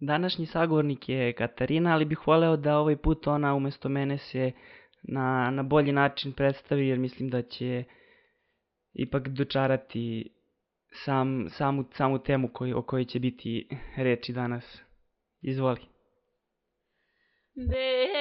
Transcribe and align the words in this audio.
Današnji 0.00 0.46
sagovornik 0.46 1.08
je 1.08 1.32
Katarina, 1.32 1.92
ali 1.92 2.04
bih 2.04 2.26
voleo 2.26 2.56
da 2.56 2.78
ovaj 2.78 2.96
put 2.96 3.26
ona 3.26 3.54
umesto 3.54 3.88
mene 3.88 4.18
se 4.18 4.52
na, 5.02 5.50
na 5.50 5.62
bolji 5.62 5.92
način 5.92 6.32
predstavi, 6.32 6.88
jer 6.88 6.98
mislim 6.98 7.30
da 7.30 7.42
će 7.42 7.84
ipak 8.92 9.28
dočarati 9.28 10.30
sam, 11.04 11.46
samu, 11.50 11.84
samu 11.92 12.18
temu 12.18 12.48
koji, 12.48 12.72
o 12.72 12.82
kojoj 12.82 13.04
će 13.04 13.20
biti 13.20 13.68
reči 13.96 14.32
danas. 14.32 14.82
Izvoli. 15.40 15.80
Bela 17.54 18.13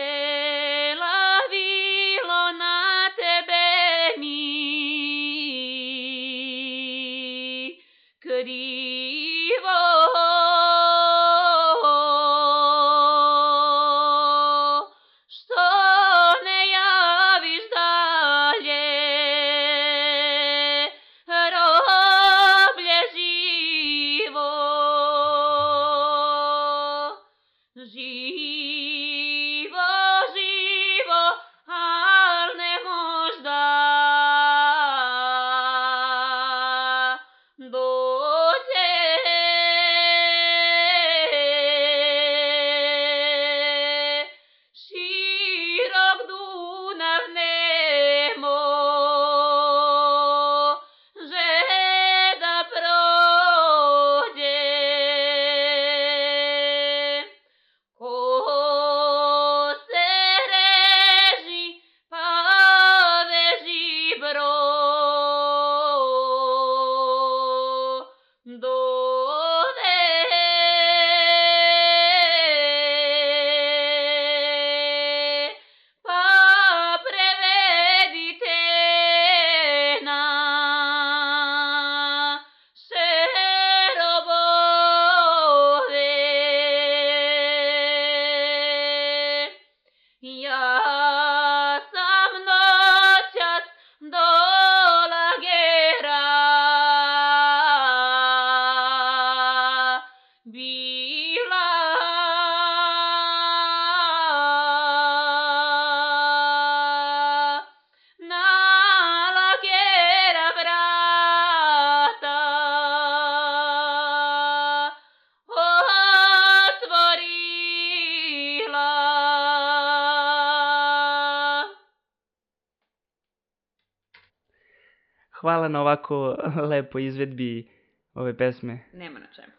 ovako 125.94 126.38
lepo 126.72 127.00
izvedbi 127.00 127.70
ove 128.14 128.38
pesme. 128.38 128.80
Nema 128.94 129.20
na 129.20 129.28
čemu. 129.36 129.54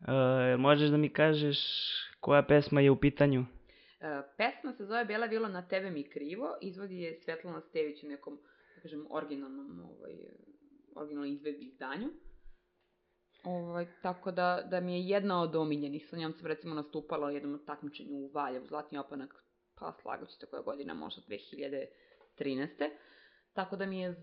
Uh, 0.00 0.60
možeš 0.60 0.90
da 0.90 0.96
mi 0.96 1.08
kažeš 1.08 1.58
koja 2.20 2.42
pesma 2.42 2.80
je 2.80 2.90
u 2.90 3.00
pitanju? 3.00 3.44
E, 4.00 4.22
pesma 4.36 4.72
se 4.72 4.84
zove 4.84 5.04
Bela 5.04 5.26
vilo 5.26 5.48
na 5.48 5.68
tebe 5.68 5.90
mi 5.90 6.10
krivo, 6.10 6.56
izvodi 6.60 7.00
je 7.00 7.20
Svetlana 7.24 7.60
Stević 7.60 8.02
u 8.02 8.06
nekom, 8.06 8.38
da 8.76 8.82
kažem, 8.82 9.06
originalnom, 9.10 9.80
ovaj, 9.80 10.12
originalnom 10.96 11.32
izvedbi 11.32 11.64
izdanju. 11.64 12.08
Ovaj, 13.44 13.86
tako 14.02 14.30
da, 14.30 14.66
da 14.70 14.80
mi 14.80 14.92
je 14.92 15.08
jedna 15.08 15.42
od 15.42 15.56
omiljenih, 15.56 16.06
sa 16.10 16.16
njom 16.16 16.32
sam 16.32 16.46
recimo 16.46 16.74
nastupala 16.74 17.26
u 17.26 17.30
jednom 17.30 17.64
takmičenju 17.66 18.16
u 18.16 18.30
Valjevu, 18.34 18.66
Zlatni 18.66 18.98
opanak, 18.98 19.44
pa 19.74 19.92
slagaću 20.02 20.32
se 20.32 20.46
koja 20.46 20.62
godina, 20.62 20.94
možda 20.94 21.22
2013. 22.38 22.90
Tako 23.52 23.76
da 23.76 23.86
mi 23.86 24.00
je, 24.00 24.14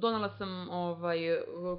donala 0.00 0.28
sam 0.28 0.68
ovaj, 0.70 1.18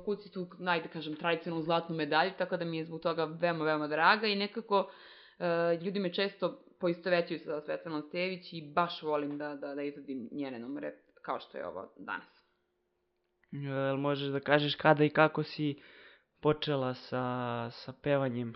kucitu, 0.05 0.47
najde 0.59 0.89
kažem, 0.89 1.15
tradicionalnu 1.15 1.63
zlatnu 1.63 1.95
medalju, 1.95 2.31
tako 2.37 2.57
da 2.57 2.65
mi 2.65 2.77
je 2.77 2.85
zbog 2.85 3.01
toga 3.01 3.25
veoma, 3.25 3.65
veoma 3.65 3.87
draga 3.87 4.27
i 4.27 4.35
nekako 4.35 4.91
e, 5.39 5.45
ljudi 5.81 5.99
me 5.99 6.13
često 6.13 6.63
poistovećuju 6.79 7.39
sa 7.39 7.61
Svetlanom 7.61 8.01
Stević 8.01 8.53
i 8.53 8.71
baš 8.75 9.01
volim 9.01 9.37
da, 9.37 9.55
da, 9.55 9.75
da 9.75 9.81
izvodim 9.81 10.29
njene 10.31 10.59
numere, 10.59 10.93
kao 11.21 11.39
što 11.39 11.57
je 11.57 11.67
ovo 11.67 11.93
danas. 11.97 12.43
Jel 13.51 13.97
možeš 13.97 14.27
da 14.27 14.39
kažeš 14.39 14.75
kada 14.75 15.03
i 15.03 15.09
kako 15.09 15.43
si 15.43 15.81
počela 16.41 16.93
sa, 16.93 17.69
sa 17.71 17.93
pevanjem? 18.03 18.53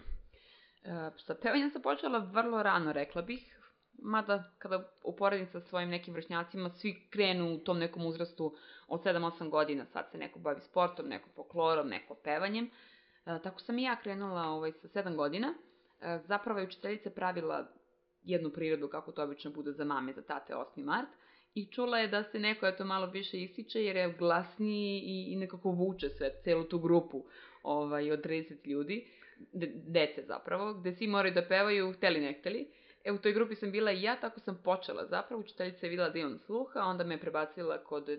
E, 0.83 1.11
sa 1.17 1.35
pevanjem 1.41 1.69
sam 1.69 1.81
počela 1.81 2.19
vrlo 2.19 2.63
rano, 2.63 2.93
rekla 2.93 3.21
bih. 3.21 3.56
Mada, 4.07 4.43
kada 4.57 4.89
uporedim 5.03 5.47
sa 5.47 5.61
svojim 5.61 5.89
nekim 5.89 6.13
vršnjacima, 6.13 6.69
svi 6.69 7.07
krenu 7.09 7.53
u 7.53 7.57
tom 7.57 7.79
nekom 7.79 8.05
uzrastu 8.05 8.55
od 8.87 9.03
7-8 9.03 9.49
godina. 9.49 9.85
Sad 9.85 10.11
se 10.11 10.17
neko 10.17 10.39
bavi 10.39 10.61
sportom, 10.61 11.07
neko 11.07 11.29
folklorom, 11.35 11.87
neko 11.87 12.15
pevanjem. 12.23 12.65
E, 12.65 13.39
tako 13.43 13.59
sam 13.59 13.79
i 13.79 13.83
ja 13.83 13.95
krenula 13.95 14.41
ovaj, 14.41 14.71
sa 14.71 14.87
7 14.87 15.15
godina. 15.15 15.53
E, 16.01 16.19
zapravo 16.25 16.59
je 16.59 16.65
učiteljica 16.65 17.09
pravila 17.09 17.67
jednu 18.23 18.49
prirodu, 18.49 18.87
kako 18.87 19.11
to 19.11 19.23
obično 19.23 19.51
bude 19.51 19.71
za 19.71 19.83
mame, 19.83 20.13
za 20.13 20.21
tate 20.21 20.53
8. 20.53 20.83
mart. 20.83 21.09
I 21.53 21.65
čula 21.65 21.99
je 21.99 22.07
da 22.07 22.23
se 22.23 22.39
neko 22.39 22.67
eto 22.67 22.85
malo 22.85 23.07
više 23.07 23.41
ističe 23.41 23.83
jer 23.83 23.95
je 23.95 24.15
glasniji 24.19 24.99
i, 24.99 25.33
i 25.33 25.35
nekako 25.35 25.69
vuče 25.69 26.09
sve, 26.09 26.31
celu 26.43 26.63
tu 26.63 26.79
grupu 26.79 27.25
ovaj, 27.63 28.11
od 28.11 28.25
30 28.25 28.67
ljudi, 28.67 29.07
de, 29.53 29.71
dece 29.75 30.23
zapravo, 30.27 30.73
gde 30.73 30.95
svi 30.95 31.07
moraju 31.07 31.33
da 31.33 31.47
pevaju, 31.47 31.93
hteli 31.93 32.19
ne 32.19 32.33
hteli. 32.33 32.67
E, 33.07 33.11
u 33.11 33.17
toj 33.17 33.33
grupi 33.33 33.55
sam 33.55 33.71
bila 33.71 33.91
i 33.91 34.01
ja, 34.01 34.15
tako 34.19 34.39
sam 34.39 34.61
počela 34.63 35.05
zapravo, 35.05 35.41
učiteljica 35.41 35.85
je 35.85 35.89
videla 35.89 36.09
da 36.09 36.19
imam 36.19 36.39
sluha, 36.45 36.79
onda 36.79 37.03
me 37.03 37.13
je 37.13 37.19
prebacila 37.19 37.83
kod 37.83 38.09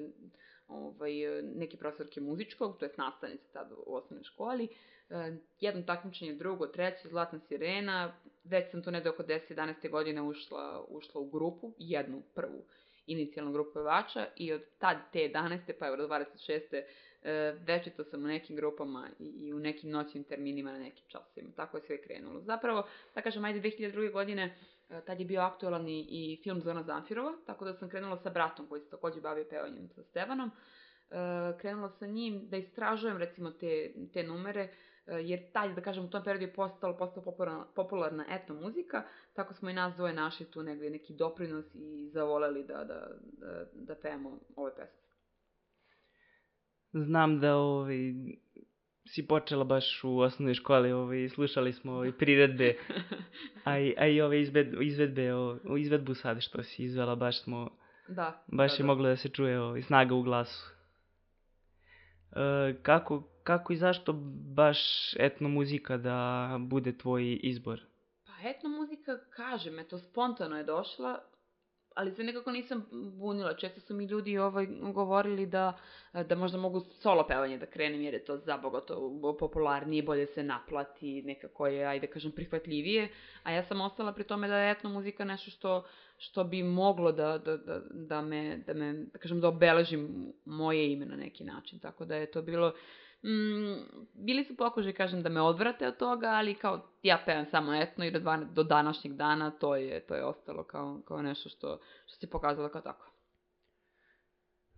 ovaj, 0.68 1.12
neke 1.42 1.76
profesorke 1.76 2.20
muzičkog, 2.20 2.78
to 2.78 2.84
je 2.84 2.92
nastavnice 2.96 3.44
tada 3.52 3.74
u 3.86 3.94
osnovnoj 3.94 4.24
školi, 4.24 4.68
e, 5.10 5.36
jedno 5.60 5.82
takmičenje, 5.82 6.32
drugo, 6.32 6.66
treće, 6.66 7.08
Zlatna 7.08 7.40
sirena, 7.48 8.16
već 8.44 8.70
sam 8.70 8.82
tu 8.82 8.90
negde 8.90 9.10
oko 9.10 9.22
10-11. 9.22 9.90
godine 9.90 10.22
ušla, 10.22 10.84
ušla 10.88 11.20
u 11.20 11.30
grupu, 11.30 11.74
jednu, 11.78 12.22
prvu 12.34 12.64
inicijalnu 13.06 13.52
grupu 13.52 13.70
pevača 13.74 14.26
i 14.36 14.52
od 14.52 14.62
tad 14.78 14.96
te 15.12 15.18
11. 15.18 15.72
pa 15.78 15.86
evo 15.86 15.96
do 15.96 16.08
26. 16.08 16.82
E, 17.22 17.54
večito 17.66 18.04
sam 18.04 18.24
u 18.24 18.26
nekim 18.26 18.56
grupama 18.56 19.08
i, 19.18 19.24
i 19.24 19.52
u 19.52 19.58
nekim 19.58 19.90
noćnim 19.90 20.24
terminima 20.24 20.72
na 20.72 20.78
nekim 20.78 21.04
časovima. 21.08 21.52
Tako 21.56 21.76
je 21.76 21.82
sve 21.82 22.02
krenulo. 22.02 22.40
Zapravo, 22.40 22.86
da 23.14 23.22
kažem, 23.22 23.44
ajde 23.44 23.60
2002. 23.60 24.12
godine, 24.12 24.54
tad 25.06 25.20
je 25.20 25.26
bio 25.26 25.40
aktualan 25.40 25.88
i, 25.88 26.06
i 26.10 26.40
film 26.42 26.60
Zona 26.60 26.82
Zamfirova, 26.82 27.32
tako 27.46 27.64
da 27.64 27.74
sam 27.74 27.88
krenula 27.88 28.16
sa 28.16 28.30
bratom 28.30 28.66
koji 28.66 28.80
se 28.80 28.90
takođe 28.90 29.20
bavio 29.20 29.46
pevanjem 29.50 29.88
sa 29.88 30.02
Stevanom. 30.02 30.50
E, 31.10 31.14
krenula 31.58 31.88
sa 31.88 32.06
njim 32.06 32.48
da 32.48 32.56
istražujem 32.56 33.16
recimo 33.16 33.50
te, 33.50 33.92
te 34.12 34.22
numere, 34.22 34.60
e, 35.06 35.12
jer 35.12 35.52
taj, 35.52 35.74
da 35.74 35.80
kažem, 35.80 36.04
u 36.04 36.10
tom 36.10 36.24
periodu 36.24 36.44
je 36.44 36.52
postala, 36.52 36.96
postala 36.96 37.24
popularna, 37.24 37.66
popularna 37.74 38.24
etno 38.30 38.54
muzika, 38.54 39.02
tako 39.32 39.54
smo 39.54 39.70
i 39.70 39.74
nas 39.74 39.94
dvoje 39.94 40.14
našli 40.14 40.46
tu 40.46 40.62
negde 40.62 40.90
neki 40.90 41.14
doprinos 41.14 41.74
i 41.74 42.10
zavoleli 42.12 42.64
da, 42.64 42.84
da, 42.84 43.08
da, 43.22 43.64
da 43.72 43.94
pevamo 43.94 44.38
ove 44.56 44.74
pesme. 44.76 45.08
Znam 46.92 47.40
da 47.40 47.56
ovaj, 47.56 48.12
si 49.08 49.26
počela 49.26 49.64
baš 49.64 50.04
u 50.04 50.18
osnovnoj 50.18 50.54
školi, 50.54 50.92
ovaj, 50.92 51.28
slušali 51.28 51.72
smo 51.72 51.92
ovaj, 51.92 52.12
priredbe, 52.12 52.76
a 53.64 53.78
i, 53.78 53.94
a 53.98 54.06
i 54.06 54.20
ove 54.20 54.40
izved, 54.40 54.74
izvedbe, 54.80 55.34
o, 55.34 55.76
izvedbu 55.78 56.14
sad 56.14 56.40
što 56.40 56.62
si 56.62 56.84
izvela, 56.84 57.14
baš 57.14 57.42
smo, 57.42 57.70
da. 58.08 58.44
baš 58.46 58.70
da, 58.70 58.76
je 58.76 58.78
da. 58.78 58.86
moglo 58.86 59.08
da 59.08 59.16
se 59.16 59.28
čuje 59.28 59.60
ovaj, 59.60 59.82
snaga 59.82 60.14
u 60.14 60.22
glasu. 60.22 60.74
E, 62.32 62.74
kako, 62.82 63.28
kako 63.44 63.72
i 63.72 63.76
zašto 63.76 64.12
baš 64.54 64.78
etno 65.18 65.48
muzika 65.48 65.96
da 65.96 66.48
bude 66.60 66.98
tvoj 66.98 67.40
izbor? 67.42 67.80
Pa 68.26 68.48
etno 68.48 68.68
muzika, 68.68 69.18
kažem, 69.36 69.78
eto, 69.78 69.98
spontano 69.98 70.56
je 70.56 70.64
došla, 70.64 71.18
ali 71.94 72.14
se 72.14 72.24
nekako 72.24 72.52
nisam 72.52 72.86
bunila. 72.90 73.54
Često 73.54 73.80
su 73.80 73.94
mi 73.94 74.04
ljudi 74.04 74.38
ovaj, 74.38 74.66
govorili 74.66 75.46
da, 75.46 75.78
da 76.28 76.34
možda 76.34 76.58
mogu 76.58 76.80
solo 76.80 77.26
pevanje 77.26 77.58
da 77.58 77.66
krenem, 77.66 78.02
jer 78.02 78.14
je 78.14 78.24
to 78.24 78.36
zabogato 78.36 79.20
popularnije, 79.38 80.02
bolje 80.02 80.26
se 80.26 80.42
naplati, 80.42 81.22
nekako 81.22 81.66
je, 81.66 81.86
ajde 81.86 82.06
kažem, 82.06 82.32
prihvatljivije. 82.32 83.08
A 83.42 83.52
ja 83.52 83.62
sam 83.64 83.80
ostala 83.80 84.12
pri 84.12 84.24
tome 84.24 84.48
da 84.48 84.58
je 84.58 84.70
etno 84.70 84.90
muzika 84.90 85.24
nešto 85.24 85.50
što, 85.50 85.84
što 86.18 86.44
bi 86.44 86.62
moglo 86.62 87.12
da, 87.12 87.38
da, 87.38 87.56
da, 87.56 87.80
da 87.90 88.22
me, 88.22 88.56
da 88.66 88.74
me, 88.74 88.92
da 88.92 89.18
kažem, 89.18 89.40
da 89.40 89.48
obeležim 89.48 90.32
moje 90.44 90.92
ime 90.92 91.06
na 91.06 91.16
neki 91.16 91.44
način. 91.44 91.78
Tako 91.78 92.04
da 92.04 92.16
je 92.16 92.30
to 92.30 92.42
bilo 92.42 92.72
mm, 93.24 94.06
bili 94.14 94.44
su 94.44 94.56
pokušaj, 94.56 94.92
kažem, 94.92 95.22
da 95.22 95.28
me 95.28 95.40
odvrate 95.40 95.88
od 95.88 95.96
toga, 95.96 96.26
ali 96.26 96.54
kao 96.54 96.90
ja 97.02 97.22
pevam 97.26 97.46
samo 97.50 97.74
etno 97.74 98.04
i 98.04 98.10
do, 98.10 98.20
dva, 98.20 98.36
do 98.36 98.62
današnjeg 98.62 99.14
dana 99.14 99.50
to 99.50 99.76
je, 99.76 100.06
to 100.06 100.14
je 100.14 100.24
ostalo 100.24 100.64
kao, 100.64 101.00
kao 101.04 101.22
nešto 101.22 101.48
što, 101.48 101.80
što 102.06 102.16
se 102.16 102.30
pokazalo 102.30 102.68
kao 102.68 102.80
tako. 102.80 103.10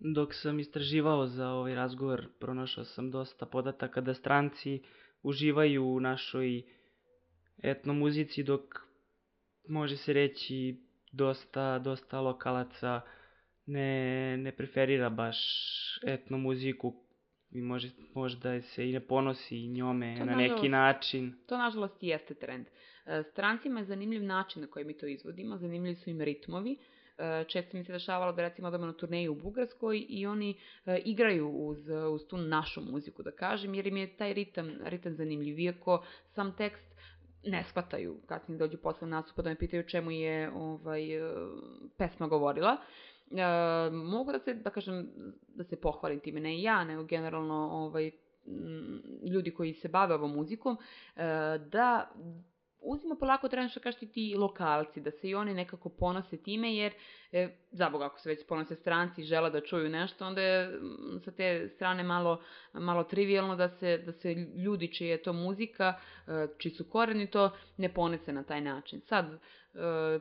Dok 0.00 0.34
sam 0.34 0.58
istraživao 0.58 1.26
za 1.26 1.48
ovaj 1.48 1.74
razgovor, 1.74 2.28
pronašao 2.38 2.84
sam 2.84 3.10
dosta 3.10 3.46
podataka 3.46 4.00
da 4.00 4.14
stranci 4.14 4.82
uživaju 5.22 5.84
u 5.84 6.00
našoj 6.00 6.62
etno 7.62 7.92
muzici, 7.92 8.42
dok 8.42 8.60
može 9.68 9.96
se 9.96 10.12
reći 10.12 10.86
dosta, 11.12 11.78
dosta 11.78 12.20
lokalaca 12.20 13.00
ne, 13.66 14.36
ne 14.36 14.52
preferira 14.52 15.10
baš 15.10 15.38
etno 16.06 16.38
muziku 16.38 16.94
i 17.52 17.60
može, 17.60 17.90
možda 18.14 18.62
se 18.62 18.88
i 18.88 18.92
ne 18.92 19.00
ponosi 19.00 19.66
njome 19.66 20.14
to 20.18 20.24
na 20.24 20.32
nažalost, 20.32 20.54
neki 20.54 20.68
način. 20.68 21.34
To 21.46 21.58
nažalost 21.58 21.94
jeste 22.00 22.34
trend. 22.34 22.66
E, 23.06 23.22
strancima 23.22 23.80
je 23.80 23.86
zanimljiv 23.86 24.22
način 24.22 24.62
na 24.62 24.68
koji 24.68 24.84
mi 24.84 24.98
to 24.98 25.06
izvodimo, 25.06 25.56
zanimljivi 25.56 25.96
su 25.96 26.10
im 26.10 26.20
ritmovi. 26.20 26.76
E, 27.18 27.44
često 27.48 27.76
mi 27.76 27.84
se 27.84 27.92
dešavalo 27.92 28.32
da 28.32 28.42
recimo 28.42 28.68
odemo 28.68 28.86
na 28.86 28.92
turneju 28.92 29.32
u 29.32 29.34
Bugarskoj 29.34 30.06
i 30.08 30.26
oni 30.26 30.54
e, 30.86 30.98
igraju 31.04 31.48
uz, 31.48 31.88
uz 31.88 32.26
tu 32.28 32.36
našu 32.36 32.80
muziku, 32.80 33.22
da 33.22 33.30
kažem, 33.30 33.74
jer 33.74 33.86
im 33.86 33.96
je 33.96 34.16
taj 34.16 34.34
ritam, 34.34 34.70
ritam 34.84 35.14
zanimljiv. 35.14 35.58
Iako 35.58 36.04
sam 36.34 36.56
tekst 36.56 36.90
ne 37.44 37.64
shvataju, 37.64 38.16
kasnije 38.26 38.58
dođu 38.58 38.78
posle 38.78 39.08
nastupa 39.08 39.42
da 39.42 39.50
me 39.50 39.58
pitaju 39.58 39.82
čemu 39.82 40.10
je 40.10 40.50
ovaj, 40.50 41.02
pesma 41.98 42.26
govorila. 42.26 42.76
E, 43.30 43.90
mogu 43.90 44.32
da 44.32 44.38
se, 44.38 44.54
da 44.54 44.70
kažem, 44.70 45.08
da 45.48 45.64
se 45.64 45.80
pohvalim 45.80 46.20
time, 46.20 46.40
ne 46.40 46.62
ja, 46.62 46.84
nego 46.84 47.04
generalno 47.04 47.68
ovaj, 47.72 48.10
ljudi 49.32 49.54
koji 49.54 49.74
se 49.74 49.88
bave 49.88 50.14
ovom 50.14 50.34
muzikom, 50.34 50.78
e, 51.16 51.22
da 51.58 52.10
uzima 52.80 53.16
polako 53.20 53.48
treba 53.48 53.68
što 53.68 53.80
kažete 53.80 54.06
ti 54.06 54.34
lokalci, 54.38 55.00
da 55.00 55.10
se 55.10 55.28
i 55.28 55.34
oni 55.34 55.54
nekako 55.54 55.88
ponose 55.88 56.36
time, 56.36 56.76
jer 56.76 56.92
e, 57.32 57.48
zabog 57.70 58.02
ako 58.02 58.20
se 58.20 58.28
već 58.28 58.46
ponose 58.46 58.74
stranci 58.74 59.20
i 59.20 59.24
žele 59.24 59.50
da 59.50 59.60
čuju 59.60 59.88
nešto, 59.88 60.26
onda 60.26 60.42
je 60.42 60.80
sa 61.24 61.30
te 61.30 61.68
strane 61.68 62.02
malo, 62.02 62.42
malo 62.72 63.04
trivialno 63.04 63.56
da 63.56 63.68
se, 63.68 63.98
da 63.98 64.12
se 64.12 64.34
ljudi 64.34 64.92
čije 64.92 65.10
je 65.10 65.22
to 65.22 65.32
muzika, 65.32 65.94
e, 66.26 66.46
čiji 66.58 66.72
su 66.72 66.84
koreni 66.84 67.26
to, 67.26 67.50
ne 67.76 67.94
ponese 67.94 68.32
na 68.32 68.42
taj 68.42 68.60
način. 68.60 69.00
Sad, 69.00 69.26
e, 69.32 69.38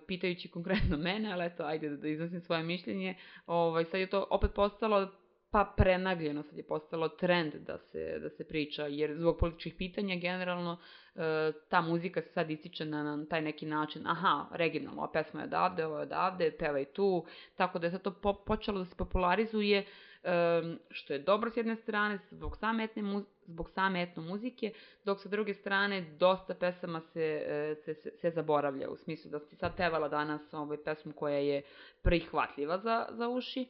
pitajući 0.07 0.51
konkretno 0.51 0.97
mene, 1.07 1.33
ali 1.33 1.45
eto, 1.45 1.63
ajde 1.63 1.89
da, 1.89 1.97
da 1.97 2.07
iznosim 2.07 2.41
svoje 2.41 2.63
mišljenje, 2.63 3.15
ovaj, 3.45 3.85
sad 3.85 4.00
je 4.00 4.07
to 4.07 4.27
opet 4.29 4.51
postalo 4.56 5.11
pa 5.51 5.73
prenagljeno, 5.77 6.43
sad 6.43 6.57
je 6.57 6.63
postalo 6.63 7.09
trend 7.09 7.53
da 7.55 7.77
se, 7.77 8.19
da 8.19 8.29
se 8.29 8.47
priča, 8.47 8.87
jer 8.87 9.15
zbog 9.17 9.37
političkih 9.39 9.73
pitanja 9.77 10.15
generalno 10.15 10.77
e, 11.15 11.51
ta 11.69 11.81
muzika 11.81 12.21
se 12.21 12.29
sad 12.29 12.49
ističe 12.49 12.85
na, 12.85 13.03
na 13.03 13.25
taj 13.25 13.41
neki 13.41 13.65
način, 13.65 14.07
aha, 14.07 14.45
regionalno, 14.51 15.01
ova 15.01 15.11
pesma 15.11 15.39
je 15.39 15.47
odavde, 15.47 15.85
ovo 15.85 15.95
je 15.97 16.01
odavde, 16.01 16.51
peva 16.51 16.79
i 16.79 16.85
tu, 16.85 17.25
tako 17.55 17.79
da 17.79 17.87
je 17.87 17.91
sad 17.91 18.01
to 18.01 18.11
po, 18.11 18.33
počelo 18.33 18.79
da 18.79 18.85
se 18.85 18.95
popularizuje, 18.95 19.85
e, 20.23 20.61
što 20.89 21.13
je 21.13 21.19
dobro 21.19 21.51
s 21.51 21.57
jedne 21.57 21.75
strane, 21.75 22.19
zbog 22.31 22.57
same, 22.57 22.83
etne, 22.83 23.03
zbog 23.45 23.69
same 23.69 24.03
etno 24.03 24.23
muzike, 24.23 24.73
dok 25.05 25.19
sa 25.21 25.29
druge 25.29 25.53
strane 25.53 26.01
dosta 26.01 26.53
pesama 26.53 27.01
se, 27.01 27.43
e, 27.47 27.75
se, 27.75 27.93
se, 27.93 28.11
se 28.11 28.29
zaboravlja, 28.29 28.89
u 28.89 28.95
smislu 28.95 29.31
da 29.31 29.39
si 29.39 29.55
sad 29.55 29.75
pevala 29.77 30.07
danas 30.07 30.53
ovaj 30.53 30.77
pesmu 30.83 31.13
koja 31.13 31.37
je 31.37 31.61
prihvatljiva 32.01 32.77
za, 32.77 33.05
za 33.11 33.29
uši, 33.29 33.67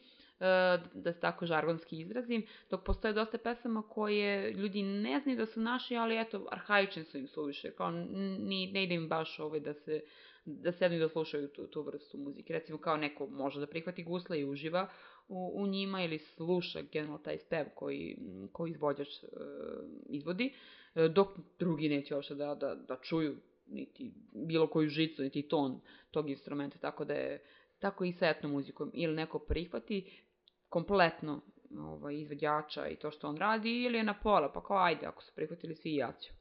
da 0.94 1.14
se 1.14 1.20
tako 1.20 1.46
žargonski 1.46 2.00
izrazim, 2.00 2.46
dok 2.70 2.84
postoje 2.84 3.14
dosta 3.14 3.38
pesama 3.38 3.84
koje 3.90 4.54
ljudi 4.54 4.84
ne 4.84 5.20
znaju 5.20 5.38
da 5.38 5.46
su 5.46 5.62
naši, 5.62 5.96
ali 5.96 6.20
eto, 6.20 6.48
arhaični 6.52 7.04
su 7.04 7.18
im 7.18 7.28
suviše, 7.28 7.72
kao 7.72 7.92
ni, 7.92 8.72
ne 8.72 8.84
ide 8.84 8.96
im 8.96 9.08
baš 9.08 9.40
ovaj 9.40 9.60
da 9.60 9.74
se 9.74 10.02
da 10.46 10.72
sednu 10.72 10.98
i 10.98 11.00
da 11.00 11.10
slušaju 11.10 11.48
tu, 11.48 11.68
tu 11.68 11.82
vrstu 11.82 12.18
muzike. 12.18 12.54
Recimo 12.54 12.78
kao 12.78 12.98
neko 12.98 13.28
može 13.28 13.60
da 13.60 13.68
prihvati 13.68 14.04
gusla 14.04 14.36
i 14.36 14.46
uživa 14.46 14.90
u, 15.28 15.52
u 15.56 15.68
njima 15.68 16.04
ili 16.04 16.20
sluša 16.20 16.82
generalno 16.82 17.18
taj 17.18 17.38
spev 17.38 17.66
koji, 17.76 18.18
koji 18.52 18.72
izvođač 18.72 19.08
e, 19.08 19.28
izvodi, 20.10 20.54
e, 20.96 21.08
dok 21.08 21.28
drugi 21.60 21.90
neće 21.90 22.16
uopšte 22.16 22.36
da, 22.36 22.56
da, 22.56 22.76
da 22.76 22.98
čuju 23.02 23.36
niti 23.68 24.12
bilo 24.34 24.68
koju 24.68 24.90
žicu, 24.90 25.22
niti 25.22 25.42
ton 25.42 25.82
tog 26.12 26.30
instrumenta, 26.30 26.78
tako 26.78 27.06
da 27.06 27.14
je 27.14 27.44
tako 27.80 28.06
i 28.06 28.12
sa 28.12 28.28
etnom 28.28 28.52
muzikom. 28.52 28.92
Ili 28.94 29.16
neko 29.16 29.40
prihvati, 29.40 30.12
kompletno 30.70 31.42
ovaj, 31.78 32.16
izvođača 32.16 32.88
i 32.88 32.96
to 32.96 33.12
što 33.12 33.28
on 33.28 33.38
radi 33.38 33.84
ili 33.84 33.98
je 33.98 34.04
na 34.04 34.14
pola, 34.14 34.52
pa 34.54 34.64
kao 34.64 34.78
ajde, 34.78 35.06
ako 35.06 35.24
su 35.24 35.32
prihvatili 35.36 35.76
svi 35.76 35.96
ja 35.96 36.12
ću. 36.12 36.34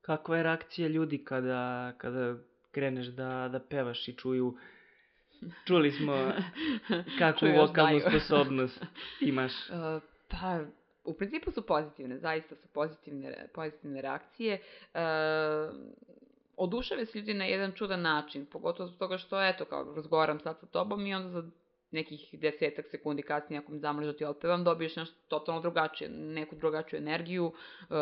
Kakva 0.00 0.36
je 0.36 0.42
reakcija 0.42 0.88
ljudi 0.88 1.24
kada, 1.24 1.92
kada 1.98 2.36
kreneš 2.70 3.06
da, 3.06 3.48
da 3.52 3.60
pevaš 3.60 4.08
i 4.08 4.16
čuju 4.16 4.56
Čuli 5.66 5.90
smo 5.90 6.14
kakvu 7.18 7.48
vokalnu 7.56 8.00
sposobnost 8.08 8.84
imaš. 9.20 9.52
Uh, 9.52 10.02
pa, 10.28 10.60
u 11.04 11.14
principu 11.14 11.50
su 11.50 11.66
pozitivne, 11.66 12.18
zaista 12.18 12.56
su 12.56 12.68
pozitivne, 12.68 13.48
pozitivne 13.54 14.02
reakcije. 14.02 14.60
Uh, 14.94 15.00
odušave 16.56 17.06
se 17.06 17.18
ljudi 17.18 17.34
na 17.34 17.44
jedan 17.44 17.72
čudan 17.72 18.02
način, 18.02 18.46
pogotovo 18.46 18.86
zbog 18.86 18.98
toga 18.98 19.18
što, 19.18 19.42
eto, 19.42 19.64
kao 19.64 19.94
razgovaram 19.96 20.40
sad 20.40 20.60
sa 20.60 20.66
tobom 20.66 21.06
i 21.06 21.14
onda 21.14 21.28
za 21.28 21.50
nekih 21.92 22.28
desetak 22.32 22.86
sekundi 22.90 23.22
kasnije 23.22 23.58
ako 23.58 23.72
mi 23.72 23.78
zamoliš 23.78 24.06
da 24.06 24.16
ti 24.16 24.24
otpevam, 24.24 24.64
dobiješ 24.64 24.96
nešto 24.96 25.16
totalno 25.28 25.60
drugačije, 25.60 26.10
neku 26.10 26.56
drugačiju 26.56 26.98
energiju, 26.98 27.46
uh, 27.46 27.96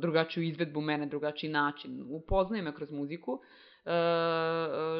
drugačiju 0.00 0.44
izvedbu 0.44 0.80
mene, 0.80 1.06
drugačiji 1.06 1.50
način. 1.50 2.04
Upoznaje 2.10 2.62
me 2.62 2.74
kroz 2.74 2.90
muziku, 2.90 3.32
uh, 3.32 3.40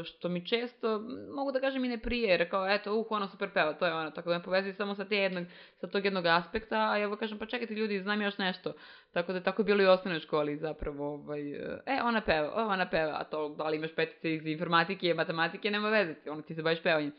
što 0.04 0.28
mi 0.28 0.46
često, 0.46 1.00
mogu 1.34 1.52
da 1.52 1.60
kažem 1.60 1.84
i 1.84 1.88
ne 1.88 1.98
prije, 1.98 2.28
jer 2.28 2.50
kao, 2.50 2.68
eto, 2.68 2.94
uh, 2.94 3.06
ona 3.10 3.28
super 3.28 3.50
peva, 3.54 3.72
to 3.72 3.86
je 3.86 3.94
ona, 3.94 4.10
tako 4.10 4.30
da 4.30 4.38
me 4.38 4.44
povezuje 4.44 4.74
samo 4.74 4.94
sa, 4.94 5.04
te 5.04 5.16
jednog, 5.16 5.44
sa 5.80 5.86
tog 5.86 6.04
jednog 6.04 6.26
aspekta, 6.26 6.90
a 6.90 6.96
ja 6.96 7.16
kažem, 7.16 7.38
pa 7.38 7.46
čekajte 7.46 7.74
ljudi, 7.74 8.00
znam 8.00 8.22
još 8.22 8.38
nešto. 8.38 8.72
Tako 9.12 9.32
da 9.32 9.40
tako 9.40 9.62
je 9.62 9.66
bilo 9.66 9.82
i 9.82 9.86
u 9.86 9.90
osnovnoj 9.90 10.20
školi 10.20 10.56
zapravo, 10.56 11.14
ovaj, 11.14 11.52
e, 11.86 12.00
ona 12.04 12.20
peva, 12.20 12.66
ona 12.66 12.90
peva, 12.90 13.16
a 13.20 13.24
to 13.24 13.48
da 13.48 13.68
li 13.68 13.76
imaš 13.76 13.94
petice 13.94 14.34
iz 14.34 14.46
informatike, 14.46 15.14
matematike, 15.14 15.70
nema 15.70 15.88
veze, 15.88 16.14
ono 16.30 16.42
ti 16.42 16.54
se 16.54 16.62
baviš 16.62 16.82
pevanjem. 16.82 17.12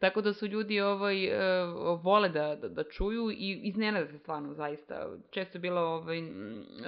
Tako 0.00 0.20
da 0.20 0.32
su 0.32 0.46
ljudi 0.46 0.80
ovaj, 0.80 1.26
uh, 1.26 2.04
vole 2.04 2.28
da, 2.28 2.56
da, 2.56 2.68
da 2.68 2.84
čuju 2.84 3.30
i 3.30 3.60
iznenada 3.62 4.06
se 4.06 4.18
stvarno 4.18 4.54
zaista. 4.54 5.08
Često 5.30 5.58
je 5.58 5.60
bilo 5.60 5.80
ovaj, 5.80 6.20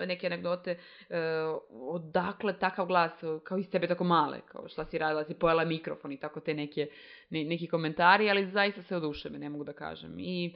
neke 0.06 0.26
anegdote 0.26 0.78
uh, 1.10 1.16
odakle 1.70 2.58
takav 2.58 2.86
glas 2.86 3.12
kao 3.44 3.58
iz 3.58 3.70
tebe 3.70 3.86
tako 3.86 4.04
male, 4.04 4.40
kao 4.46 4.68
šta 4.68 4.84
si 4.84 4.98
radila, 4.98 5.24
si 5.24 5.34
pojela 5.34 5.64
mikrofon 5.64 6.12
i 6.12 6.20
tako 6.20 6.40
te 6.40 6.54
neke, 6.54 6.88
ne, 7.30 7.44
neki 7.44 7.66
komentari, 7.68 8.30
ali 8.30 8.50
zaista 8.50 8.82
se 8.82 8.96
oduševe, 8.96 9.38
ne 9.38 9.48
mogu 9.48 9.64
da 9.64 9.72
kažem. 9.72 10.14
I 10.18 10.54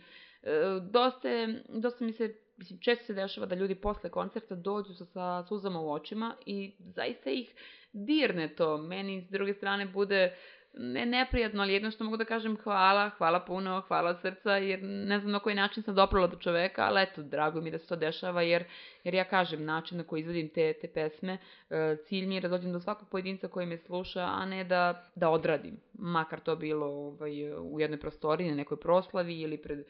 dosta, 0.91 1.29
dosta 1.69 2.05
mi 2.05 2.13
se 2.13 2.35
mislim, 2.57 2.79
često 2.81 3.05
se 3.05 3.15
dešava 3.15 3.47
da 3.47 3.55
ljudi 3.55 3.75
posle 3.75 4.11
koncerta 4.11 4.55
dođu 4.55 4.95
sa, 4.95 5.05
sa 5.05 5.45
suzama 5.49 5.81
u 5.81 5.93
očima 5.93 6.37
i 6.47 6.75
zaista 6.79 7.31
ih 7.31 7.55
dirne 7.93 8.49
to. 8.49 8.79
Meni 8.79 9.23
s 9.23 9.31
druge 9.31 9.55
strane 9.55 9.87
bude 9.87 10.37
ne 10.77 11.07
neprijatno, 11.07 11.63
ali 11.63 11.73
jedno 11.73 11.91
što 11.91 12.05
mogu 12.05 12.17
da 12.17 12.25
kažem 12.25 12.57
hvala, 12.57 13.11
hvala 13.19 13.41
puno, 13.41 13.83
hvala 13.89 14.15
srca, 14.15 14.57
jer 14.57 14.81
ne 14.83 15.21
znam 15.21 15.33
na 15.33 15.39
koji 15.39 15.55
način 15.55 15.83
sam 15.83 15.95
doprala 15.95 16.27
do 16.27 16.37
čoveka, 16.37 16.83
ali 16.83 17.03
eto, 17.03 17.23
drago 17.23 17.61
mi 17.61 17.71
da 17.71 17.79
se 17.79 17.87
to 17.87 17.97
dešava, 17.97 18.43
jer, 18.43 18.65
jer 19.05 19.15
ja 19.15 19.25
kažem, 19.25 19.65
način 19.65 19.99
na 19.99 20.05
koji 20.05 20.21
izvodim 20.21 20.49
te, 20.49 20.73
te 20.73 20.89
pesme, 20.89 21.39
e, 21.71 21.97
cilj 22.05 22.27
mi 22.27 22.35
je 22.35 22.41
da 22.41 22.49
dođem 22.49 22.73
do 22.73 22.81
svakog 22.81 23.09
pojedinca 23.09 23.49
koji 23.49 23.67
me 23.67 23.79
sluša, 23.79 24.23
a 24.23 24.47
ne 24.47 24.65
da, 24.65 25.05
da 25.15 25.31
odradim, 25.31 25.77
makar 25.93 26.41
to 26.41 26.57
bilo 26.57 26.87
ovaj, 26.87 27.53
u 27.53 27.81
jednoj 27.81 28.01
prostoriji, 28.01 28.51
na 28.51 28.57
nekoj 28.57 28.81
proslavi 28.81 29.41
ili 29.41 29.57
pred 29.57 29.79
e, 29.79 29.85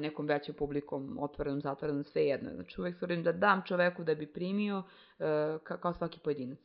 nekom 0.00 0.26
većom 0.26 0.54
publikom, 0.54 1.18
otvorenom, 1.20 1.60
zatvorenom, 1.60 2.04
sve 2.04 2.26
jedno. 2.26 2.50
Znači 2.54 2.80
uvek 2.80 2.94
stvorim 2.94 3.22
da 3.22 3.32
dam 3.32 3.62
čoveku 3.66 4.04
da 4.04 4.14
bi 4.14 4.26
primio 4.26 4.82
e, 5.18 5.24
kao 5.80 5.92
svaki 5.92 6.18
pojedinac 6.24 6.58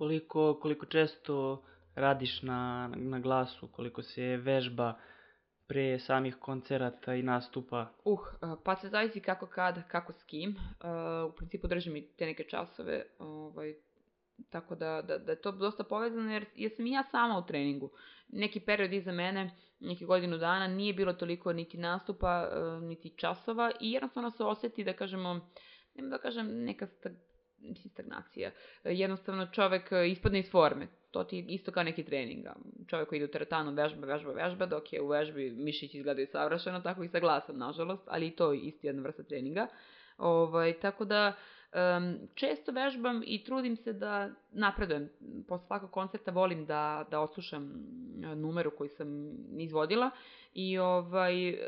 koliko, 0.00 0.58
koliko 0.62 0.86
često 0.86 1.62
radiš 1.94 2.42
na, 2.42 2.90
na 2.96 3.18
glasu, 3.20 3.68
koliko 3.68 4.02
se 4.02 4.36
vežba 4.36 4.94
pre 5.66 5.98
samih 5.98 6.36
koncerata 6.36 7.14
i 7.14 7.22
nastupa? 7.22 7.86
Uh, 8.04 8.18
pa 8.64 8.76
se 8.76 8.88
zavisi 8.88 9.20
kako 9.20 9.46
kad, 9.46 9.88
kako 9.88 10.12
s 10.12 10.22
kim. 10.22 10.50
Uh, 10.50 11.30
u 11.30 11.36
principu 11.36 11.68
držim 11.68 11.96
i 11.96 12.06
te 12.16 12.26
neke 12.26 12.44
časove, 12.44 13.02
ovaj, 13.18 13.74
tako 14.50 14.74
da, 14.74 15.02
da, 15.02 15.18
da 15.18 15.32
je 15.32 15.40
to 15.40 15.52
dosta 15.52 15.84
povezano 15.84 16.32
jer, 16.32 16.44
jer 16.54 16.72
sam 16.76 16.86
i 16.86 16.92
ja 16.92 17.04
sama 17.10 17.38
u 17.38 17.46
treningu. 17.46 17.90
Neki 18.28 18.60
period 18.60 18.92
iza 18.92 19.12
mene, 19.12 19.50
neki 19.80 20.04
godinu 20.04 20.38
dana, 20.38 20.66
nije 20.66 20.94
bilo 20.94 21.12
toliko 21.12 21.52
niti 21.52 21.78
nastupa, 21.78 22.48
uh, 22.48 22.82
niti 22.82 23.14
časova 23.16 23.72
i 23.80 23.92
jednostavno 23.92 24.30
se 24.30 24.44
oseti 24.44 24.84
da 24.84 24.92
kažemo, 24.92 25.40
nema 25.94 26.08
da 26.08 26.18
kažem 26.18 26.64
neka 26.64 26.86
stagnacija. 27.88 28.50
Jednostavno 28.84 29.46
čovek 29.46 29.90
ispadne 30.06 30.38
iz 30.38 30.50
forme 30.50 30.88
to 31.10 31.24
ti 31.24 31.44
isto 31.48 31.72
kao 31.72 31.82
neki 31.82 32.04
trening. 32.04 32.46
Čovjek 32.86 33.08
koji 33.08 33.16
ide 33.16 33.24
u 33.24 33.30
teretanu 33.30 33.72
vežba, 33.72 34.06
vežba, 34.06 34.32
vežba, 34.32 34.66
dok 34.66 34.92
je 34.92 35.02
u 35.02 35.08
vežbi 35.08 35.50
mišići 35.50 35.98
izgledaju 35.98 36.26
savršeno, 36.26 36.80
tako 36.80 37.04
i 37.04 37.08
sa 37.08 37.20
glasom, 37.20 37.58
nažalost, 37.58 38.02
ali 38.06 38.26
i 38.26 38.36
to 38.36 38.52
je 38.52 38.60
isto 38.60 38.86
jedna 38.86 39.02
vrsta 39.02 39.22
treninga. 39.22 39.66
Ovaj, 40.18 40.72
tako 40.72 41.04
da, 41.04 41.32
um, 41.74 42.18
često 42.34 42.72
vežbam 42.72 43.22
i 43.26 43.44
trudim 43.44 43.76
se 43.76 43.92
da 43.92 44.30
napredujem. 44.52 45.08
Posle 45.48 45.66
svakog 45.66 45.90
koncerta 45.90 46.30
volim 46.30 46.66
da, 46.66 47.06
da 47.10 47.20
oslušam 47.20 47.72
numeru 48.36 48.70
koji 48.70 48.90
sam 48.90 49.32
izvodila 49.58 50.10
i 50.54 50.78
ovaj, 50.78 51.58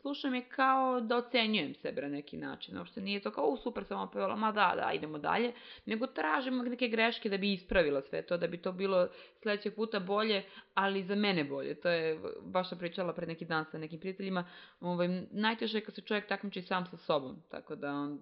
slušam 0.00 0.34
je 0.34 0.42
kao 0.42 1.00
da 1.00 1.16
ocenjujem 1.16 1.74
sebe 1.74 2.02
na 2.02 2.08
neki 2.08 2.36
način. 2.36 2.78
Uopšte 2.78 3.00
nije 3.00 3.20
to 3.20 3.30
kao, 3.30 3.44
u 3.44 3.56
super 3.56 3.84
sam 3.84 4.00
opevala, 4.00 4.36
ma 4.36 4.52
da, 4.52 4.72
da, 4.76 4.92
idemo 4.92 5.18
dalje, 5.18 5.52
nego 5.86 6.06
tražim 6.06 6.58
neke 6.58 6.88
greške 6.88 7.28
da 7.28 7.36
bi 7.36 7.52
ispravila 7.52 8.02
sve 8.02 8.22
to, 8.22 8.36
da 8.36 8.46
bi 8.46 8.58
to 8.58 8.72
bilo 8.72 9.08
sledećeg 9.42 9.74
puta 9.74 10.00
bolje, 10.00 10.42
ali 10.74 11.02
za 11.02 11.14
mene 11.14 11.44
bolje. 11.44 11.74
To 11.74 11.88
je, 11.88 12.20
baš 12.42 12.70
pričala 12.78 13.12
pred 13.12 13.28
neki 13.28 13.44
dan 13.44 13.64
sa 13.64 13.78
nekim 13.78 14.00
prijateljima, 14.00 14.44
ovaj, 14.80 15.08
najteže 15.30 15.78
je 15.78 15.84
kad 15.84 15.94
se 15.94 16.00
čovjek 16.00 16.28
takmiči 16.28 16.62
sam 16.62 16.86
sa 16.86 16.96
sobom, 16.96 17.42
tako 17.50 17.76
da 17.76 18.16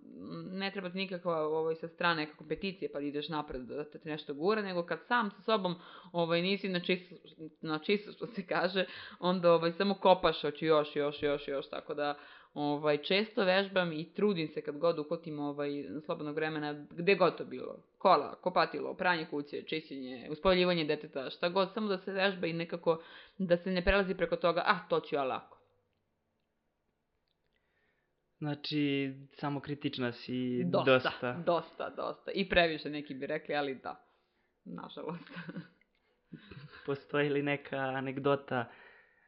ne 0.51 0.71
treba 0.71 0.91
ti 0.91 0.97
nikakva 0.97 1.37
ovaj, 1.37 1.75
sa 1.75 1.89
strane 1.89 2.21
neka 2.21 2.37
kompeticija 2.37 2.89
pa 2.93 3.01
ideš 3.01 3.29
napred 3.29 3.63
da 3.63 3.85
te 3.85 3.98
nešto 4.05 4.35
gura, 4.35 4.63
nego 4.63 4.83
kad 4.83 4.99
sam 5.09 5.31
sa 5.31 5.43
sobom 5.43 5.75
ovaj, 6.13 6.43
nisi 6.43 6.69
na 6.69 6.81
čisto, 6.81 7.15
na 7.61 7.79
čisto 7.79 8.13
što 8.13 8.27
se 8.27 8.47
kaže, 8.47 8.85
onda 9.21 9.53
ovaj, 9.53 9.73
samo 9.73 9.95
kopaš, 9.95 10.43
hoću 10.43 10.67
još, 10.67 10.97
još, 10.97 11.23
još, 11.23 11.49
još, 11.49 11.69
tako 11.69 11.95
da 11.95 12.19
ovaj, 12.55 12.99
često 12.99 13.45
vežbam 13.45 13.93
i 13.93 14.15
trudim 14.15 14.49
se 14.49 14.61
kad 14.61 14.79
god 14.79 14.99
ukotim 14.99 15.39
ovaj, 15.39 15.85
slobodnog 16.05 16.35
vremena, 16.35 16.87
gde 16.91 17.15
god 17.15 17.37
to 17.39 17.45
bilo. 17.45 17.77
Kola, 17.99 18.35
kopatilo, 18.35 18.95
pranje 18.95 19.27
kuće, 19.31 19.63
čišćenje, 19.63 20.29
uspoljivanje 20.31 20.85
deteta, 20.85 21.31
šta 21.31 21.49
god, 21.49 21.73
samo 21.75 21.89
da 21.89 21.99
se 21.99 22.13
vežba 22.13 22.47
i 22.47 22.53
nekako 22.53 23.03
da 23.39 23.57
se 23.57 23.71
ne 23.71 23.85
prelazi 23.85 24.15
preko 24.15 24.37
toga, 24.37 24.63
ah, 24.67 24.89
to 24.89 25.01
ću 25.01 25.15
ja 25.15 25.25
lako. 25.25 25.58
Znači, 28.39 29.13
samo 29.33 29.61
kritična 29.61 30.13
si 30.13 30.65
dosta. 30.65 30.93
Dosta, 30.93 31.33
dosta, 31.47 31.91
dosta. 31.91 32.31
I 32.35 32.49
previše 32.49 32.91
neki 32.91 33.15
bi 33.15 33.27
rekli, 33.27 33.55
ali 33.55 33.75
da, 33.75 34.05
nažalost. 34.65 35.31
Postoji 36.87 37.29
li 37.29 37.43
neka 37.43 37.77
anegdota 37.77 38.71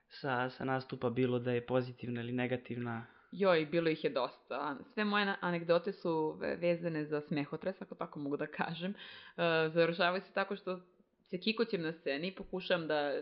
sa, 0.09 0.51
sa 0.51 0.65
nastupa, 0.65 1.11
bilo 1.11 1.39
da 1.39 1.53
je 1.53 1.67
pozitivna 1.67 2.21
ili 2.21 2.33
negativna? 2.33 3.07
Joj, 3.33 3.67
bilo 3.67 3.91
ih 3.91 4.05
je 4.05 4.11
dosta. 4.11 4.77
Sve 4.95 5.05
moje 5.05 5.35
anegdote 5.41 5.93
su 5.93 6.39
vezane 6.59 7.05
za 7.05 7.21
smehotres, 7.21 7.83
ako 7.83 7.95
tako 7.95 8.19
mogu 8.19 8.37
da 8.37 8.47
kažem. 8.47 8.91
Uh, 8.91 9.73
završavaju 9.73 10.23
se 10.23 10.33
tako 10.33 10.57
što 10.57 10.81
se 11.31 11.39
kikoćem 11.39 11.83
na 11.83 11.93
sceni, 11.93 12.35
pokušam 12.35 12.87
da, 12.87 13.13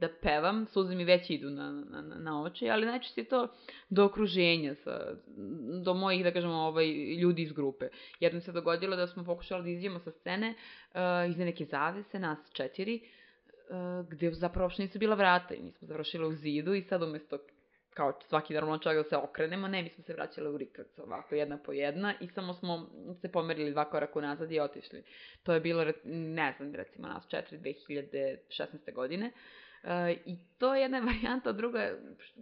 da 0.00 0.08
pevam, 0.22 0.66
suze 0.66 0.94
mi 0.94 1.04
već 1.04 1.30
idu 1.30 1.50
na, 1.50 1.70
na, 1.72 2.02
na 2.02 2.42
oči, 2.42 2.70
ali 2.70 2.86
najčešće 2.86 3.20
je 3.20 3.24
to 3.28 3.48
do 3.90 4.04
okruženja, 4.04 4.74
sa, 4.74 5.14
do 5.84 5.94
mojih, 5.94 6.24
da 6.24 6.32
kažemo, 6.32 6.54
ovaj, 6.54 6.86
ljudi 7.14 7.42
iz 7.42 7.52
grupe. 7.52 7.88
Jednom 8.20 8.42
se 8.42 8.52
dogodilo 8.52 8.96
da 8.96 9.06
smo 9.06 9.24
pokušali 9.24 9.62
da 9.62 9.70
izđemo 9.70 9.98
sa 9.98 10.10
scene 10.10 10.48
uh, 10.48 11.30
iza 11.30 11.44
neke 11.44 11.64
zavese, 11.64 12.18
nas 12.18 12.38
četiri, 12.52 13.00
uh, 13.00 14.08
gde 14.08 14.32
zapravo 14.32 14.64
uopšte 14.64 14.82
nisu 14.82 14.98
bila 14.98 15.14
vrata 15.14 15.54
i 15.54 15.62
mi 15.62 15.72
smo 15.72 15.88
u 16.28 16.32
zidu 16.32 16.74
i 16.74 16.82
sad 16.82 17.02
umesto 17.02 17.38
kao 17.96 18.12
svaki 18.28 18.54
normalan 18.54 18.80
čovjek 18.80 19.04
da 19.04 19.08
se 19.08 19.16
okrenemo, 19.16 19.68
ne, 19.68 19.82
mi 19.82 19.88
smo 19.88 20.04
se 20.04 20.14
vraćali 20.14 20.48
u 20.48 20.56
rikac 20.56 20.98
ovako 20.98 21.34
jedna 21.34 21.58
po 21.58 21.72
jedna 21.72 22.14
i 22.20 22.28
samo 22.28 22.54
smo 22.54 22.90
se 23.20 23.32
pomerili 23.32 23.70
dva 23.70 23.84
koraka 23.84 24.20
nazad 24.20 24.52
i 24.52 24.60
otišli. 24.60 25.02
To 25.42 25.52
je 25.52 25.60
bilo, 25.60 25.84
ne 26.04 26.54
znam, 26.56 26.74
recimo 26.74 27.08
nas 27.08 27.28
4. 27.28 27.58
2016. 28.58 28.94
godine. 28.94 29.32
Uh, 29.82 29.90
I 30.26 30.36
to 30.58 30.74
je 30.74 30.82
jedna 30.82 30.98
varijanta, 31.06 31.52
druga 31.52 31.90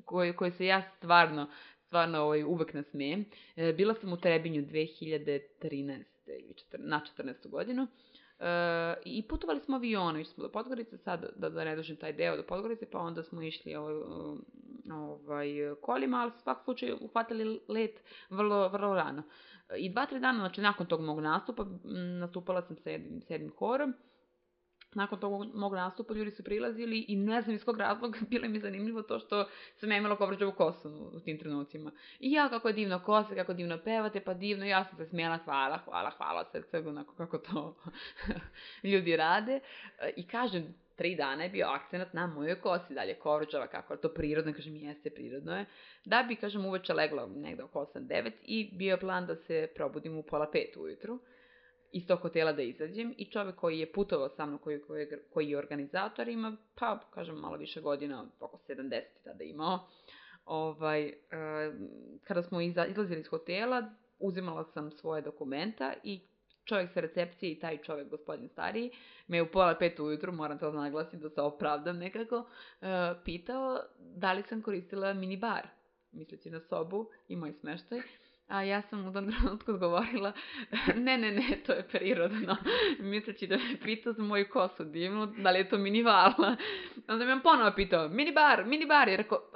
koju, 0.04 0.36
koju 0.36 0.52
se 0.52 0.66
ja 0.66 0.82
stvarno, 0.96 1.50
stvarno 1.86 2.18
ovaj, 2.18 2.42
uvek 2.44 2.74
nasmejem. 2.74 3.24
E, 3.56 3.72
bila 3.72 3.94
sam 3.94 4.12
u 4.12 4.16
Trebinju 4.16 4.62
2013. 4.62 6.02
na 6.78 7.00
14. 7.18 7.48
godinu 7.48 7.86
E, 8.40 8.94
I 9.04 9.22
putovali 9.28 9.60
smo 9.60 9.76
avionom, 9.76 10.20
išli 10.20 10.34
smo 10.34 10.42
do 10.42 10.52
Podgorice, 10.52 10.98
sad 10.98 11.26
da, 11.36 11.48
da 11.48 11.64
ne 11.64 11.76
dužim 11.76 11.96
taj 11.96 12.12
deo 12.12 12.36
do 12.36 12.42
Podgorice, 12.42 12.86
pa 12.90 12.98
onda 12.98 13.22
smo 13.22 13.42
išli 13.42 13.74
ovaj, 13.74 13.94
ovaj, 14.92 15.48
kolima, 15.80 16.20
ali 16.20 16.32
svak 16.42 16.58
slučaj 16.64 16.92
uhvatili 17.00 17.60
let 17.68 18.00
vrlo, 18.30 18.68
vrlo 18.68 18.94
rano. 18.94 19.22
I 19.76 19.90
dva, 19.90 20.06
tri 20.06 20.20
dana, 20.20 20.38
znači 20.38 20.60
nakon 20.60 20.86
tog 20.86 21.00
mog 21.00 21.20
nastupa, 21.20 21.66
nastupala 22.20 22.62
sam 22.62 22.76
sa 22.76 22.90
jednim, 22.90 23.20
sa 23.22 23.34
jednim 23.34 23.52
horom, 23.58 23.94
nakon 24.94 25.20
tog 25.20 25.54
mog 25.54 25.74
nastupa 25.74 26.14
ljudi 26.14 26.30
su 26.30 26.44
prilazili 26.44 27.04
i 27.08 27.16
ne 27.16 27.42
znam 27.42 27.54
iz 27.54 27.64
kog 27.64 27.78
razloga 27.78 28.18
bilo 28.30 28.48
mi 28.48 28.60
zanimljivo 28.60 29.02
to 29.02 29.18
što 29.18 29.48
sam 29.76 29.90
ja 29.90 29.96
imala 29.96 30.16
kovrđavu 30.16 30.52
kosu 30.52 30.88
u 31.12 31.20
tim 31.20 31.38
trenucima. 31.38 31.90
I 32.20 32.32
ja 32.32 32.48
kako 32.48 32.68
je 32.68 32.74
divno 32.74 32.98
kose, 32.98 33.34
kako 33.34 33.52
divno 33.54 33.78
pevate, 33.84 34.20
pa 34.20 34.34
divno, 34.34 34.64
ja 34.64 34.84
sam 34.84 34.96
se 34.96 35.06
smijela, 35.06 35.38
hvala, 35.44 35.78
hvala, 35.84 36.10
hvala 36.10 36.44
srce, 36.52 36.78
onako 36.78 37.14
kako 37.14 37.38
to 37.38 37.76
ljudi 38.90 39.16
rade. 39.16 39.60
I 40.16 40.26
kažem, 40.26 40.74
tri 40.96 41.16
dana 41.16 41.42
je 41.42 41.50
bio 41.50 41.66
akcenat 41.66 42.12
na 42.12 42.26
mojoj 42.26 42.60
kosi, 42.60 42.94
dalje 42.94 43.14
kovrđava, 43.14 43.66
kako 43.66 43.92
je 43.92 44.00
to 44.00 44.08
prirodno, 44.08 44.52
kažem, 44.52 44.76
jeste 44.76 45.10
prirodno 45.10 45.56
je. 45.56 45.66
Da 46.04 46.24
bi, 46.28 46.36
kažem, 46.36 46.66
uveče 46.66 46.92
legla 46.92 47.26
negde 47.26 47.62
oko 47.62 47.86
8-9 47.94 48.32
i 48.42 48.70
bio 48.72 48.96
plan 48.96 49.26
da 49.26 49.36
se 49.36 49.68
probudim 49.74 50.18
u 50.18 50.22
pola 50.22 50.50
pet 50.50 50.76
ujutru 50.76 51.18
iz 51.94 52.06
tog 52.06 52.20
hotela 52.20 52.52
da 52.52 52.62
izađem 52.62 53.14
i 53.18 53.24
čovek 53.24 53.56
koji 53.56 53.78
je 53.78 53.92
putovao 53.92 54.28
sa 54.28 54.46
mnom, 54.46 54.58
koji, 54.58 54.80
koji, 54.82 55.06
koji 55.32 55.50
je 55.50 55.58
organizator, 55.58 56.28
ima, 56.28 56.56
pa, 56.74 57.00
kažem, 57.10 57.36
malo 57.36 57.56
više 57.56 57.80
godina, 57.80 58.26
oko 58.40 58.58
70 58.68 59.00
tada 59.24 59.44
imao, 59.44 59.78
ovaj, 60.44 61.06
uh, 61.06 61.74
kada 62.24 62.42
smo 62.42 62.60
iza, 62.60 62.86
izlazili 62.86 63.20
iz 63.20 63.26
hotela, 63.26 63.94
uzimala 64.18 64.64
sam 64.64 64.90
svoje 64.90 65.22
dokumenta 65.22 65.94
i 66.02 66.20
čovjek 66.64 66.92
sa 66.92 67.00
recepcije 67.00 67.52
i 67.52 67.58
taj 67.58 67.78
čovjek, 67.82 68.08
gospodin 68.08 68.48
stariji, 68.48 68.90
me 69.26 69.42
u 69.42 69.50
pola 69.52 69.74
pet 69.74 70.00
ujutru, 70.00 70.32
moram 70.32 70.58
to 70.58 70.72
naglasiti 70.72 71.16
da 71.16 71.30
se 71.30 71.40
opravdam 71.40 71.98
nekako, 71.98 72.36
uh, 72.36 72.46
pitao 73.24 73.80
da 73.98 74.32
li 74.32 74.42
sam 74.42 74.62
koristila 74.62 75.12
minibar, 75.12 75.68
misleći 76.12 76.50
na 76.50 76.60
sobu 76.60 77.08
i 77.28 77.36
moj 77.36 77.52
smeštaj. 77.52 78.00
A 78.48 78.62
ja 78.62 78.82
sam 78.82 79.06
u 79.06 79.12
tom 79.12 79.32
trenutku 79.32 79.72
odgovorila, 79.72 80.32
ne, 81.04 81.18
ne, 81.18 81.30
ne, 81.32 81.56
to 81.66 81.72
je 81.72 81.88
prirodno. 81.88 82.56
Misleći 83.12 83.46
da 83.46 83.56
me 83.56 83.80
pitao 83.84 84.12
za 84.12 84.22
moju 84.22 84.46
kosu 84.52 84.84
divnu, 84.84 85.26
da 85.26 85.50
li 85.50 85.58
je 85.58 85.68
to 85.68 85.78
minivala. 85.78 86.56
Onda 87.08 87.24
me 87.24 87.32
on 87.32 87.40
ponovo 87.40 87.72
pitao, 87.76 88.08
minibar, 88.08 88.64
minibar, 88.66 89.08
jer 89.08 89.18
rekao, 89.18 89.50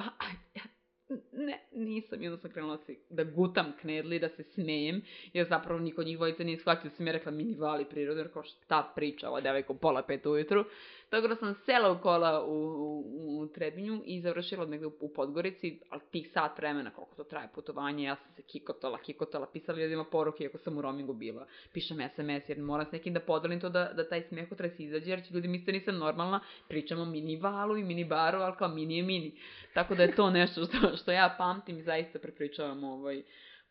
ne, 1.38 1.60
nisam. 1.72 2.22
I 2.22 2.28
onda 2.28 2.40
sam 2.40 2.50
krenula 2.50 2.78
se, 2.86 2.94
da 3.10 3.24
gutam 3.24 3.72
knedli, 3.80 4.18
da 4.18 4.28
se 4.28 4.42
smejem, 4.42 5.02
jer 5.32 5.46
zapravo 5.48 5.80
niko 5.80 6.02
njih 6.02 6.16
dvojica 6.16 6.44
nije 6.44 6.58
shvatio 6.58 6.90
da 6.90 6.96
sam 6.96 7.06
je 7.06 7.12
rekla 7.12 7.32
minivali 7.32 7.84
prirodu, 7.84 8.20
jer 8.20 8.32
kao 8.32 8.42
šta 8.42 8.92
priča 8.94 9.28
ova 9.28 9.40
devojka 9.40 9.72
u 9.72 9.76
pola 9.76 10.02
pet 10.02 10.26
ujutru. 10.26 10.64
Tako 11.10 11.28
da 11.28 11.36
sam 11.36 11.54
sela 11.66 11.92
u 11.92 11.98
kola 11.98 12.44
u, 12.44 12.54
u, 12.54 13.40
u 13.40 13.46
Trebinju 13.46 14.02
i 14.04 14.20
završila 14.20 14.66
negde 14.66 14.86
u, 14.86 14.92
u 15.00 15.12
Podgorici, 15.12 15.80
ali 15.90 16.00
tih 16.10 16.30
sat 16.34 16.58
vremena 16.58 16.90
koliko 16.90 17.14
to 17.14 17.24
traje 17.24 17.48
putovanje, 17.54 18.04
ja 18.04 18.16
sam 18.16 18.32
se 18.36 18.42
kikotala, 18.42 18.98
kikotala, 18.98 19.46
pisala 19.46 19.78
ljudima 19.78 20.04
poruke 20.04 20.44
iako 20.44 20.58
sam 20.58 20.78
u 20.78 20.82
roamingu 20.82 21.12
bila. 21.12 21.46
Pišem 21.72 21.98
SMS 22.16 22.48
jer 22.48 22.58
moram 22.58 22.86
s 22.86 22.92
nekim 22.92 23.14
da 23.14 23.20
podelim 23.20 23.60
to 23.60 23.68
da, 23.68 23.92
da 23.92 24.08
taj 24.08 24.22
smehotres 24.22 24.72
izađe, 24.78 25.10
jer 25.10 25.24
će 25.24 25.34
ljudi 25.34 25.48
misliti 25.48 25.72
da 25.72 25.78
nisam 25.78 25.98
normalna, 25.98 26.40
pričamo 26.68 27.04
mini 27.04 27.36
valu 27.36 27.76
i 27.76 27.84
mini 27.84 28.04
baru, 28.04 28.38
ali 28.38 28.56
kao 28.56 28.68
mini 28.68 28.96
je 28.96 29.02
mini. 29.02 29.32
Tako 29.74 29.94
da 29.94 30.02
je 30.02 30.14
to 30.14 30.30
nešto 30.30 30.64
što, 30.64 30.96
što 30.96 31.12
ja 31.12 31.27
pamtim 31.38 31.78
i 31.78 31.82
zaista 31.82 32.18
prepričavam 32.18 32.84
ovaj, 32.84 33.22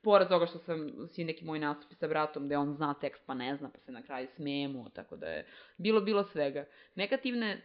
pored 0.02 0.28
toga 0.28 0.46
što 0.46 0.60
sam 0.60 1.08
svi 1.08 1.24
neki 1.24 1.46
moji 1.46 1.60
nastupi 1.60 1.96
sa 1.96 2.08
bratom 2.08 2.46
gde 2.46 2.58
on 2.58 2.74
zna 2.74 2.94
tekst 2.94 3.24
pa 3.26 3.34
ne 3.34 3.56
zna 3.56 3.70
pa 3.70 3.80
se 3.80 3.92
na 3.92 4.02
kraju 4.02 4.28
smijemo, 4.36 4.90
tako 4.90 5.16
da 5.16 5.28
je 5.28 5.46
bilo 5.78 6.02
bilo 6.02 6.24
svega. 6.24 6.66
Negativne 6.96 7.62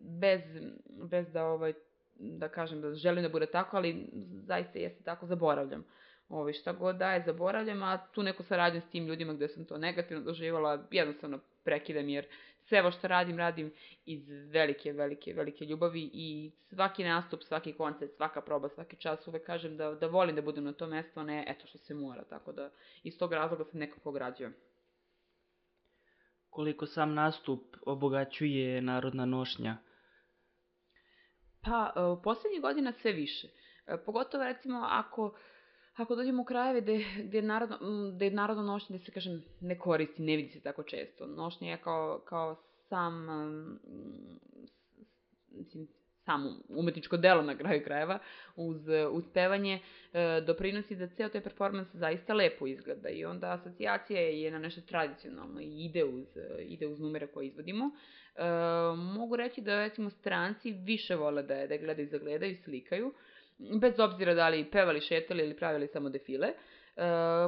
bez, 0.00 0.40
bez 0.88 1.32
da 1.32 1.44
ovaj 1.44 1.72
da 2.18 2.48
kažem 2.48 2.80
da 2.80 2.94
želim 2.94 3.22
da 3.22 3.28
bude 3.28 3.46
tako, 3.46 3.76
ali 3.76 4.10
zaista 4.46 4.78
jeste 4.78 5.04
tako, 5.04 5.26
zaboravljam. 5.26 5.84
Ovaj, 6.28 6.52
šta 6.52 6.72
god 6.72 6.96
daje, 6.96 7.22
zaboravljam, 7.26 7.82
a 7.82 7.98
tu 8.12 8.22
neku 8.22 8.42
saradnju 8.42 8.80
s 8.80 8.90
tim 8.90 9.06
ljudima 9.06 9.32
gde 9.32 9.48
sam 9.48 9.64
to 9.64 9.78
negativno 9.78 10.24
doživala, 10.24 10.84
jednostavno 10.90 11.40
prekidam 11.64 12.08
jer 12.08 12.26
sve 12.68 12.80
ovo 12.80 12.90
što 12.90 13.08
radim, 13.08 13.38
radim 13.38 13.72
iz 14.04 14.28
velike, 14.28 14.92
velike, 14.92 15.32
velike 15.32 15.64
ljubavi 15.64 16.10
i 16.12 16.52
svaki 16.68 17.04
nastup, 17.04 17.42
svaki 17.42 17.72
koncert, 17.72 18.16
svaka 18.16 18.40
proba, 18.40 18.68
svaki 18.68 18.96
čas 18.96 19.26
uvek 19.26 19.46
kažem 19.46 19.76
da, 19.76 19.94
da 19.94 20.06
volim 20.06 20.36
da 20.36 20.42
budem 20.42 20.64
na 20.64 20.72
tom 20.72 20.90
mestu, 20.90 21.20
a 21.20 21.24
ne 21.24 21.44
eto 21.48 21.66
što 21.66 21.78
se 21.78 21.94
mora, 21.94 22.24
tako 22.24 22.52
da 22.52 22.70
iz 23.02 23.18
tog 23.18 23.32
razloga 23.32 23.64
sam 23.64 23.80
nekako 23.80 24.12
građujem. 24.12 24.54
Koliko 26.50 26.86
sam 26.86 27.14
nastup 27.14 27.76
obogaćuje 27.86 28.82
narodna 28.82 29.26
nošnja? 29.26 29.76
Pa, 31.60 31.92
u 32.18 32.22
poslednjih 32.22 32.62
godina 32.62 32.92
sve 32.92 33.12
više. 33.12 33.48
E, 33.86 33.96
pogotovo 34.06 34.44
recimo 34.44 34.86
ako 34.90 35.38
ako 35.98 36.16
dođemo 36.16 36.42
u 36.42 36.44
krajeve 36.44 36.80
gde, 36.80 37.04
gde, 37.22 37.42
narodno, 37.42 37.78
gde 38.14 38.30
narodno 38.30 38.62
nošnje, 38.62 38.96
gde 38.96 39.04
se, 39.04 39.12
kažem, 39.12 39.44
ne 39.60 39.78
koristi, 39.78 40.22
ne 40.22 40.36
vidi 40.36 40.48
se 40.48 40.60
tako 40.60 40.82
često. 40.82 41.26
Nošnje 41.26 41.70
je 41.70 41.76
kao, 41.76 42.22
kao 42.24 42.56
sam, 42.88 43.26
mislim, 45.50 45.88
samo 46.24 46.50
umetničko 46.68 47.16
delo 47.16 47.42
na 47.42 47.56
kraju 47.58 47.84
krajeva, 47.84 48.18
uz, 48.56 48.88
uz 49.12 49.24
pevanje, 49.34 49.80
e, 50.12 50.40
doprinosi 50.46 50.96
da 50.96 51.08
ceo 51.08 51.28
taj 51.28 51.40
performans 51.40 51.88
zaista 51.94 52.34
lepo 52.34 52.66
izgleda 52.66 53.08
i 53.08 53.24
onda 53.24 53.52
asocijacija 53.52 54.20
je 54.20 54.50
na 54.50 54.58
nešto 54.58 54.80
tradicionalno 54.80 55.60
i 55.60 55.84
ide 55.84 56.04
uz, 56.04 56.26
ide 56.60 56.86
uz 56.86 57.00
numere 57.00 57.26
koje 57.26 57.46
izvodimo. 57.46 57.90
E, 58.36 58.42
mogu 58.96 59.36
reći 59.36 59.60
da 59.60 59.78
recimo 59.78 60.10
stranci 60.10 60.72
više 60.72 61.16
vole 61.16 61.42
da 61.42 61.54
je, 61.54 61.68
da 61.68 61.76
gledaju, 61.76 62.08
zagledaju, 62.08 62.56
slikaju, 62.56 63.12
bez 63.58 64.00
obzira 64.00 64.34
da 64.34 64.48
li 64.48 64.70
pevali, 64.70 65.00
šetali 65.00 65.44
ili 65.44 65.56
pravili 65.56 65.88
samo 65.88 66.08
defile. 66.08 66.48
E, 66.48 66.54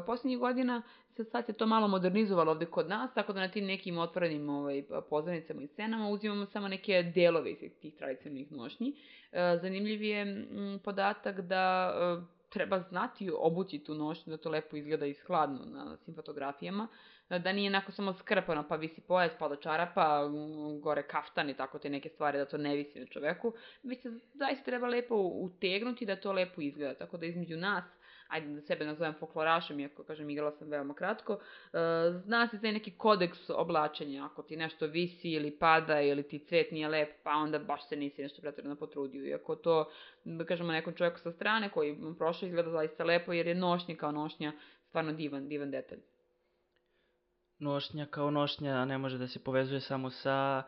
poslednjih 0.07 0.39
godina 0.39 0.83
se 1.17 1.25
sad 1.25 1.47
se 1.47 1.53
to 1.53 1.67
malo 1.67 1.89
modernizovalo 1.89 2.53
ovde 2.53 2.67
kod 2.67 2.89
nas, 2.89 3.15
tako 3.15 3.33
da 3.33 3.41
na 3.41 3.49
tim 3.49 3.65
nekim 3.65 3.99
otvorenim 3.99 4.49
ovaj, 4.49 4.83
pozornicama 5.11 5.63
i 5.63 5.67
scenama 5.67 6.09
uzimamo 6.09 6.47
samo 6.47 6.69
neke 6.69 7.03
delove 7.15 7.51
iz 7.51 7.73
tih 7.81 7.95
tradicionalnih 7.95 8.53
nošnji. 8.53 8.95
E, 9.33 9.59
zanimljiv 9.63 10.03
je 10.03 10.21
m, 10.23 10.79
podatak 10.85 11.41
da 11.41 11.95
e, 11.95 12.41
treba 12.49 12.81
znati 12.81 13.31
obući 13.37 13.79
tu 13.79 13.95
nošnju 13.95 14.31
da 14.31 14.37
to 14.37 14.51
lepo 14.51 14.77
izgleda 14.77 15.07
i 15.07 15.15
skladno 15.15 15.65
na 15.65 15.97
svim 15.97 16.15
fotografijama, 16.15 16.89
da 17.39 17.53
nije 17.53 17.71
onako 17.71 17.93
samo 17.93 18.13
skrpano 18.13 18.69
pa 18.69 18.77
visi 18.77 19.01
pojas, 19.01 19.33
pa 19.39 19.49
do 19.49 19.57
čarapa, 19.57 20.29
gore 20.83 21.03
kaftan 21.03 21.51
i 21.51 21.55
tako 21.55 21.79
te 21.79 21.91
neke 21.91 22.09
stvari 22.09 22.39
da 22.39 22.45
to 22.45 22.59
ne 22.59 22.77
visi 22.77 23.01
na 23.01 23.07
čoveku, 23.07 23.53
već 23.83 24.03
se 24.03 24.11
zaista 24.35 24.65
treba 24.65 24.89
lepo 24.89 25.15
utegnuti 25.17 26.07
da 26.07 26.17
to 26.17 26.33
lepo 26.33 26.61
izgleda, 26.61 26.95
tako 26.95 27.17
da 27.17 27.27
između 27.27 27.57
nas 27.57 27.85
ajde 28.31 28.55
da 28.55 28.61
sebe 28.61 28.85
nazovem 28.85 29.15
folklorašem, 29.19 29.81
iako, 29.81 30.05
kažem, 30.05 30.31
igrala 30.31 30.53
sam 30.53 30.69
veoma 30.69 30.95
kratko, 30.95 31.33
uh, 31.33 31.41
zna 32.25 32.49
se 32.49 32.61
taj 32.61 32.73
neki 32.73 32.91
kodeks 32.91 33.51
oblačenja, 33.51 34.25
ako 34.25 34.43
ti 34.43 34.57
nešto 34.57 34.87
visi 34.87 35.31
ili 35.31 35.51
pada 35.51 36.01
ili 36.01 36.23
ti 36.23 36.39
cvet 36.39 36.71
nije 36.71 36.89
lep, 36.89 37.09
pa 37.23 37.31
onda 37.31 37.59
baš 37.59 37.89
se 37.89 37.97
nisi 37.97 38.23
nešto 38.23 38.43
pretredno 38.43 38.77
potrudio. 38.77 39.27
Iako 39.27 39.57
to, 39.57 39.91
da 40.25 40.45
kažemo, 40.45 40.73
nekom 40.73 40.95
čovjeku 40.95 41.19
sa 41.19 41.33
strane 41.33 41.71
koji 41.71 41.99
prošao 42.19 42.47
izgleda 42.47 42.71
zaista 42.71 43.05
lepo, 43.05 43.33
jer 43.33 43.47
je 43.47 43.55
nošnja 43.55 43.97
kao 43.97 44.13
nošnja 44.13 44.53
stvarno 44.89 45.13
divan, 45.13 45.49
divan 45.49 45.71
detalj. 45.71 45.99
Nošnja 47.61 48.07
kao 48.07 48.31
nošnja 48.31 48.85
ne 48.85 48.99
može 48.99 49.19
da 49.19 49.29
se 49.29 49.45
povezuje 49.45 49.81
samo 49.81 50.11
sa 50.11 50.65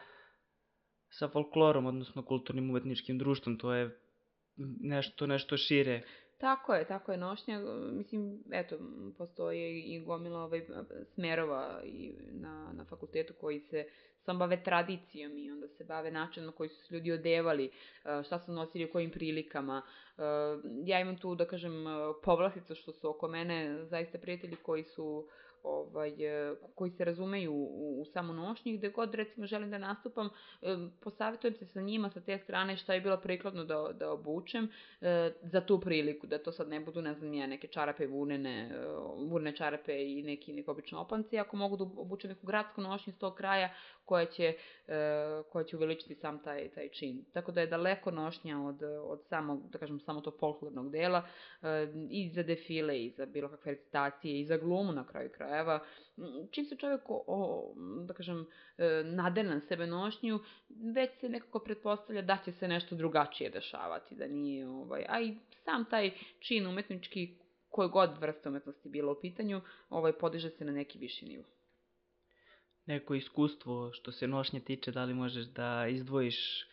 sa 1.12 1.28
folklorom, 1.28 1.87
odnosno 1.87 2.25
kulturnim 2.25 2.70
umetničkim 2.70 3.18
društvom, 3.18 3.58
to 3.58 3.75
je 3.75 3.99
nešto, 4.80 5.26
nešto 5.26 5.56
šire. 5.56 6.02
Tako 6.38 6.75
je, 6.75 6.87
tako 6.87 7.12
je 7.12 7.18
nošnja. 7.18 7.61
Mislim, 7.92 8.42
eto, 8.52 8.78
postoje 9.18 9.80
i 9.80 10.00
gomila 10.04 10.44
ovaj, 10.44 10.66
smerova 11.14 11.80
i 11.84 12.14
na, 12.30 12.72
na 12.72 12.84
fakultetu 12.84 13.34
koji 13.40 13.61
se 13.61 13.84
sam 14.25 14.38
bave 14.38 14.62
tradicijom 14.64 15.38
i 15.38 15.50
onda 15.50 15.68
se 15.68 15.84
bave 15.84 16.11
načinom 16.11 16.46
na 16.46 16.52
koji 16.52 16.68
su 16.68 16.87
se 16.87 16.94
ljudi 16.94 17.12
odevali, 17.12 17.70
šta 18.25 18.38
su 18.38 18.52
nosili 18.52 18.84
u 18.84 18.92
kojim 18.92 19.11
prilikama. 19.11 19.82
Ja 20.84 21.00
imam 21.00 21.16
tu, 21.16 21.34
da 21.34 21.46
kažem, 21.46 21.84
povlasticu 22.25 22.75
što 22.75 22.92
su 22.92 23.11
oko 23.11 23.28
mene 23.28 23.84
zaista 23.84 24.18
prijatelji 24.18 24.56
koji 24.56 24.84
su 24.84 25.28
ovaj, 25.62 26.11
e, 26.19 26.54
koji 26.75 26.90
se 26.90 27.04
razumeju 27.04 27.52
u, 27.52 28.00
u 28.00 28.04
samu 28.04 28.33
nošnji, 28.33 28.76
gde 28.76 28.88
god 28.88 29.14
recimo 29.14 29.47
želim 29.47 29.71
da 29.71 29.78
nastupam, 29.78 30.31
e, 30.62 30.77
posavetujem 31.01 31.55
se 31.55 31.66
sa 31.66 31.81
njima 31.81 32.11
sa 32.11 32.20
te 32.20 32.38
strane 32.38 32.77
šta 32.77 32.94
je 32.94 33.01
bilo 33.01 33.16
prikladno 33.16 33.64
da, 33.64 33.88
da 33.92 34.11
obučem 34.11 34.68
e, 35.01 35.33
za 35.42 35.61
tu 35.61 35.81
priliku, 35.81 36.27
da 36.27 36.38
to 36.38 36.53
sad 36.53 36.68
ne 36.68 36.81
budu, 36.81 37.03
ne 37.03 37.14
znam 37.14 37.35
ja, 37.35 37.46
neke 37.46 37.68
čarape 37.68 38.07
vunene, 38.07 38.70
vunene 39.16 39.57
čarape 39.57 40.12
i 40.12 40.22
neki, 40.22 40.53
neki 40.53 40.70
obično 40.70 41.01
opanci, 41.01 41.38
ako 41.38 41.57
mogu 41.57 41.77
da 41.77 41.85
obučem 41.85 42.31
neku 42.31 42.46
gradsku 42.46 42.81
nošnju 42.81 43.11
iz 43.11 43.18
tog 43.18 43.35
kraja 43.35 43.75
koja 44.05 44.27
će, 44.27 44.55
koja 45.53 45.65
će 45.65 45.77
uveličiti 45.77 46.15
sam 46.15 46.43
taj, 46.43 46.69
taj 46.69 46.88
čin. 46.88 47.25
Tako 47.33 47.53
da 47.53 47.61
je 47.61 47.67
daleko 47.67 48.11
nošnja 48.11 48.61
od, 48.61 48.83
od 48.83 49.21
samog, 49.29 49.71
da 49.71 49.79
kažem, 49.79 50.01
samo 50.01 50.21
to 50.21 50.31
folklornog 50.41 50.91
dela 50.91 51.27
i 52.11 52.31
za 52.35 52.43
defile 52.43 53.05
i 53.05 53.11
za 53.11 53.27
bilo 53.27 53.49
kakve 53.49 53.73
recitacije 53.73 54.41
i 54.41 54.45
za 54.47 54.57
glumu 54.57 54.93
na 54.93 55.07
kraju 55.07 55.31
krajeva, 55.37 55.81
čim 56.51 56.65
se 56.65 56.77
čovjek, 56.77 57.01
o, 57.07 57.75
da 58.07 58.15
kažem, 58.15 58.47
e, 58.79 59.03
nade 59.05 59.43
na 59.43 59.61
sebe 59.61 59.87
nošnju, 59.87 60.41
već 60.95 61.11
se 61.21 61.29
nekako 61.29 61.59
pretpostavlja 61.59 62.23
da 62.23 62.38
će 62.45 62.53
se 62.53 62.69
nešto 62.69 62.95
drugačije 62.95 63.51
dešavati, 63.51 64.15
da 64.15 64.27
nije, 64.27 64.69
ovaj, 64.69 65.05
a 65.09 65.21
i 65.21 65.37
sam 65.65 65.85
taj 65.91 66.11
čin 66.38 66.67
umetnički, 66.67 67.37
koje 67.69 67.88
god 67.88 68.19
vrste 68.21 68.49
umetnosti 68.49 68.88
bilo 68.88 69.12
u 69.12 69.21
pitanju, 69.21 69.61
ovaj, 69.91 70.12
podiže 70.12 70.51
se 70.51 70.65
na 70.65 70.73
neki 70.73 70.99
viši 70.99 71.27
nivo. 71.27 71.45
Neko 72.87 73.14
iskustvo 73.14 73.92
što 73.92 74.12
se 74.12 74.29
nošnje 74.29 74.61
tiče, 74.61 74.90
da 74.92 75.05
li 75.05 75.14
možeš 75.14 75.45
da 75.45 75.87
izdvojiš 75.87 76.66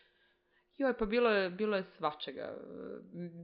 Joj, 0.80 0.96
pa 0.98 1.06
bilo 1.06 1.30
je, 1.30 1.50
bilo 1.50 1.76
je 1.76 1.82
svačega. 1.82 2.54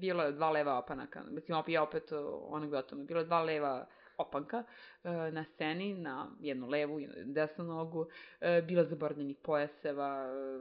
Bilo 0.00 0.22
je 0.22 0.32
dva 0.32 0.50
leva 0.50 0.78
opanaka. 0.78 1.22
Mislim, 1.30 1.62
ja 1.66 1.82
opet 1.82 2.12
anegdotama. 2.56 3.04
Bilo 3.04 3.20
je 3.20 3.26
dva 3.26 3.42
leva 3.42 3.86
opanka 4.18 4.64
e, 5.04 5.10
na 5.30 5.44
sceni, 5.44 5.94
na 5.94 6.30
jednu 6.40 6.66
levu 6.68 7.00
i 7.00 7.08
desnu 7.24 7.64
nogu, 7.64 8.06
e, 8.40 8.62
bilo 8.62 8.84
zaboravljenih 8.84 9.36
pojaseva, 9.42 10.26
e, 10.26 10.60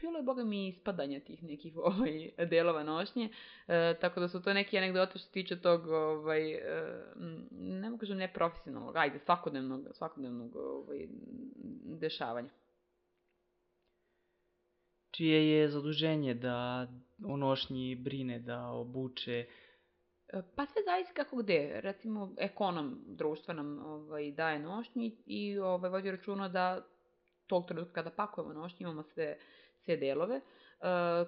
bilo 0.00 0.16
je, 0.16 0.22
boga 0.22 0.44
mi, 0.44 0.68
ispadanja 0.68 1.20
tih 1.20 1.42
nekih 1.42 1.76
ovaj, 1.90 2.30
delova 2.50 2.82
nošnje, 2.82 3.28
tako 4.00 4.20
da 4.20 4.28
su 4.28 4.42
to 4.42 4.52
neki 4.52 4.78
anegdote 4.78 5.10
što 5.10 5.18
se 5.18 5.32
tiče 5.32 5.60
tog, 5.60 5.86
ovaj, 5.86 6.60
ne 7.50 7.90
mogu 7.90 8.00
kažem 8.00 8.18
neprofesionalnog, 8.18 8.96
ajde, 8.96 9.18
svakodnevnog, 9.18 9.88
svakodnevnog 9.92 10.56
ovaj, 10.56 11.06
dešavanja. 12.00 12.48
Čije 15.10 15.50
je 15.50 15.68
zaduženje 15.68 16.34
da 16.34 16.88
o 17.26 17.36
nošnji 17.36 17.94
brine, 17.94 18.38
da 18.38 18.66
obuče, 18.66 19.46
Pa 20.56 20.66
sve 20.66 20.82
zavisi 20.84 21.14
kako 21.14 21.36
gde. 21.36 21.80
Recimo, 21.80 22.34
ekonom 22.38 23.04
društva 23.06 23.54
nam 23.54 23.78
ovaj, 23.86 24.30
daje 24.30 24.58
nošnji 24.58 25.16
i 25.26 25.58
ovaj, 25.58 25.90
vodi 25.90 26.10
računa 26.10 26.48
da 26.48 26.86
tog 27.46 27.66
trenutka 27.68 27.94
kada 27.94 28.10
pakujemo 28.10 28.54
nošnji 28.54 28.84
imamo 28.84 29.02
sve, 29.02 29.38
sve 29.84 29.96
delove. 29.96 30.36
E, 30.36 30.40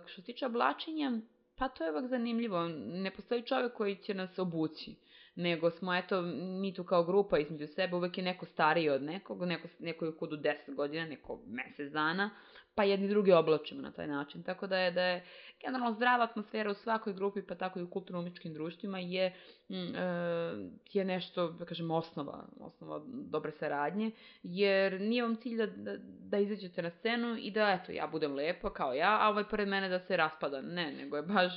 što 0.07 0.21
se 0.21 0.27
tiče 0.27 0.47
oblačenja, 0.47 1.13
pa 1.57 1.69
to 1.69 1.85
je 1.85 1.91
ovak 1.91 2.07
zanimljivo. 2.07 2.69
Ne 2.69 3.11
postoji 3.11 3.43
čovek 3.43 3.73
koji 3.73 3.97
će 3.97 4.15
nas 4.15 4.39
obući 4.39 4.97
nego 5.35 5.71
smo, 5.71 5.95
eto, 5.95 6.23
mi 6.61 6.75
tu 6.75 6.85
kao 6.85 7.05
grupa 7.05 7.39
između 7.39 7.67
sebe, 7.67 7.97
uvek 7.97 8.19
je 8.19 8.25
neko 8.25 8.47
stariji 8.47 8.91
od 8.91 9.03
nekog, 9.03 9.45
neko, 9.45 9.69
neko 9.79 10.05
je 10.05 10.09
u 10.09 10.19
kudu 10.19 10.37
10 10.37 10.75
godina, 10.75 11.07
neko 11.07 11.41
mesec 11.47 11.93
dana, 11.93 12.31
pa 12.75 12.85
jedni 12.85 13.09
drugi 13.09 13.33
oblačimo 13.33 13.83
na 13.83 13.93
taj 13.93 14.07
način. 14.07 14.43
Tako 14.43 14.67
da 14.67 14.79
je, 14.79 14.91
da 14.91 15.03
je 15.03 15.25
generalno 15.65 15.93
zdrava 15.93 16.25
atmosfera 16.25 16.71
u 16.71 16.75
svakoj 16.75 17.13
grupi, 17.13 17.43
pa 17.43 17.55
tako 17.55 17.79
i 17.79 17.83
u 17.83 17.91
kulturno-umičkim 17.91 18.55
društvima 18.55 18.99
je, 18.99 19.35
mm, 19.69 19.75
e, 19.75 20.71
je 20.93 21.05
nešto, 21.05 21.49
da 21.49 21.65
kažem, 21.65 21.91
osnova, 21.91 22.45
osnova 22.61 23.03
dobre 23.07 23.53
saradnje, 23.53 24.11
jer 24.43 25.01
nije 25.01 25.23
vam 25.23 25.37
cilj 25.37 25.57
da, 25.57 25.67
da, 25.67 25.97
da 26.01 26.39
izađete 26.39 26.83
na 26.83 26.91
scenu 26.91 27.37
i 27.39 27.51
da, 27.51 27.79
eto, 27.83 27.93
ja 27.93 28.07
budem 28.07 28.35
lepa 28.35 28.73
kao 28.73 28.95
ja, 28.95 29.19
a 29.21 29.29
ovaj 29.29 29.45
pored 29.45 29.69
mene 29.69 29.89
da 29.89 30.01
se 30.01 30.17
raspada. 30.17 30.61
Ne, 30.61 30.93
nego 30.93 31.17
je 31.17 31.23
baš 31.23 31.53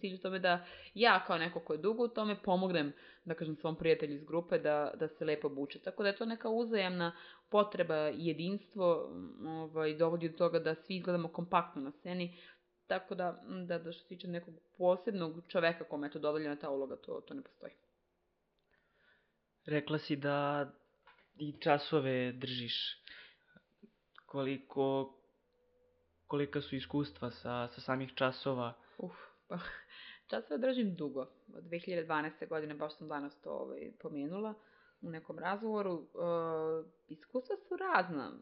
cilj 0.00 0.14
u 0.14 0.18
tome 0.18 0.38
da 0.38 0.64
ja 0.94 1.24
kao 1.26 1.38
neko 1.38 1.60
ko 1.60 1.72
je 1.72 1.78
dugo 1.78 2.04
u 2.04 2.08
tome 2.08 2.42
pomognem, 2.42 2.92
da 3.24 3.34
kažem, 3.34 3.56
svom 3.56 3.76
prijatelju 3.76 4.14
iz 4.14 4.24
grupe 4.24 4.58
da, 4.58 4.92
da 4.94 5.08
se 5.08 5.24
lepo 5.24 5.46
obuče. 5.46 5.78
Tako 5.78 6.02
da 6.02 6.08
je 6.08 6.16
to 6.16 6.24
neka 6.24 6.48
uzajamna 6.48 7.12
potreba 7.50 8.10
i 8.10 8.26
jedinstvo 8.26 9.10
ovaj, 9.46 9.94
dovodi 9.94 10.28
do 10.28 10.36
toga 10.36 10.58
da 10.58 10.74
svi 10.74 10.96
izgledamo 10.96 11.28
kompaktno 11.28 11.82
na 11.82 11.90
sceni, 11.90 12.36
tako 12.86 13.14
da, 13.14 13.42
da, 13.66 13.78
da 13.78 13.92
što 13.92 14.02
se 14.02 14.08
tiče 14.08 14.28
nekog 14.28 14.54
posebnog 14.78 15.42
čoveka 15.48 15.84
kome 15.84 16.06
je 16.06 16.10
to 16.10 16.18
dovoljena 16.18 16.56
ta 16.56 16.70
uloga, 16.70 16.96
to, 16.96 17.20
to 17.20 17.34
ne 17.34 17.42
postoji. 17.42 17.72
Rekla 19.64 19.98
si 19.98 20.16
da 20.16 20.70
i 21.36 21.52
časove 21.60 22.32
držiš. 22.32 23.02
Koliko, 24.26 25.14
kolika 26.26 26.60
su 26.60 26.76
iskustva 26.76 27.30
sa, 27.30 27.68
sa 27.68 27.80
samih 27.80 28.14
časova? 28.14 28.72
Uf, 28.98 29.12
pa 29.48 29.58
časove 30.30 30.58
držim 30.58 30.94
dugo. 30.94 31.20
Od 31.54 31.64
2012. 31.64 32.48
godine, 32.48 32.74
baš 32.74 32.96
sam 32.98 33.08
danas 33.08 33.40
to 33.40 33.50
ovaj, 33.50 33.92
pomenula 34.02 34.54
u 35.00 35.10
nekom 35.10 35.38
razgovoru. 35.38 35.94
E, 35.94 36.06
iskustva 37.08 37.56
su 37.56 37.76
razna 37.76 38.32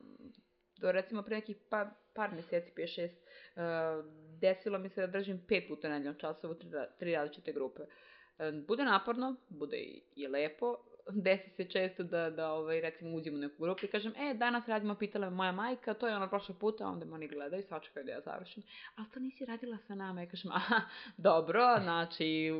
Do 0.85 0.92
recimo 0.92 1.23
pre 1.23 1.37
nekih 1.40 1.57
pa, 1.68 1.87
par 2.14 2.35
meseci, 2.37 2.73
5-6, 2.77 3.09
uh, 3.09 4.05
desilo 4.40 4.79
mi 4.79 4.88
se 4.88 5.01
da 5.01 5.07
držim 5.07 5.38
pet 5.49 5.68
puta 5.68 5.88
nedeljno 5.88 6.14
časova 6.14 6.53
u 6.53 6.59
tri, 6.59 6.68
tri 6.99 7.14
različite 7.14 7.53
grupe. 7.53 7.83
Uh, 7.83 8.66
bude 8.66 8.85
naporno, 8.85 9.37
bude 9.49 9.77
i, 9.77 10.03
i 10.16 10.29
lepo, 10.29 10.77
desi 11.11 11.51
se 11.51 11.64
često 11.64 12.03
da, 12.03 12.31
da 12.31 12.53
ovaj, 12.53 12.81
recimo 12.81 13.16
uđem 13.16 13.35
u 13.35 13.38
neku 13.38 13.62
grupu 13.62 13.85
i 13.85 13.88
kažem, 13.88 14.12
e, 14.16 14.35
danas 14.35 14.68
radimo, 14.68 14.94
pitala 14.94 15.31
me 15.31 15.37
moja 15.37 15.53
majka, 15.53 15.94
to 15.94 16.09
je 16.09 16.16
ono 16.16 16.29
prošlog 16.29 16.59
puta, 16.59 16.87
onda 16.87 17.14
oni 17.14 17.29
gledaju, 17.29 17.62
sačekaju 17.62 18.07
da 18.07 18.12
ja 18.12 18.20
završim, 18.20 18.62
ali 18.97 19.09
to 19.14 19.20
nisi 19.20 19.44
radila 19.44 19.79
sa 19.87 19.94
nama, 19.94 20.20
ja 20.20 20.29
kažem, 20.29 20.53
aha, 20.53 20.81
dobro, 21.16 21.62
znači, 21.83 22.53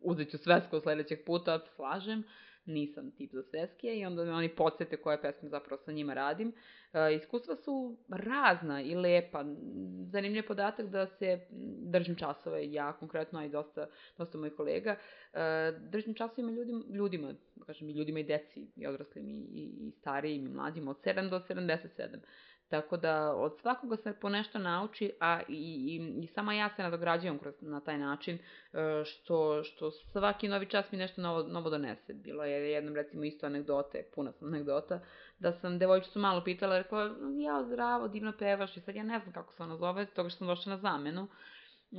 uzet 0.00 0.30
ću 0.30 0.38
svesko 0.38 0.80
sledećeg 0.80 1.24
puta, 1.26 1.60
slažem, 1.76 2.24
nisam 2.66 3.10
tip 3.10 3.32
za 3.32 3.42
sveske 3.42 3.98
i 3.98 4.04
onda 4.06 4.24
me 4.24 4.32
oni 4.32 4.48
podsjete 4.48 4.96
koje 4.96 5.22
pesme 5.22 5.48
zapravo 5.48 5.82
sa 5.84 5.92
njima 5.92 6.14
radim. 6.14 6.52
E, 6.92 7.14
iskustva 7.14 7.56
su 7.56 7.96
razna 8.08 8.82
i 8.82 8.94
lepa. 8.94 9.44
Zanimljiv 10.10 10.46
podatak 10.46 10.86
da 10.86 11.06
se 11.06 11.40
držim 11.78 12.16
časove, 12.16 12.72
ja 12.72 12.92
konkretno, 12.92 13.38
a 13.38 13.44
i 13.44 13.48
dosta, 13.48 13.86
dosta 14.18 14.38
mojih 14.38 14.54
kolega, 14.54 14.96
e, 15.32 15.38
držim 15.90 16.14
časovima 16.14 16.52
ljudima, 16.52 16.82
ljudima, 16.90 17.34
kažem 17.66 17.88
i 17.88 17.92
ljudima 17.92 18.20
i 18.20 18.24
deci, 18.24 18.66
i 18.76 18.86
odraslim 18.86 19.28
i, 19.28 19.32
i, 19.32 19.88
i 19.88 19.90
starijim 19.90 20.46
i 20.46 20.48
mlađim, 20.48 20.88
od 20.88 20.96
7 20.96 21.30
do 21.30 21.40
77. 21.48 22.18
Tako 22.72 22.96
da 22.96 23.34
od 23.34 23.58
svakoga 23.60 23.96
se 23.96 24.14
po 24.20 24.28
nešto 24.28 24.58
nauči, 24.58 25.12
a 25.20 25.40
i, 25.48 25.54
i, 25.54 26.22
i 26.24 26.26
sama 26.26 26.54
ja 26.54 26.70
se 26.76 26.82
nadograđujem 26.82 27.38
kroz, 27.38 27.54
na 27.60 27.80
taj 27.80 27.98
način, 27.98 28.38
e, 28.72 29.04
što, 29.04 29.64
što 29.64 29.90
svaki 29.90 30.48
novi 30.48 30.66
čas 30.66 30.92
mi 30.92 30.98
nešto 30.98 31.20
novo, 31.20 31.42
novo 31.42 31.70
donese. 31.70 32.12
Bilo 32.12 32.44
je 32.44 32.70
jednom 32.70 32.94
recimo 32.94 33.24
isto 33.24 33.46
anegdote, 33.46 34.02
puna 34.14 34.32
sam 34.32 34.48
anegdota, 34.48 35.00
da 35.38 35.52
sam 35.52 35.78
devojčicu 35.78 36.18
malo 36.18 36.44
pitala, 36.44 36.78
rekla, 36.78 37.10
ja 37.44 37.64
zdravo, 37.64 38.08
divno 38.08 38.32
pevaš 38.38 38.76
i 38.76 38.80
sad 38.80 38.96
ja 38.96 39.02
ne 39.02 39.18
znam 39.18 39.32
kako 39.32 39.52
se 39.52 39.62
ona 39.62 39.76
zove, 39.76 40.06
toga 40.06 40.28
što 40.28 40.38
sam 40.38 40.46
došla 40.46 40.70
na 40.70 40.78
zamenu 40.78 41.28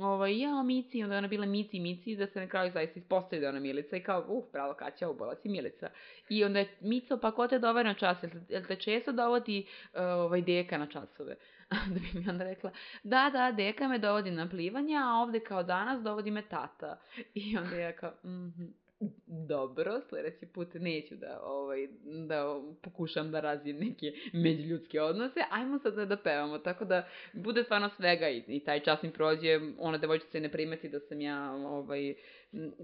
ovaj, 0.00 0.40
ja, 0.40 0.62
Mici, 0.62 1.02
onda 1.02 1.14
je 1.14 1.18
ona 1.18 1.28
bila 1.28 1.46
Mici, 1.46 1.80
Mici, 1.80 2.16
da 2.16 2.26
se 2.26 2.40
na 2.40 2.46
kraju 2.46 2.70
zaista 2.72 2.98
ispostavi 2.98 3.40
da 3.40 3.46
je 3.46 3.50
ona 3.50 3.60
Milica 3.60 3.96
i 3.96 4.02
kao, 4.02 4.24
uh, 4.28 4.44
bravo 4.52 4.74
Kaća, 4.74 5.08
ubala 5.08 5.36
si 5.42 5.48
Milica. 5.48 5.90
I 6.28 6.44
onda 6.44 6.58
je 6.58 6.68
Mico, 6.80 7.18
pa 7.18 7.30
ko 7.30 7.48
te 7.48 7.58
dovede 7.58 7.88
na 7.88 7.94
čas, 7.94 8.18
jel 8.48 8.62
te 8.68 8.76
često 8.76 9.12
dovodi 9.12 9.66
uh, 9.92 10.00
ovaj, 10.00 10.42
deka 10.42 10.78
na 10.78 10.86
časove? 10.86 11.36
da 11.94 11.94
bi 11.94 12.20
mi 12.20 12.28
onda 12.28 12.44
rekla, 12.44 12.70
da, 13.02 13.30
da, 13.32 13.52
deka 13.52 13.88
me 13.88 13.98
dovodi 13.98 14.30
na 14.30 14.48
plivanje, 14.48 14.96
a 14.96 15.22
ovde 15.22 15.40
kao 15.40 15.62
danas 15.62 16.02
dovodi 16.02 16.30
me 16.30 16.42
tata. 16.42 17.00
I 17.34 17.58
onda 17.58 17.76
ja 17.76 17.92
kao, 17.92 18.12
mhm. 18.24 18.62
Mm 18.62 18.83
dobro, 19.26 20.00
sledeći 20.08 20.46
put 20.46 20.74
neću 20.74 21.16
da, 21.16 21.40
ovaj, 21.44 21.88
da 22.28 22.60
pokušam 22.82 23.30
da 23.30 23.40
razvijem 23.40 23.78
neke 23.78 24.12
međuljudske 24.32 25.00
odnose, 25.00 25.40
ajmo 25.50 25.78
sad 25.78 25.94
da, 25.94 26.04
da 26.04 26.16
pevamo, 26.16 26.58
tako 26.58 26.84
da 26.84 27.08
bude 27.32 27.64
stvarno 27.64 27.90
svega 27.96 28.28
i, 28.28 28.44
i 28.48 28.64
taj 28.64 28.80
čas 28.80 29.02
mi 29.02 29.12
prođe, 29.12 29.60
ona 29.78 29.98
devojčica 29.98 30.40
ne 30.40 30.52
primeti 30.52 30.88
da 30.88 31.00
sam 31.00 31.20
ja 31.20 31.52
ovaj, 31.52 32.14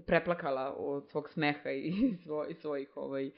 preplakala 0.05 0.75
od 0.77 1.09
svog 1.09 1.29
smeha 1.29 1.71
i, 1.71 1.93
svoj, 2.23 2.47
i 2.49 2.53
svojih 2.53 2.97
ovaj, 2.97 3.31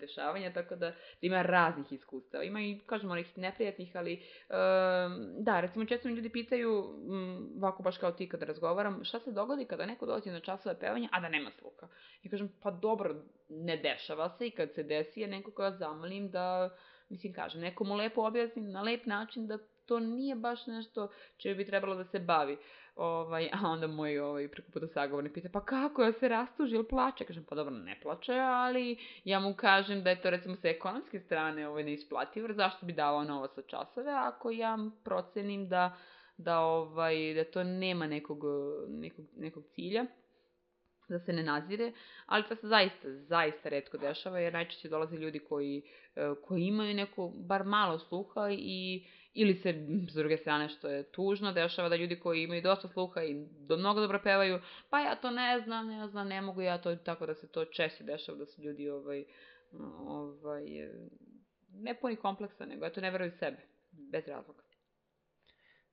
dešavanja, 0.00 0.52
tako 0.52 0.76
da 0.76 0.92
ima 1.20 1.42
raznih 1.42 1.92
iskustava. 1.92 2.44
Ima 2.44 2.60
i, 2.60 2.80
kažemo, 2.86 3.12
onih 3.12 3.38
neprijatnih, 3.38 3.96
ali 3.96 4.14
um, 4.14 5.34
da, 5.38 5.60
recimo 5.60 5.84
često 5.84 6.08
mi 6.08 6.14
ljudi 6.14 6.28
pitaju, 6.28 6.80
um, 6.80 7.52
ovako 7.56 7.82
baš 7.82 7.98
kao 7.98 8.12
ti 8.12 8.28
kada 8.28 8.44
razgovaram, 8.44 9.04
šta 9.04 9.20
se 9.20 9.32
dogodi 9.32 9.64
kada 9.64 9.86
neko 9.86 10.06
dođe 10.06 10.30
na 10.30 10.40
časove 10.40 10.78
pevanja, 10.78 11.08
a 11.12 11.20
da 11.20 11.28
nema 11.28 11.50
sluha? 11.50 11.88
I 12.22 12.30
kažem, 12.30 12.52
pa 12.62 12.70
dobro, 12.70 13.14
ne 13.48 13.76
dešava 13.76 14.30
se 14.38 14.46
i 14.46 14.50
kad 14.50 14.74
se 14.74 14.82
desi 14.82 15.20
je 15.20 15.28
neko 15.28 15.50
koja 15.50 15.70
zamolim 15.70 16.30
da, 16.30 16.70
mislim, 17.08 17.32
kažem, 17.32 17.60
nekomu 17.60 17.94
lepo 17.94 18.26
objasnim 18.26 18.70
na 18.70 18.82
lep 18.82 19.06
način 19.06 19.46
da 19.46 19.58
to 19.86 20.00
nije 20.00 20.34
baš 20.34 20.66
nešto 20.66 21.08
čime 21.36 21.54
bi 21.54 21.66
trebalo 21.66 21.94
da 21.94 22.04
se 22.04 22.18
bavi. 22.18 22.56
Ovaj, 22.96 23.50
a 23.52 23.68
onda 23.68 23.86
moj 23.86 24.18
ovaj, 24.18 24.48
preko 24.48 24.70
puta 24.72 24.86
sagovornik 24.86 25.34
pita, 25.34 25.48
pa 25.52 25.64
kako, 25.64 26.02
ja 26.02 26.12
se 26.12 26.28
rastuži 26.28 26.74
ili 26.74 26.88
plače? 26.88 27.24
Kažem, 27.24 27.44
pa 27.48 27.54
dobro, 27.54 27.74
ne 27.74 28.00
plače, 28.02 28.32
ali 28.32 28.96
ja 29.24 29.40
mu 29.40 29.54
kažem 29.54 30.02
da 30.02 30.10
je 30.10 30.22
to 30.22 30.30
recimo 30.30 30.56
sa 30.56 30.68
ekonomske 30.68 31.20
strane 31.20 31.68
ovaj, 31.68 31.84
neisplativo, 31.84 32.46
jer 32.46 32.56
zašto 32.56 32.86
bi 32.86 32.92
davao 32.92 33.24
novo 33.24 33.48
sa 33.48 33.62
časove, 33.62 34.12
ako 34.12 34.50
ja 34.50 34.78
procenim 35.04 35.68
da, 35.68 35.96
da, 36.36 36.58
ovaj, 36.58 37.34
da 37.34 37.44
to 37.44 37.64
nema 37.64 38.06
nekog, 38.06 38.38
nekog, 38.88 39.26
nekog 39.36 39.64
cilja 39.74 40.06
da 41.10 41.18
se 41.18 41.32
ne 41.32 41.42
nazire, 41.42 41.92
ali 42.26 42.44
to 42.48 42.56
se 42.56 42.66
zaista, 42.66 43.12
zaista 43.12 43.68
redko 43.68 43.98
dešava, 43.98 44.38
jer 44.38 44.52
najčešće 44.52 44.88
dolaze 44.88 45.16
ljudi 45.16 45.38
koji, 45.38 45.82
e, 46.16 46.34
koji 46.44 46.62
imaju 46.62 46.94
neko, 46.94 47.28
bar 47.28 47.64
malo 47.64 47.98
sluha 47.98 48.50
i 48.50 49.06
Ili 49.34 49.54
se, 49.54 49.86
s 50.10 50.14
druge 50.14 50.36
strane, 50.36 50.68
što 50.68 50.88
je 50.88 51.10
tužno, 51.10 51.52
dešava 51.52 51.88
da 51.88 51.96
ljudi 51.96 52.20
koji 52.20 52.42
imaju 52.42 52.62
dosta 52.62 52.88
sluha 52.88 53.22
i 53.22 53.46
do 53.68 53.76
mnogo 53.76 54.00
dobro 54.00 54.20
pevaju, 54.24 54.60
pa 54.90 55.00
ja 55.00 55.16
to 55.16 55.30
ne 55.30 55.60
znam, 55.60 55.86
ne 55.86 56.08
znam, 56.08 56.28
ne 56.28 56.40
mogu 56.40 56.62
ja 56.62 56.78
to, 56.78 56.96
tako 56.96 57.26
da 57.26 57.34
se 57.34 57.48
to 57.48 57.64
češće 57.64 58.04
dešava, 58.04 58.38
da 58.38 58.46
su 58.46 58.62
ljudi 58.62 58.88
ovaj, 58.90 59.24
ovaj, 60.06 60.64
ne 61.72 61.94
puni 62.00 62.16
kompleksa, 62.16 62.66
nego 62.66 62.86
eto 62.86 63.00
ne 63.00 63.10
veruju 63.10 63.30
sebe, 63.30 63.56
bez 64.12 64.28
razloga. 64.28 64.62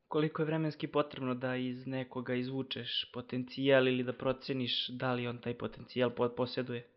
Koliko 0.08 0.41
je 0.41 0.45
vremenski 0.45 0.88
potrebno 0.88 1.36
da 1.36 1.56
iz 1.56 1.88
nekoga 1.88 2.34
izvučeš 2.34 3.12
potencijal 3.13 3.88
ili 3.88 4.04
da 4.04 4.13
proceniš 4.13 4.88
da 4.88 5.13
li 5.13 5.28
on 5.28 5.41
taj 5.41 5.58
potencijal 5.58 6.12
posjeduje? 6.36 6.88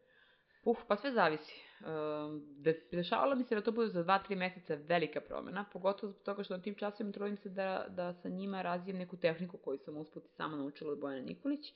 Uf, 0.65 0.79
pa 0.89 0.97
sve 0.97 1.13
zavisi 1.13 1.70
dešavalo 2.93 3.35
mi 3.35 3.45
se 3.45 3.55
da 3.55 3.61
to 3.61 3.73
bude 3.73 3.89
za 3.89 4.05
2-3 4.05 4.37
meseca 4.37 4.75
velika 4.75 5.21
promena, 5.21 5.65
pogotovo 5.73 6.13
zbog 6.13 6.23
toga 6.23 6.45
što 6.45 6.57
na 6.57 6.63
tim 6.63 6.75
časovima 6.75 7.13
trudim 7.13 7.37
se 7.37 7.49
da, 7.49 7.87
da 7.89 8.15
sa 8.15 8.29
njima 8.29 8.63
razvijem 8.63 8.99
neku 8.99 9.17
tehniku 9.17 9.59
koju 9.59 9.79
sam 9.79 9.97
usput 9.97 10.25
i 10.25 10.29
sama 10.29 10.57
naučila 10.57 10.93
od 10.93 10.99
Bojana 10.99 11.27
Nikolić, 11.27 11.69
e, 11.69 11.75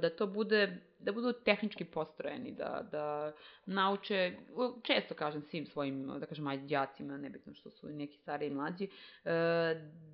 da 0.00 0.10
to 0.16 0.26
bude, 0.26 0.80
da 0.98 1.12
budu 1.12 1.32
tehnički 1.32 1.84
postrojeni, 1.84 2.52
da, 2.52 2.88
da 2.90 3.32
nauče, 3.66 4.36
često 4.82 5.14
kažem 5.14 5.42
svim 5.42 5.66
svojim, 5.66 6.06
da 6.20 6.26
kažem, 6.26 6.46
ajđacima, 6.46 7.16
nebitno 7.16 7.54
što 7.54 7.70
su 7.70 7.88
neki 7.88 8.16
stariji 8.16 8.48
i 8.48 8.54
mlađi, 8.54 8.84
e, 8.84 8.90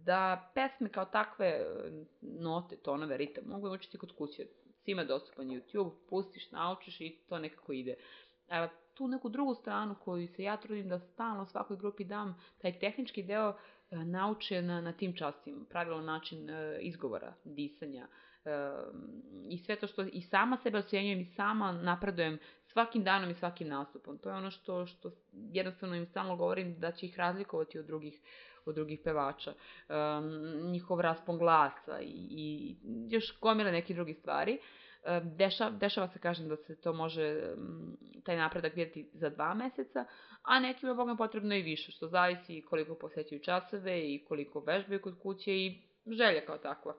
da 0.04 0.50
pesme 0.54 0.88
kao 0.88 1.04
takve 1.04 1.66
note, 2.20 2.76
tonove, 2.76 3.16
ritam, 3.16 3.44
mogu 3.46 3.70
učiti 3.70 3.98
kod 3.98 4.12
kuće. 4.12 4.46
Svima 4.85 5.04
dostupan 5.04 5.46
YouTube, 5.46 5.92
pustiš, 6.09 6.50
naučiš 6.50 7.00
i 7.00 7.16
to 7.28 7.38
nekako 7.38 7.72
ide. 7.72 7.94
Evo, 8.50 8.68
tu 8.94 9.08
neku 9.08 9.28
drugu 9.28 9.54
stranu 9.54 9.94
koju 9.94 10.28
se 10.28 10.42
ja 10.42 10.56
trudim 10.56 10.88
da 10.88 10.98
stalno 10.98 11.46
svakoj 11.46 11.76
grupi 11.76 12.04
dam, 12.04 12.40
taj 12.62 12.78
tehnički 12.78 13.22
deo 13.22 13.54
e, 13.90 13.96
nauče 13.96 14.62
na, 14.62 14.80
na 14.80 14.92
tim 14.92 15.16
častima, 15.16 15.64
pravilan 15.70 16.04
način 16.04 16.50
e, 16.50 16.78
izgovora, 16.80 17.34
disanja 17.44 18.06
e, 18.44 18.50
i 19.48 19.58
sve 19.58 19.76
to 19.76 19.87
što 19.87 20.02
i 20.02 20.22
sama 20.22 20.58
sebe 20.62 20.78
ocenjujem 20.78 21.20
i 21.20 21.24
sama 21.24 21.72
napredujem 21.72 22.38
svakim 22.64 23.04
danom 23.04 23.30
i 23.30 23.34
svakim 23.34 23.68
nastupom. 23.68 24.18
To 24.18 24.28
je 24.28 24.37
ono 24.37 24.50
što, 24.50 24.87
što 24.87 25.11
jednostavno 25.32 25.96
im 25.96 26.06
stalno 26.06 26.37
govorim 26.37 26.80
da 26.80 26.92
će 26.92 27.06
ih 27.06 27.18
razlikovati 27.18 27.78
od 27.78 27.87
drugih 27.87 28.20
od 28.64 28.74
drugih 28.74 29.00
pevača, 29.04 29.52
um, 29.52 30.70
njihov 30.70 31.00
raspon 31.00 31.38
glasa 31.38 32.00
i, 32.00 32.28
i 32.30 32.76
još 33.11 33.40
gomile 33.40 33.72
neke 33.72 33.94
drugi 33.94 34.14
stvari. 34.14 34.58
Uh, 34.58 34.88
Deša, 35.22 35.70
dešava 35.70 36.08
se, 36.08 36.18
kažem, 36.18 36.48
da 36.48 36.56
se 36.56 36.80
to 36.80 36.92
može, 36.92 37.54
taj 38.24 38.37
napredak 38.37 38.76
vidjeti 38.76 39.11
za 39.12 39.30
dva 39.30 39.54
meseca, 39.54 40.04
a 40.42 40.61
nekima, 40.61 40.94
bogom, 40.94 41.16
potrebno 41.16 41.54
i 41.54 41.62
više, 41.62 41.92
što 41.92 42.08
zavisi 42.08 42.64
koliko 42.68 42.94
posećuju 42.94 43.40
časove 43.40 44.00
i 44.00 44.24
koliko 44.28 44.61
vežbaju 44.61 45.02
kod 45.02 45.18
kuće 45.22 45.56
i 45.56 45.82
želja 46.06 46.46
kao 46.46 46.58
takva. 46.58 46.94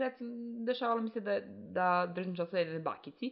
Recimo, 0.00 0.30
dešavalo 0.66 1.00
mi 1.00 1.10
se 1.10 1.20
da, 1.20 1.40
da 1.72 2.12
držim 2.14 2.36
časove 2.36 2.60
jedne 2.62 2.78
bakici, 2.78 3.30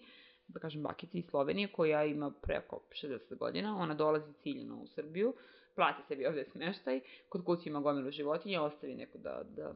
da 0.48 0.60
kažem 0.60 0.82
bakici 0.82 1.18
iz 1.18 1.24
Slovenije, 1.30 1.72
koja 1.72 2.04
ima 2.04 2.32
preko 2.42 2.80
60 3.04 3.36
godina, 3.38 3.78
ona 3.78 3.94
dolazi 3.94 4.32
ciljeno 4.42 4.76
u 4.76 4.86
Srbiju, 4.86 5.34
plati 5.74 6.02
sebi 6.08 6.26
ovde 6.26 6.44
smeštaj, 6.44 7.00
kod 7.28 7.44
kuće 7.44 7.68
ima 7.68 7.80
gomilu 7.80 8.10
životinje, 8.10 8.60
ostavi 8.60 8.94
neko 8.94 9.18
da, 9.18 9.42
da 9.56 9.74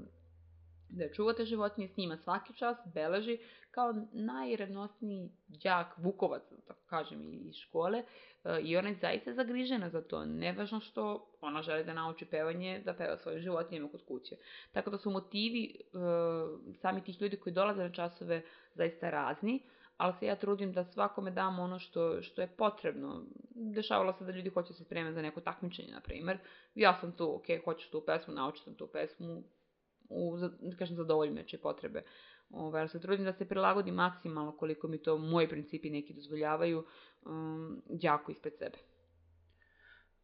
da 0.92 1.12
čuvate 1.12 1.44
životinje, 1.44 1.88
snima 1.88 2.16
svaki 2.16 2.54
čas, 2.54 2.76
beleži, 2.94 3.38
kao 3.70 3.94
najrevnostniji 4.12 5.30
đak 5.48 5.98
Vukovac, 5.98 6.42
da 6.50 6.56
tako 6.66 6.80
kažem, 6.86 7.48
iz 7.48 7.54
škole, 7.54 8.02
e, 8.44 8.60
i 8.62 8.76
ona 8.76 8.88
je 8.88 8.94
zaista 8.94 9.32
zagrižena 9.32 9.90
za 9.90 10.02
to. 10.02 10.24
Nevažno 10.24 10.80
što 10.80 11.30
ona 11.40 11.62
želi 11.62 11.84
da 11.84 11.94
nauči 11.94 12.24
pevanje, 12.24 12.82
da 12.84 12.94
peva 12.94 13.16
svojim 13.16 13.40
životinjama 13.40 13.88
kod 13.88 14.04
kuće. 14.08 14.36
Tako 14.72 14.90
da 14.90 14.98
su 14.98 15.10
motivi 15.10 15.74
e, 15.74 15.98
sami 16.80 17.04
tih 17.04 17.22
ljudi 17.22 17.36
koji 17.36 17.52
dolaze 17.52 17.82
na 17.82 17.92
časove 17.92 18.42
zaista 18.74 19.10
razni, 19.10 19.62
ali 19.96 20.14
se 20.18 20.26
ja 20.26 20.36
trudim 20.36 20.72
da 20.72 20.84
svakome 20.84 21.30
dam 21.30 21.58
ono 21.58 21.78
što, 21.78 22.22
što 22.22 22.42
je 22.42 22.48
potrebno. 22.56 23.22
Dešavalo 23.54 24.12
se 24.12 24.24
da 24.24 24.32
ljudi 24.32 24.50
hoće 24.50 24.72
se 24.72 24.84
spremati 24.84 25.14
za 25.14 25.22
neko 25.22 25.40
takmičenje, 25.40 25.92
na 25.92 26.00
primer. 26.00 26.38
Ja 26.74 26.98
sam 27.00 27.12
tu, 27.12 27.34
ok, 27.34 27.64
hoćeš 27.64 27.90
tu 27.90 28.02
pesmu, 28.06 28.34
naučit 28.34 28.76
tu 28.76 28.86
pesmu, 28.86 29.42
u, 30.08 30.36
da 30.60 30.76
kažem, 30.76 30.96
zadovoljim 30.96 31.34
nečije 31.34 31.60
potrebe. 31.60 32.02
Ove, 32.50 32.80
ali 32.80 32.88
se 32.88 33.00
trudim 33.00 33.24
da 33.24 33.32
se 33.32 33.48
prilagodi 33.48 33.90
maksimalno 33.90 34.56
koliko 34.56 34.88
mi 34.88 35.02
to 35.02 35.18
moji 35.18 35.48
principi 35.48 35.90
neki 35.90 36.14
dozvoljavaju 36.14 36.84
um, 37.22 37.82
đaku 38.02 38.32
ispred 38.32 38.54
sebe. 38.58 38.78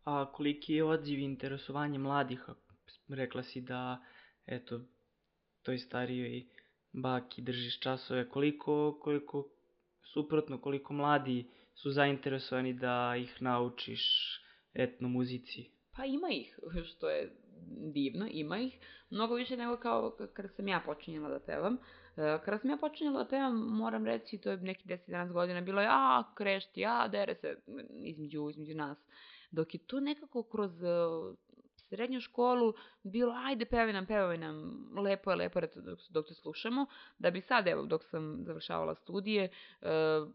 A 0.04 0.32
koliki 0.32 0.74
je 0.74 0.84
odziv 0.84 1.18
i 1.18 1.24
interesovanje 1.24 1.98
mladih? 1.98 2.48
Rekla 3.08 3.42
si 3.42 3.60
da, 3.60 4.04
eto, 4.46 4.80
toj 5.62 5.78
starijoj 5.78 6.46
baki 6.92 7.42
držiš 7.42 7.80
časove. 7.80 8.28
Koliko, 8.28 8.98
koliko, 9.02 9.48
suprotno, 10.12 10.60
koliko 10.60 10.92
mladi 10.94 11.50
su 11.74 11.90
zainteresovani 11.90 12.72
da 12.72 13.16
ih 13.16 13.42
naučiš 13.42 14.02
etno 14.74 15.08
muzici? 15.08 15.70
Pa 15.96 16.04
ima 16.04 16.28
ih, 16.30 16.58
što 16.84 17.10
je 17.10 17.32
divno, 17.70 18.26
ima 18.30 18.58
ih. 18.58 18.78
Mnogo 19.10 19.34
više 19.34 19.56
nego 19.56 19.76
kao 19.76 20.16
kada 20.32 20.48
sam 20.48 20.68
ja 20.68 20.82
počinjela 20.86 21.28
da 21.28 21.40
pevam. 21.40 21.74
E, 22.16 22.38
kada 22.44 22.58
sam 22.58 22.70
ja 22.70 22.76
počinjela 22.76 23.22
da 23.22 23.28
pevam, 23.28 23.54
moram 23.56 24.06
reći, 24.06 24.38
to 24.38 24.50
je 24.50 24.56
neki 24.56 24.88
10-11 24.88 25.32
godina, 25.32 25.60
bilo 25.60 25.80
je, 25.80 25.88
a, 25.90 26.22
krešti, 26.34 26.86
a, 26.86 27.08
dere 27.08 27.34
se 27.34 27.56
između, 27.90 28.50
između 28.50 28.74
nas. 28.74 28.98
Dok 29.50 29.74
je 29.74 29.80
to 29.86 30.00
nekako 30.00 30.42
kroz 30.42 30.72
srednju 31.88 32.20
školu 32.20 32.74
bilo, 33.02 33.32
ajde 33.32 33.64
pevaj 33.64 33.92
nam, 33.92 34.06
pevaj 34.06 34.38
nam, 34.38 34.86
lepo 34.96 35.30
je, 35.30 35.36
lepo 35.36 35.58
je 35.58 35.68
dok, 35.74 35.98
dok 36.10 36.26
te 36.26 36.34
slušamo, 36.34 36.86
da 37.18 37.30
bi 37.30 37.40
sad, 37.40 37.66
evo, 37.66 37.82
dok 37.82 38.04
sam 38.04 38.44
završavala 38.44 38.94
studije, 38.94 39.44
e, 39.44 39.88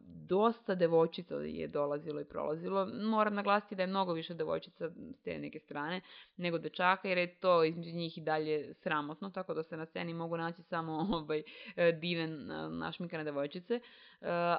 dosta 0.05 0.75
devojčica 0.75 1.35
je 1.35 1.67
dolazilo 1.67 2.21
i 2.21 2.25
prolazilo. 2.25 2.85
Moram 2.85 3.35
naglasiti 3.35 3.75
da 3.75 3.83
je 3.83 3.87
mnogo 3.87 4.13
više 4.13 4.33
devojčica 4.33 4.89
s 4.89 5.21
te 5.23 5.39
neke 5.39 5.59
strane 5.59 6.01
nego 6.37 6.57
dečaka, 6.57 7.07
jer 7.07 7.17
je 7.17 7.35
to 7.35 7.63
između 7.63 7.91
njih 7.91 8.17
i 8.17 8.21
dalje 8.21 8.73
sramotno, 8.73 9.29
tako 9.29 9.53
da 9.53 9.63
se 9.63 9.77
na 9.77 9.85
sceni 9.85 10.13
mogu 10.13 10.37
naći 10.37 10.63
samo 10.63 10.93
ovaj, 11.17 11.43
e, 11.75 11.91
diven 11.91 12.47
našminkane 12.69 13.23
devojčice. 13.23 13.75
Uh, 13.75 14.12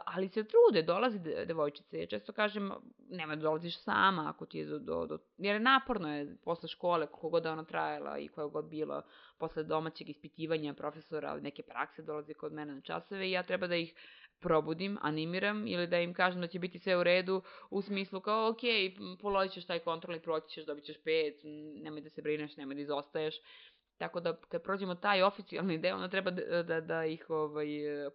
ali 0.05 0.29
se 0.29 0.45
trude, 0.45 0.83
dolazi 0.83 1.19
devojčice. 1.47 1.99
Ja 1.99 2.07
često 2.07 2.33
kažem, 2.33 2.73
nema 3.11 3.37
da 3.37 3.43
dolaziš 3.43 3.79
sama 3.79 4.31
ako 4.35 4.47
ti 4.47 4.59
je 4.59 4.65
do, 4.67 4.79
do, 4.79 5.07
do... 5.07 5.19
Jer 5.39 5.61
naporno 5.61 6.17
je 6.17 6.37
posle 6.45 6.69
škole, 6.69 7.07
koliko 7.07 7.29
god 7.29 7.47
ona 7.47 7.65
trajala 7.65 8.19
i 8.19 8.29
koja 8.29 8.47
god 8.47 8.65
bila, 8.65 9.03
posle 9.39 9.63
domaćeg 9.63 10.09
ispitivanja 10.09 10.75
profesora, 10.75 11.41
neke 11.41 11.63
prakse 11.63 12.03
dolazi 12.03 12.35
kod 12.35 12.53
mene 12.53 12.75
na 12.75 12.81
časove 12.81 13.29
i 13.29 13.33
ja 13.33 13.43
treba 13.43 13.67
da 13.67 13.77
ih 13.77 13.95
probudim, 14.41 14.99
animiram 15.01 15.67
ili 15.67 15.87
da 15.87 15.99
im 15.99 16.15
kažem 16.15 16.41
da 16.41 16.47
će 16.47 16.59
biti 16.59 16.79
sve 16.79 16.97
u 16.97 17.03
redu 17.03 17.43
u 17.71 17.83
smislu 17.83 18.21
kao 18.21 18.49
ok, 18.49 18.61
položit 19.21 19.53
ćeš 19.53 19.67
taj 19.67 19.79
kontrolni, 19.79 20.23
proći 20.23 20.49
ćeš, 20.49 20.67
dobit 20.67 20.85
ćeš 20.85 20.97
pet, 21.05 21.41
nemoj 21.83 22.01
da 22.01 22.11
se 22.11 22.23
brineš, 22.23 22.57
nemoj 22.57 22.75
da 22.75 22.81
izostaješ. 22.81 23.35
Tako 23.99 24.21
da 24.21 24.37
kad 24.37 24.63
prođemo 24.63 24.95
taj 24.95 25.23
oficijalni 25.23 25.79
deo, 25.79 25.95
onda 25.95 26.09
treba 26.09 26.31
da, 26.31 26.63
da, 26.63 26.81
da 26.81 27.05
ih 27.05 27.27
ovaj, 27.29 27.67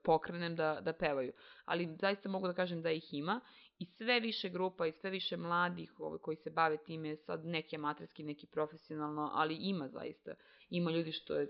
pokrenem 0.03 0.55
da, 0.55 0.79
da 0.81 0.93
pevaju. 0.93 1.31
Ali 1.65 1.95
zaista 1.99 2.29
mogu 2.29 2.47
da 2.47 2.53
kažem 2.53 2.81
da 2.81 2.91
ih 2.91 3.13
ima 3.13 3.41
i 3.79 3.85
sve 3.85 4.19
više 4.19 4.49
grupa 4.49 4.87
i 4.87 4.91
sve 4.91 5.09
više 5.09 5.37
mladih 5.37 5.99
ovaj, 5.99 6.19
koji 6.19 6.37
se 6.37 6.49
bave 6.49 6.77
time, 6.77 7.15
sad 7.15 7.45
neki 7.45 7.75
amaterski, 7.75 8.23
neki 8.23 8.47
profesionalno, 8.47 9.31
ali 9.33 9.57
ima 9.61 9.87
zaista. 9.87 10.33
Ima 10.69 10.91
ljudi 10.91 11.11
što 11.11 11.35
je 11.35 11.47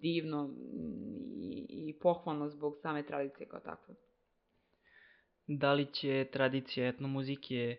divno 0.00 0.54
i, 1.40 1.66
i 1.68 1.98
pohvalno 2.02 2.48
zbog 2.48 2.76
same 2.82 3.06
tradicije 3.06 3.48
kao 3.48 3.60
takve. 3.60 3.94
Da 5.46 5.72
li 5.72 5.92
će 5.92 6.28
tradicija 6.32 6.88
etnomuzike 6.88 7.76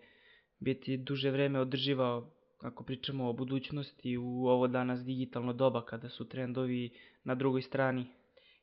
biti 0.60 0.98
duže 0.98 1.32
vreme 1.32 1.60
održiva 1.60 2.30
ako 2.62 2.84
pričamo 2.84 3.30
o 3.30 3.34
budućnosti 3.34 4.17
u 4.17 4.48
ovo 4.48 4.67
danas 4.67 5.04
digitalno 5.04 5.54
doba 5.54 5.86
kada 5.86 6.10
su 6.10 6.30
trendovi 6.30 6.89
na 7.24 7.36
drugoj 7.36 7.62
strani? 7.62 8.06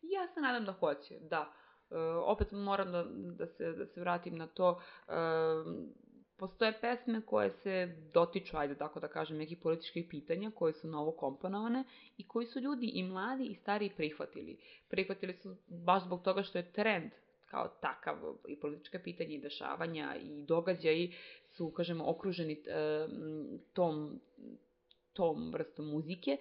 Ja 0.02 0.28
se 0.34 0.40
nadam 0.40 0.64
da 0.64 0.72
hoće, 0.72 1.18
da. 1.20 1.52
E, 1.90 1.96
opet 2.24 2.52
moram 2.52 2.92
da, 2.92 3.04
da, 3.38 3.46
se, 3.46 3.72
da 3.72 3.86
se 3.86 4.00
vratim 4.00 4.36
na 4.36 4.46
to. 4.46 4.80
E, 5.08 5.12
postoje 6.38 6.80
pesme 6.80 7.20
koje 7.26 7.50
se 7.50 7.96
dotiču, 8.12 8.56
ajde 8.56 8.74
tako 8.74 9.00
da 9.00 9.08
kažem, 9.08 9.36
nekih 9.36 9.58
političkih 9.62 10.06
pitanja 10.10 10.50
koje 10.54 10.72
su 10.72 10.88
novo 10.88 11.12
komponovane 11.12 11.84
i 12.16 12.28
koji 12.28 12.46
su 12.46 12.60
ljudi 12.60 12.86
i 12.86 13.02
mladi 13.02 13.44
i 13.44 13.54
stari 13.54 13.90
prihvatili. 13.96 14.58
Prihvatili 14.88 15.34
su 15.34 15.56
baš 15.68 16.04
zbog 16.04 16.22
toga 16.22 16.42
što 16.42 16.58
je 16.58 16.72
trend 16.72 17.10
kao 17.44 17.68
takav 17.68 18.16
i 18.48 18.60
politička 18.60 18.98
pitanja 19.04 19.30
i 19.30 19.40
dešavanja 19.40 20.16
i 20.22 20.44
događaji 20.44 21.14
su, 21.56 21.70
kažemo, 21.70 22.04
okruženi 22.10 22.52
e, 22.52 23.06
tom, 23.72 24.20
tom 25.12 25.52
vrstom 25.52 25.88
muzike, 25.88 26.36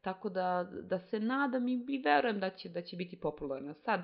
tako 0.00 0.28
da, 0.28 0.70
da 0.82 0.98
se 0.98 1.20
nadam 1.20 1.68
i, 1.68 1.84
i 1.88 2.02
verujem 2.04 2.40
da 2.40 2.50
će, 2.50 2.68
da 2.68 2.82
će 2.82 2.96
biti 2.96 3.20
popularna. 3.20 3.74
Sad, 3.74 4.00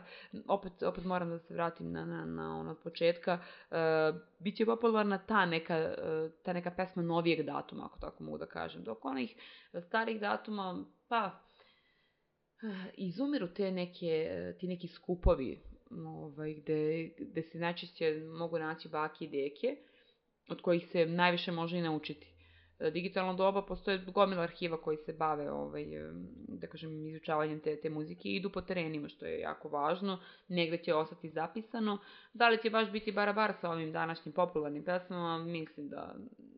opet, 0.49 0.83
opet 0.83 1.05
moram 1.05 1.31
da 1.31 1.39
se 1.39 1.55
vratim 1.55 1.93
na, 1.93 2.05
na, 2.05 2.25
na 2.25 2.59
ono 2.59 2.71
od 2.71 2.83
početka, 2.83 3.39
e, 3.71 3.77
bit 4.39 4.57
će 4.57 4.67
popularna 4.67 5.19
ta 5.19 5.47
neka, 5.47 5.77
e, 5.77 5.95
ta 6.43 6.53
neka 6.53 6.71
pesma 6.71 7.03
novijeg 7.03 7.47
datuma, 7.47 7.85
ako 7.85 7.99
tako 8.01 8.25
mogu 8.25 8.39
da 8.39 8.47
kažem. 8.47 8.85
Dok 8.85 9.05
onih 9.05 9.35
starih 9.87 10.21
datuma, 10.21 10.85
pa, 11.09 11.43
izumiru 12.95 13.55
te 13.55 13.71
neke, 13.71 14.55
ti 14.61 14.67
neki 14.67 14.89
skupovi 14.89 15.63
ovaj, 15.91 16.55
gde, 16.55 17.11
gde 17.19 17.43
se 17.43 17.59
najčešće 17.59 18.21
mogu 18.39 18.59
naći 18.59 18.89
baki 18.89 19.25
i 19.25 19.29
deke, 19.29 19.77
od 20.49 20.61
kojih 20.61 20.87
se 20.87 21.07
najviše 21.07 21.53
može 21.53 21.79
i 21.79 21.83
naučiti. 21.83 22.37
E, 22.79 22.91
digitalno 22.91 23.35
doba 23.35 23.63
postoje 23.63 23.99
gomila 23.99 24.43
arhiva 24.43 24.81
koji 24.81 24.97
se 24.97 25.13
bave 25.13 25.51
ovaj, 25.51 25.83
e, 25.83 26.11
da 26.49 26.67
kažem, 26.67 27.07
izučavanjem 27.07 27.61
te, 27.61 27.81
te 27.81 27.91
muzike 27.91 28.29
i 28.29 28.37
idu 28.37 28.51
po 28.51 28.61
terenima, 28.61 29.09
što 29.09 29.27
je 29.27 29.41
jako 29.41 29.69
važno. 29.69 30.19
Negde 30.49 30.79
će 30.79 30.95
ostati 30.95 31.31
zapisano. 31.31 31.99
Da 32.33 32.49
li 32.49 32.63
će 32.63 32.71
baš 32.71 32.91
biti 32.91 33.13
barabar 33.13 33.53
sa 33.61 33.71
ovim 33.71 33.93
današnjim 33.93 34.33
popularnim 34.33 34.85
pesmama, 34.85 35.45
mislim 35.45 35.89
da 35.89 36.15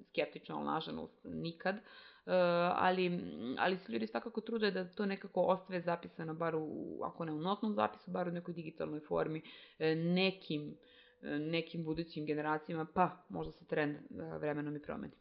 skeptično, 0.09 0.57
ali 0.57 0.67
nažalost 0.67 1.21
nikad. 1.25 1.75
Uh, 1.75 2.35
ali, 2.75 3.21
ali 3.59 3.77
se 3.77 3.93
ljudi 3.93 4.07
svakako 4.07 4.41
trude 4.41 4.71
da 4.71 4.85
to 4.85 5.07
nekako 5.07 5.43
ostave 5.43 5.81
zapisano, 5.81 6.35
bar 6.35 6.55
u, 6.57 7.01
ako 7.05 7.25
ne 7.25 7.33
u 7.33 7.41
notnom 7.41 7.75
zapisu, 7.75 8.11
bar 8.11 8.29
u 8.29 8.33
nekoj 8.33 8.55
digitalnoj 8.55 9.01
formi, 9.01 9.43
e, 9.79 9.95
nekim, 9.95 10.71
e, 10.71 10.98
nekim 11.23 11.85
budućim 11.85 12.27
generacijama, 12.27 12.87
pa 12.95 13.25
možda 13.29 13.53
se 13.53 13.67
trend 13.67 13.97
e, 13.97 14.39
vremenom 14.39 14.77
i 14.77 14.83
promeni. 14.83 15.15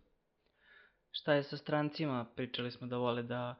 Šta 1.11 1.33
je 1.33 1.43
sa 1.43 1.57
strancima? 1.57 2.25
Pričali 2.35 2.71
smo 2.71 2.87
da 2.87 2.97
vole 2.97 3.23
da, 3.23 3.55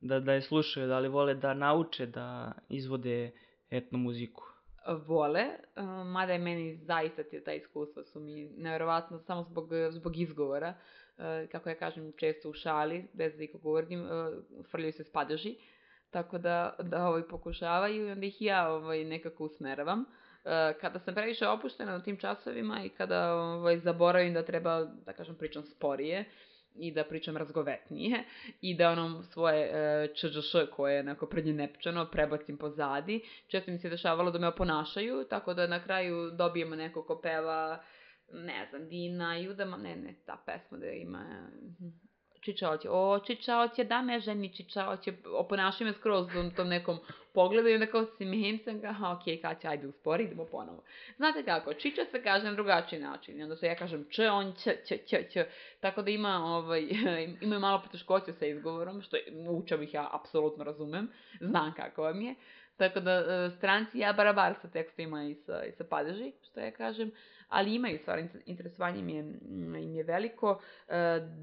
da, 0.00 0.20
da 0.20 0.32
je 0.32 0.42
slušaju, 0.42 0.88
da 0.88 0.98
li 0.98 1.08
vole 1.08 1.34
da 1.34 1.54
nauče 1.54 2.06
da 2.06 2.52
izvode 2.68 3.32
etno 3.70 3.98
muziku? 3.98 4.42
Vole, 5.06 5.44
mada 6.06 6.32
je 6.32 6.38
meni 6.38 6.76
zaista 6.76 7.22
ta 7.44 7.52
iskustva 7.52 8.04
su 8.04 8.20
mi 8.20 8.48
nevjerovatno 8.56 9.18
samo 9.18 9.42
zbog, 9.42 9.70
zbog 9.90 10.16
izgovora. 10.16 10.74
E, 11.18 11.46
kako 11.52 11.68
ja 11.68 11.74
kažem 11.74 12.12
često 12.16 12.50
u 12.50 12.52
šali, 12.52 13.08
bez 13.12 13.36
da 13.36 13.42
ih 13.42 13.50
govorim, 13.62 14.06
e, 14.06 14.08
frljaju 14.70 14.92
se 14.92 15.04
spadeži, 15.04 15.56
tako 16.10 16.38
da, 16.38 16.76
da 16.82 17.06
ovaj, 17.06 17.22
pokušavaju 17.28 18.06
i 18.06 18.10
onda 18.10 18.26
ih 18.26 18.42
ja 18.42 18.72
ovaj, 18.72 19.04
nekako 19.04 19.44
usmeravam. 19.44 20.04
E, 20.44 20.74
kada 20.80 20.98
sam 20.98 21.14
previše 21.14 21.48
opuštena 21.48 21.92
na 21.92 22.02
tim 22.02 22.16
časovima 22.16 22.84
i 22.84 22.88
kada 22.88 23.34
ovaj, 23.34 23.78
zaboravim 23.78 24.34
da 24.34 24.44
treba, 24.44 24.84
da 24.84 25.12
kažem, 25.12 25.34
pričam 25.34 25.64
sporije, 25.64 26.24
i 26.74 26.92
da 26.92 27.04
pričam 27.04 27.36
razgovetnije 27.36 28.24
i 28.60 28.76
da 28.76 28.90
onom 28.90 29.22
svoje 29.22 29.70
e, 29.72 30.08
čžš 30.14 30.52
koje 30.76 30.94
je 30.94 31.00
onako 31.00 31.26
prednje 31.26 31.52
nepčano 31.52 32.06
prebacim 32.10 32.56
pozadi. 32.56 33.20
Često 33.48 33.70
mi 33.70 33.78
se 33.78 33.88
dešavalo 33.88 34.30
da 34.30 34.38
me 34.38 34.48
oponašaju, 34.48 35.24
tako 35.30 35.54
da 35.54 35.66
na 35.66 35.84
kraju 35.84 36.30
dobijemo 36.30 36.76
neko 36.76 37.02
ko 37.02 37.20
peva 37.20 37.84
ne 38.32 38.66
znam, 38.70 38.88
Dina, 38.88 39.36
Judama, 39.36 39.76
ne, 39.76 39.96
ne, 39.96 40.14
ta 40.26 40.42
pesma 40.46 40.78
da 40.78 40.86
ima 40.86 41.48
Čičaoće, 42.44 42.88
o 42.90 43.18
Čičaoće, 43.18 43.84
da 43.84 44.02
me 44.02 44.20
ženi 44.20 44.54
Čičaoće, 44.56 45.12
oponašaju 45.38 45.88
me 45.88 45.94
skroz 45.94 46.26
u 46.26 46.50
tom 46.56 46.68
nekom 46.68 46.98
pogledu 47.34 47.68
i 47.68 47.74
onda 47.74 47.86
kao 47.86 48.06
mim 48.18 48.58
sam 48.64 48.80
ga, 48.80 48.90
ok, 48.90 49.42
Kaća, 49.42 49.68
ajde 49.68 49.86
uspori, 49.86 50.24
idemo 50.24 50.44
ponovo. 50.44 50.82
Znate 51.16 51.44
kako, 51.44 51.74
Čiča 51.74 52.04
se 52.10 52.22
kaže 52.22 52.44
na 52.44 52.52
drugačiji 52.52 53.00
način, 53.00 53.40
i 53.40 53.42
onda 53.42 53.56
se 53.56 53.66
ja 53.66 53.76
kažem 53.76 54.06
č, 54.10 54.28
on, 54.28 54.52
ć, 54.52 54.68
ć, 54.86 54.92
ć, 55.06 55.14
ć, 55.32 55.36
tako 55.80 56.02
da 56.02 56.10
ima, 56.10 56.44
ovaj, 56.44 56.88
ima 57.40 57.58
malo 57.58 57.82
poteškoća 57.84 58.32
sa 58.32 58.46
izgovorom, 58.46 59.02
što 59.02 59.16
učam 59.48 59.82
ih 59.82 59.94
ja 59.94 60.08
apsolutno 60.12 60.64
razumem, 60.64 61.08
znam 61.40 61.74
kako 61.74 62.02
vam 62.02 62.20
je, 62.20 62.34
tako 62.76 63.00
da 63.00 63.12
e, 63.12 63.50
stranci 63.56 63.98
ja 63.98 64.12
barabar 64.12 64.54
sa 64.62 64.68
tekstima 64.68 65.24
i 65.24 65.34
sa, 65.34 65.64
i 65.64 65.72
sa 65.72 65.84
padeži, 65.84 66.32
što 66.42 66.60
ja 66.60 66.70
kažem, 66.70 67.10
ali 67.48 67.74
imaju 67.74 67.98
stvar, 67.98 68.22
interesovanje 68.46 69.00
im 69.00 69.08
je, 69.08 69.22
mm, 69.22 69.76
im 69.76 69.94
je 69.94 70.02
veliko. 70.02 70.60
E, 70.88 70.94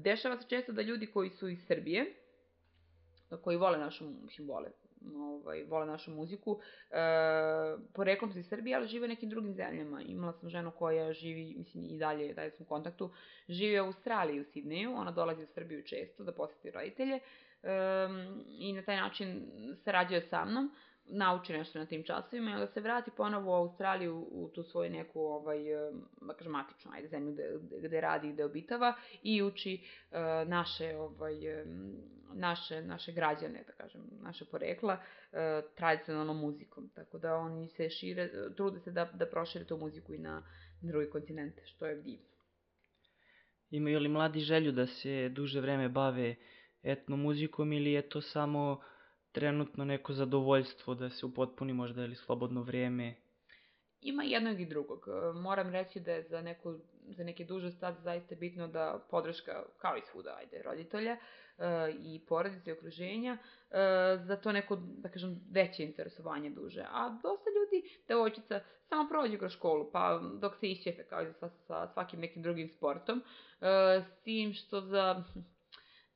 dešava 0.02 0.36
se 0.36 0.48
često 0.48 0.72
da 0.72 0.82
ljudi 0.82 1.06
koji 1.06 1.30
su 1.30 1.48
iz 1.48 1.66
Srbije, 1.66 2.14
koji 3.42 3.56
vole 3.56 3.78
našu, 3.78 4.04
mislim, 4.22 4.48
vole, 4.48 4.70
ovaj, 5.16 5.64
vole 5.64 5.86
našu 5.86 6.10
muziku, 6.10 6.60
e, 6.90 6.96
poreklom 7.94 8.32
su 8.32 8.38
iz 8.38 8.48
Srbije, 8.48 8.76
ali 8.76 8.86
žive 8.86 9.04
u 9.04 9.08
nekim 9.08 9.30
drugim 9.30 9.54
zemljama. 9.54 10.02
Imala 10.02 10.32
sam 10.32 10.48
ženu 10.48 10.70
koja 10.70 11.12
živi, 11.12 11.54
mislim 11.58 11.84
i 11.84 11.98
dalje, 11.98 12.34
dalje 12.34 12.50
sam 12.50 12.66
u 12.66 12.68
kontaktu, 12.68 13.10
živi 13.48 13.80
u 13.80 13.84
Australiji, 13.84 14.40
u 14.40 14.44
Sidneju, 14.44 14.94
ona 14.94 15.10
dolazi 15.10 15.42
u 15.42 15.46
Srbiju 15.46 15.82
često 15.82 16.24
da 16.24 16.32
poseti 16.32 16.70
roditelje 16.70 17.18
um, 17.62 18.44
i 18.46 18.72
na 18.72 18.82
taj 18.82 18.96
način 18.96 19.50
sarađuje 19.84 20.20
sa 20.20 20.44
mnom 20.44 20.70
nauči 21.06 21.52
nešto 21.52 21.78
na 21.78 21.86
tim 21.86 22.02
časovima 22.04 22.50
i 22.50 22.54
onda 22.54 22.66
se 22.66 22.80
vrati 22.80 23.10
ponovo 23.16 23.50
u 23.50 23.54
Australiju 23.54 24.28
u 24.30 24.50
tu 24.54 24.62
svoju 24.62 24.90
neku, 24.90 25.20
ovaj, 25.20 25.58
da 26.20 26.34
kažem, 26.34 26.52
matičnu, 26.52 26.90
ajde, 26.94 27.08
zemlju 27.08 27.32
gde, 27.32 27.88
gde 27.88 28.00
radi 28.00 28.28
i 28.28 28.32
gde 28.32 28.44
obitava 28.44 28.94
i 29.22 29.42
uči 29.42 29.80
uh, 30.10 30.48
naše, 30.48 30.96
ovaj, 30.96 31.34
naše, 32.34 32.82
naše 32.82 33.12
građane, 33.12 33.64
da 33.66 33.72
kažem, 33.72 34.02
naše 34.22 34.44
porekla, 34.44 34.94
uh, 34.94 35.38
tradicionalnom 35.76 36.40
muzikom. 36.40 36.90
Tako 36.94 37.18
da 37.18 37.36
oni 37.36 37.68
se 37.68 37.90
šire, 37.90 38.30
trude 38.56 38.80
se 38.80 38.90
da, 38.90 39.04
da 39.04 39.26
prošire 39.26 39.64
tu 39.64 39.76
muziku 39.76 40.14
i 40.14 40.18
na, 40.18 40.42
na 40.82 40.92
drugi 40.92 41.10
kontinente, 41.10 41.62
što 41.66 41.86
je 41.86 41.96
divno. 41.96 42.26
Imaju 43.70 43.98
li 43.98 44.08
mladi 44.08 44.40
želju 44.40 44.72
da 44.72 44.86
se 44.86 45.28
duže 45.28 45.60
vreme 45.60 45.88
bave 45.88 46.34
etnomuzikom 46.82 47.72
ili 47.72 47.92
je 47.92 48.08
to 48.08 48.20
samo 48.20 48.80
trenutno 49.32 49.84
neko 49.84 50.12
zadovoljstvo 50.12 50.94
da 50.94 51.10
se 51.10 51.26
upotpuni 51.26 51.72
možda 51.72 52.04
ili 52.04 52.14
slobodno 52.14 52.62
vrijeme? 52.62 53.14
Ima 54.02 54.22
jednog 54.22 54.60
i 54.60 54.66
drugog. 54.66 55.08
E, 55.08 55.32
moram 55.38 55.70
reći 55.70 56.00
da 56.00 56.12
je 56.12 56.22
za, 56.22 56.42
neku, 56.42 56.74
za 57.08 57.24
neke 57.24 57.44
duže 57.44 57.70
staze 57.70 58.00
zaista 58.00 58.34
bitno 58.34 58.68
da 58.68 59.06
podrška, 59.10 59.62
kao 59.78 59.96
i 59.96 60.02
svuda, 60.10 60.36
ajde, 60.38 60.62
roditelja 60.62 61.12
e, 61.12 61.18
i 62.04 62.20
porodice 62.28 62.70
i 62.70 62.72
okruženja, 62.72 63.38
e, 63.70 63.76
za 64.24 64.36
to 64.36 64.52
neko, 64.52 64.76
da 64.76 65.08
kažem, 65.08 65.40
veće 65.50 65.82
interesovanje 65.82 66.50
duže. 66.50 66.84
A 66.90 67.08
dosta 67.22 67.50
ljudi, 67.50 67.90
devojčica, 68.08 68.60
samo 68.88 69.08
prođe 69.08 69.38
kroz 69.38 69.52
školu, 69.52 69.90
pa 69.92 70.20
dok 70.40 70.56
se 70.56 70.70
išćefe, 70.70 71.04
kao 71.04 71.22
i 71.22 71.32
sa, 71.32 71.48
sa 71.48 71.88
svakim 71.88 72.20
nekim 72.20 72.42
drugim 72.42 72.68
sportom, 72.68 73.22
s 74.04 74.22
tim 74.22 74.52
što 74.52 74.80
za 74.80 75.24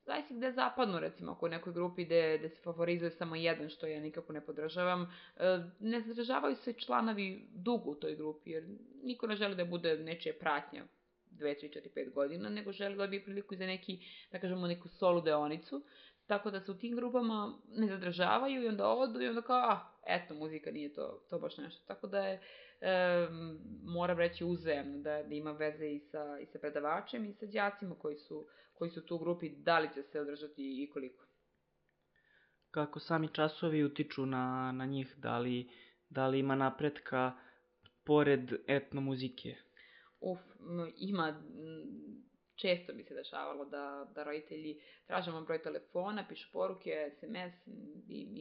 zavisi 0.07 0.33
gde 0.33 0.51
zapadnu, 0.51 0.99
recimo, 0.99 1.31
ako 1.31 1.45
u 1.45 1.49
nekoj 1.49 1.73
grupi 1.73 2.05
gde, 2.05 2.37
gde 2.37 2.49
se 2.49 2.61
favorizuje 2.61 3.11
samo 3.11 3.35
jedan, 3.35 3.69
što 3.69 3.87
ja 3.87 3.99
nikako 3.99 4.33
ne 4.33 4.45
podržavam, 4.45 5.13
e, 5.37 5.59
ne 5.79 6.01
zadržavaju 6.01 6.55
se 6.55 6.73
članovi 6.73 7.47
dugo 7.51 7.91
u 7.91 7.95
toj 7.95 8.15
grupi, 8.15 8.51
jer 8.51 8.63
niko 9.03 9.27
ne 9.27 9.35
želi 9.35 9.55
da 9.55 9.65
bude 9.65 9.97
nečije 9.97 10.39
pratnja 10.39 10.83
2, 11.31 11.55
3, 11.63 11.79
4, 11.79 11.89
5 11.95 12.13
godina, 12.13 12.49
nego 12.49 12.71
želi 12.71 12.95
da 12.95 13.07
bi 13.07 13.23
priliku 13.23 13.55
za 13.55 13.65
neki, 13.65 13.99
da 14.31 14.39
kažemo, 14.39 14.67
neku 14.67 14.87
solu 14.87 15.21
deonicu, 15.21 15.83
tako 16.27 16.51
da 16.51 16.61
se 16.61 16.71
u 16.71 16.77
tim 16.77 16.95
grupama 16.95 17.53
ne 17.67 17.87
zadržavaju 17.87 18.63
i 18.63 18.67
onda 18.67 18.87
odu 18.87 19.21
i 19.21 19.27
onda 19.27 19.41
kao, 19.41 19.71
ah, 19.71 19.79
eto, 20.07 20.33
muzika 20.33 20.71
nije 20.71 20.93
to, 20.93 21.23
to 21.29 21.39
baš 21.39 21.57
nešto. 21.57 21.83
Tako 21.87 22.07
da 22.07 22.27
je, 22.27 22.41
e, 22.81 23.27
moram 23.83 24.17
reći, 24.17 24.45
uzajemno, 24.45 24.97
da, 24.97 25.23
da 25.23 25.35
ima 25.35 25.51
veze 25.51 25.87
i 25.87 25.99
sa, 25.99 26.39
i 26.39 26.45
sa 26.45 26.59
predavačem 26.59 27.25
i 27.25 27.33
sa 27.33 27.45
đacima 27.45 27.95
koji 27.95 28.17
su 28.17 28.47
koji 28.77 28.91
su 28.91 29.05
tu 29.05 29.15
u 29.15 29.19
grupi, 29.19 29.49
da 29.49 29.79
li 29.79 29.89
će 29.93 30.03
se 30.03 30.19
održati 30.19 30.83
i 30.83 30.89
koliko. 30.93 31.25
Kako 32.71 32.99
sami 32.99 33.33
časovi 33.33 33.83
utiču 33.83 34.25
na, 34.25 34.71
na 34.71 34.85
njih, 34.85 35.15
da 35.17 35.37
li, 35.37 35.69
da 36.09 36.27
li 36.27 36.39
ima 36.39 36.55
napretka 36.55 37.33
pored 38.05 38.53
etnomuzike? 38.67 39.55
Uf, 40.19 40.39
ima, 40.97 41.43
često 42.55 42.93
mi 42.93 43.03
se 43.03 43.13
dešavalo 43.13 43.65
da, 43.65 44.11
da 44.15 44.23
roditelji 44.23 44.81
tražamo 45.07 45.41
broj 45.41 45.61
telefona, 45.61 46.25
pišu 46.29 46.49
poruke, 46.53 47.11
SMS, 47.19 47.67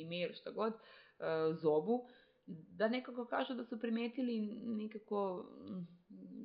e-mail, 0.02 0.32
šta 0.34 0.50
god, 0.50 0.72
e, 0.72 0.78
zobu, 1.62 2.08
da 2.46 2.88
nekako 2.88 3.24
kažu 3.24 3.54
da 3.54 3.64
su 3.64 3.80
primetili 3.80 4.40
nekako 4.64 5.46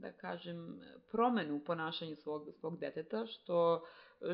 da 0.02 0.12
kažem, 0.12 0.82
promenu 1.12 1.56
u 1.56 1.60
ponašanju 1.60 2.16
svog, 2.16 2.48
svog 2.60 2.80
deteta, 2.80 3.26
što, 3.26 3.84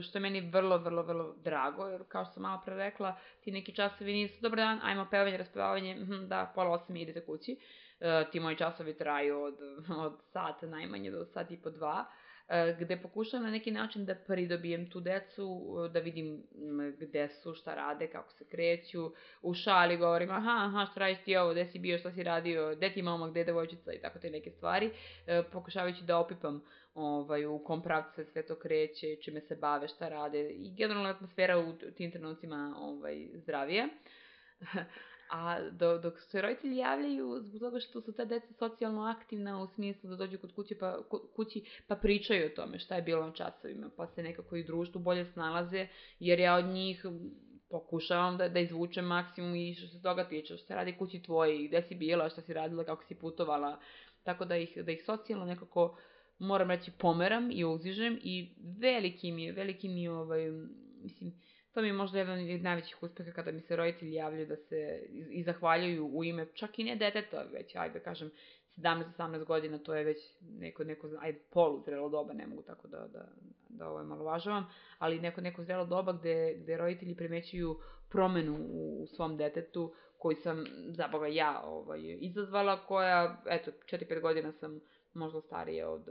što 0.01 0.17
je 0.17 0.21
meni 0.21 0.49
vrlo, 0.49 0.77
vrlo, 0.77 1.03
vrlo 1.03 1.36
drago, 1.43 1.88
jer 1.88 2.03
kao 2.08 2.25
što 2.25 2.34
sam 2.34 2.43
malo 2.43 2.62
pre 2.65 2.75
rekla, 2.75 3.19
ti 3.43 3.51
neki 3.51 3.75
časovi 3.75 4.13
nisu, 4.13 4.41
dobar 4.41 4.58
dan, 4.58 4.80
ajmo 4.84 5.08
pevanje, 5.12 5.38
raspevavanje, 5.38 5.95
hm, 5.95 6.27
da, 6.27 6.51
pola 6.56 6.69
osam 6.69 6.95
idete 6.95 7.25
kući. 7.25 7.58
E, 7.99 8.25
ti 8.32 8.39
moji 8.39 8.58
časovi 8.58 8.97
traju 8.97 9.41
od, 9.41 9.58
od 10.06 10.19
sata 10.34 10.67
najmanje 10.67 11.12
do 11.12 11.25
sat 11.25 11.51
i 11.51 11.58
po 11.58 11.69
dva. 11.69 12.06
Gde 12.80 13.02
pokušavam 13.02 13.46
na 13.46 13.52
neki 13.52 13.72
način 13.72 14.06
da 14.06 14.16
pridobijem 14.16 14.90
tu 14.90 15.00
decu, 15.00 15.62
e, 15.86 15.90
da 15.90 16.00
vidim 16.00 16.44
gde 17.00 17.30
su, 17.30 17.54
šta 17.54 17.76
rade, 17.76 18.08
kako 18.08 18.32
se 18.32 18.46
kreću, 18.46 19.12
u 19.42 19.54
šali 19.54 19.98
govorim, 19.98 20.32
aha, 20.32 20.56
aha, 20.66 20.86
šta 20.92 21.00
radiš 21.00 21.18
ti 21.26 21.38
ovo, 21.38 21.52
gde 21.52 21.66
si 21.66 21.80
bio, 21.80 21.98
šta 21.98 22.12
si 22.12 22.24
radio, 22.24 22.76
gde 22.76 22.94
ti 22.94 23.02
mama, 23.02 23.30
gde 23.30 23.40
je 23.40 23.46
devojčica? 23.46 23.94
I 23.94 24.02
tako 24.02 24.20
te 24.20 24.30
neke 24.30 24.52
stvari, 24.52 24.92
e, 25.28 25.44
pokušavajući 25.52 26.04
da 26.04 26.18
opipam 26.18 26.64
ovaj, 26.94 27.46
u 27.46 27.64
kom 27.64 27.84
pravcu 27.84 28.16
se 28.16 28.26
sve 28.26 28.46
to 28.46 28.56
kreće, 28.56 29.16
čime 29.16 29.42
se 29.42 29.56
bave, 29.56 29.88
šta 29.88 30.10
rade. 30.10 30.50
I 30.50 30.74
generalna 30.78 31.10
atmosfera 31.10 31.58
u 31.58 31.74
tim 31.74 32.12
trenucima 32.12 32.76
ovaj, 32.80 33.28
zdravije. 33.34 33.88
A 35.30 35.70
do, 35.72 35.98
dok 35.98 36.20
se 36.20 36.42
roditelji 36.42 36.78
javljaju 36.78 37.40
zbog 37.42 37.60
toga 37.60 37.80
što 37.80 38.02
su 38.02 38.13
ta 38.13 38.26
deca 38.26 38.54
socijalno 38.54 39.02
aktivna 39.02 39.62
u 39.62 39.68
smislu 39.68 40.10
da 40.10 40.16
dođu 40.16 40.38
kod 40.38 40.56
kuće 40.56 40.78
pa, 40.80 40.98
kući 41.36 41.63
pa 41.88 41.96
pričaju 41.96 42.46
o 42.46 42.56
tome 42.56 42.80
šta 42.80 42.96
je 42.96 43.02
bilo 43.02 43.26
na 43.26 43.34
časovima, 43.34 43.90
pa 43.98 44.08
se 44.08 44.24
nekako 44.24 44.56
i 44.56 44.63
društvu 44.63 45.02
bolje 45.02 45.26
snalaze, 45.26 45.88
jer 46.20 46.40
ja 46.40 46.56
od 46.56 46.66
njih 46.66 47.06
pokušavam 47.70 48.38
da, 48.38 48.50
da 48.50 48.60
izvučem 48.60 49.06
maksimum 49.06 49.56
i 49.56 49.76
što 49.76 49.88
se 49.88 50.02
toga 50.02 50.30
tiče, 50.30 50.58
šta 50.58 50.76
radi 50.76 50.96
kući 50.98 51.22
tvoji, 51.22 51.68
gde 51.68 51.82
si 51.82 51.96
bila, 51.96 52.30
šta 52.30 52.42
si 52.42 52.54
radila, 52.54 52.84
kako 52.84 53.04
si 53.04 53.16
putovala, 53.16 53.80
tako 54.24 54.46
da 54.46 54.58
ih, 54.58 54.78
da 54.84 54.92
ih 54.92 55.04
socijalno 55.06 55.46
nekako 55.46 55.98
moram 56.40 56.72
reći 56.72 56.92
pomeram 56.98 57.52
i 57.52 57.66
uzižem 57.66 58.20
i 58.24 58.50
veliki 58.80 59.32
mi 59.32 59.44
je, 59.44 59.52
veliki 59.52 59.90
mi 59.90 60.04
je 60.04 60.12
ovaj, 60.12 60.52
mislim, 61.04 61.34
To 61.78 61.82
mi 61.82 61.88
je 61.88 61.94
možda 61.94 62.20
jedan 62.20 62.40
od 62.56 62.62
najvećih 62.62 63.04
uspeha 63.04 63.32
kada 63.32 63.52
mi 63.52 63.62
se 63.62 63.76
roditelji 63.76 64.13
javljaju 64.13 64.46
da 64.48 64.56
se 64.56 65.08
i, 65.10 65.44
zahvaljuju 65.44 66.08
u 66.08 66.24
ime, 66.24 66.48
čak 66.54 66.80
i 66.80 66.84
ne 66.84 66.96
deteta, 66.96 67.44
već, 67.54 67.76
ajde 67.76 68.00
da 68.00 68.00
kažem, 68.00 68.32
17-18 68.78 69.46
godina, 69.46 69.78
to 69.78 69.96
je 69.96 70.04
već 70.04 70.18
neko, 70.42 70.84
neko 70.84 71.10
ajde, 71.20 71.40
polu 71.52 71.82
zrelo 71.86 72.10
doba, 72.10 72.34
ne 72.34 72.48
mogu 72.48 72.62
tako 72.62 72.88
da, 72.88 73.08
da, 73.08 73.28
da 73.70 73.90
ovo 73.90 74.04
malo 74.04 74.24
važavam, 74.24 74.70
ali 74.98 75.20
neko, 75.20 75.42
neko 75.42 75.63
zrelo 75.63 75.86
doba 75.86 76.13
gde, 76.13 76.56
gde 76.58 76.78
roditelji 76.78 77.16
primećuju 77.16 77.80
promenu 78.10 78.58
u, 78.72 79.04
u 79.04 79.08
svom 79.08 79.38
detetu, 79.38 79.94
koji 80.18 80.36
sam, 80.36 80.66
zaboga, 80.90 81.28
ja 81.28 81.62
ovaj, 81.66 82.18
izazvala, 82.22 82.86
koja, 82.86 83.42
eto, 83.50 83.72
4-5 83.72 84.22
godina 84.22 84.52
sam 84.52 84.80
možda 85.13 85.42
starija 85.42 85.90
od 85.90 86.06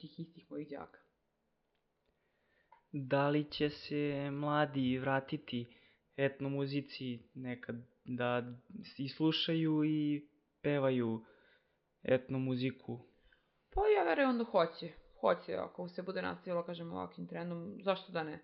tih 0.00 0.20
istih 0.20 0.50
mojih 0.50 0.68
đaka 0.70 1.03
da 2.96 3.28
li 3.28 3.50
će 3.50 3.70
se 3.70 4.30
mladi 4.30 4.98
vratiti 4.98 5.66
etnomuzici 6.16 7.18
nekad 7.34 7.76
da 8.04 8.42
i 8.98 9.08
slušaju 9.08 9.84
i 9.84 10.28
pevaju 10.62 11.24
etnomuziku? 12.02 12.98
Pa 13.74 13.80
ja 13.98 14.04
verujem 14.04 14.38
da 14.38 14.44
hoće. 14.44 14.92
Hoće, 15.20 15.54
ako 15.54 15.88
se 15.88 16.02
bude 16.02 16.22
nastavilo, 16.22 16.64
kažem, 16.64 16.92
ovakvim 16.92 17.26
trendom, 17.26 17.78
zašto 17.82 18.12
da 18.12 18.22
ne? 18.22 18.42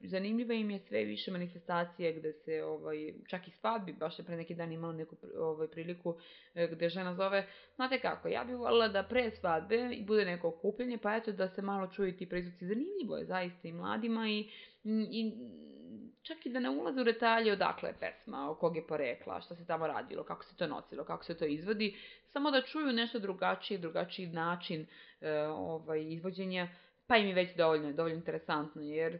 Zanimljiva 0.00 0.54
im 0.54 0.70
je 0.70 0.78
sve 0.78 1.04
više 1.04 1.30
manifestacije 1.30 2.12
gde 2.12 2.32
se 2.32 2.64
ovaj 2.64 3.14
čak 3.28 3.48
i 3.48 3.50
svadbi 3.50 3.92
baš 3.92 4.18
je 4.18 4.24
pre 4.24 4.36
neki 4.36 4.54
dan 4.54 4.72
imala 4.72 4.92
neku 4.92 5.16
ovaj 5.38 5.68
priliku 5.68 6.18
e, 6.54 6.68
gde 6.72 6.88
žena 6.88 7.14
zove 7.14 7.46
znate 7.74 8.00
kako 8.00 8.28
ja 8.28 8.44
bih 8.44 8.56
voljela 8.56 8.88
da 8.88 9.02
pre 9.02 9.30
svadbe 9.30 9.90
i 9.92 10.04
bude 10.04 10.24
neko 10.24 10.48
okupljanje 10.48 10.98
pa 10.98 11.16
eto 11.16 11.32
da 11.32 11.48
se 11.48 11.62
malo 11.62 11.86
čuju 11.86 12.16
ti 12.16 12.28
prizvuci 12.28 12.66
zanimljivo 12.66 13.16
je 13.16 13.24
zaista 13.24 13.68
i 13.68 13.72
mladima 13.72 14.28
i 14.28 14.50
i 15.10 15.32
čak 16.22 16.46
i 16.46 16.50
da 16.50 16.60
ne 16.60 16.70
ulaze 16.70 17.00
u 17.00 17.04
detalje 17.04 17.52
odakle 17.52 17.88
je 17.88 17.94
pesma, 18.00 18.50
o 18.50 18.54
kog 18.54 18.76
je 18.76 18.86
porekla, 18.86 19.40
šta 19.40 19.56
se 19.56 19.66
tamo 19.66 19.86
radilo, 19.86 20.24
kako 20.24 20.44
se 20.44 20.56
to 20.56 20.66
nosilo, 20.66 21.04
kako 21.04 21.24
se 21.24 21.36
to 21.36 21.44
izvodi, 21.44 21.96
samo 22.32 22.50
da 22.50 22.62
čuju 22.62 22.92
nešto 22.92 23.18
drugačije, 23.18 23.78
drugačiji 23.78 24.26
način 24.26 24.86
e, 25.20 25.32
ovaj, 25.46 26.12
izvođenja 26.12 26.68
pa 27.06 27.16
im 27.16 27.26
je 27.26 27.34
već 27.34 27.56
dovoljno, 27.56 27.92
dovoljno 27.92 28.18
interesantno, 28.18 28.82
jer 28.82 29.18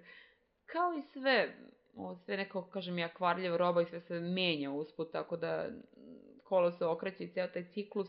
kao 0.66 0.92
i 0.98 1.02
sve, 1.12 1.56
ovo 1.94 2.16
sve 2.16 2.36
neko, 2.36 2.70
kažem 2.70 2.98
ja, 2.98 3.08
kvarljiva 3.08 3.56
roba 3.56 3.82
i 3.82 3.86
sve 3.86 4.00
se 4.00 4.20
menja 4.20 4.70
usput, 4.70 5.12
tako 5.12 5.36
da 5.36 5.68
kolo 6.44 6.72
se 6.72 6.84
okreće 6.84 7.24
i 7.24 7.32
ceo 7.32 7.48
taj 7.48 7.64
ciklus, 7.64 8.08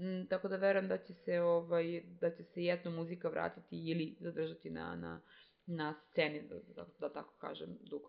m, 0.00 0.26
tako 0.28 0.48
da 0.48 0.56
verujem 0.56 0.88
da 0.88 0.98
će 0.98 1.14
se, 1.14 1.40
ovaj, 1.40 2.02
da 2.20 2.30
će 2.30 2.42
se 2.42 2.64
jedna 2.64 2.90
muzika 2.90 3.28
vratiti 3.28 3.90
ili 3.90 4.16
zadržati 4.20 4.70
na, 4.70 4.96
na, 4.96 5.20
na 5.66 5.94
sceni, 5.94 6.42
da, 6.48 6.54
da, 6.74 6.86
da 7.00 7.12
tako 7.12 7.34
kažem, 7.38 7.78
dugo. 7.80 8.08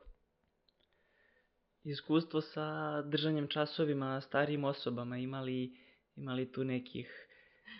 Iskustvo 1.84 2.42
sa 2.42 3.02
držanjem 3.02 3.48
časovima 3.48 4.22
starijim 4.22 4.64
osobama, 4.64 5.18
imali, 5.18 5.72
imali 6.16 6.52
tu 6.52 6.64
nekih 6.64 7.28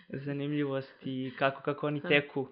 zanimljivosti, 0.08 1.32
kako, 1.38 1.62
kako 1.62 1.86
oni 1.86 2.02
teku? 2.08 2.48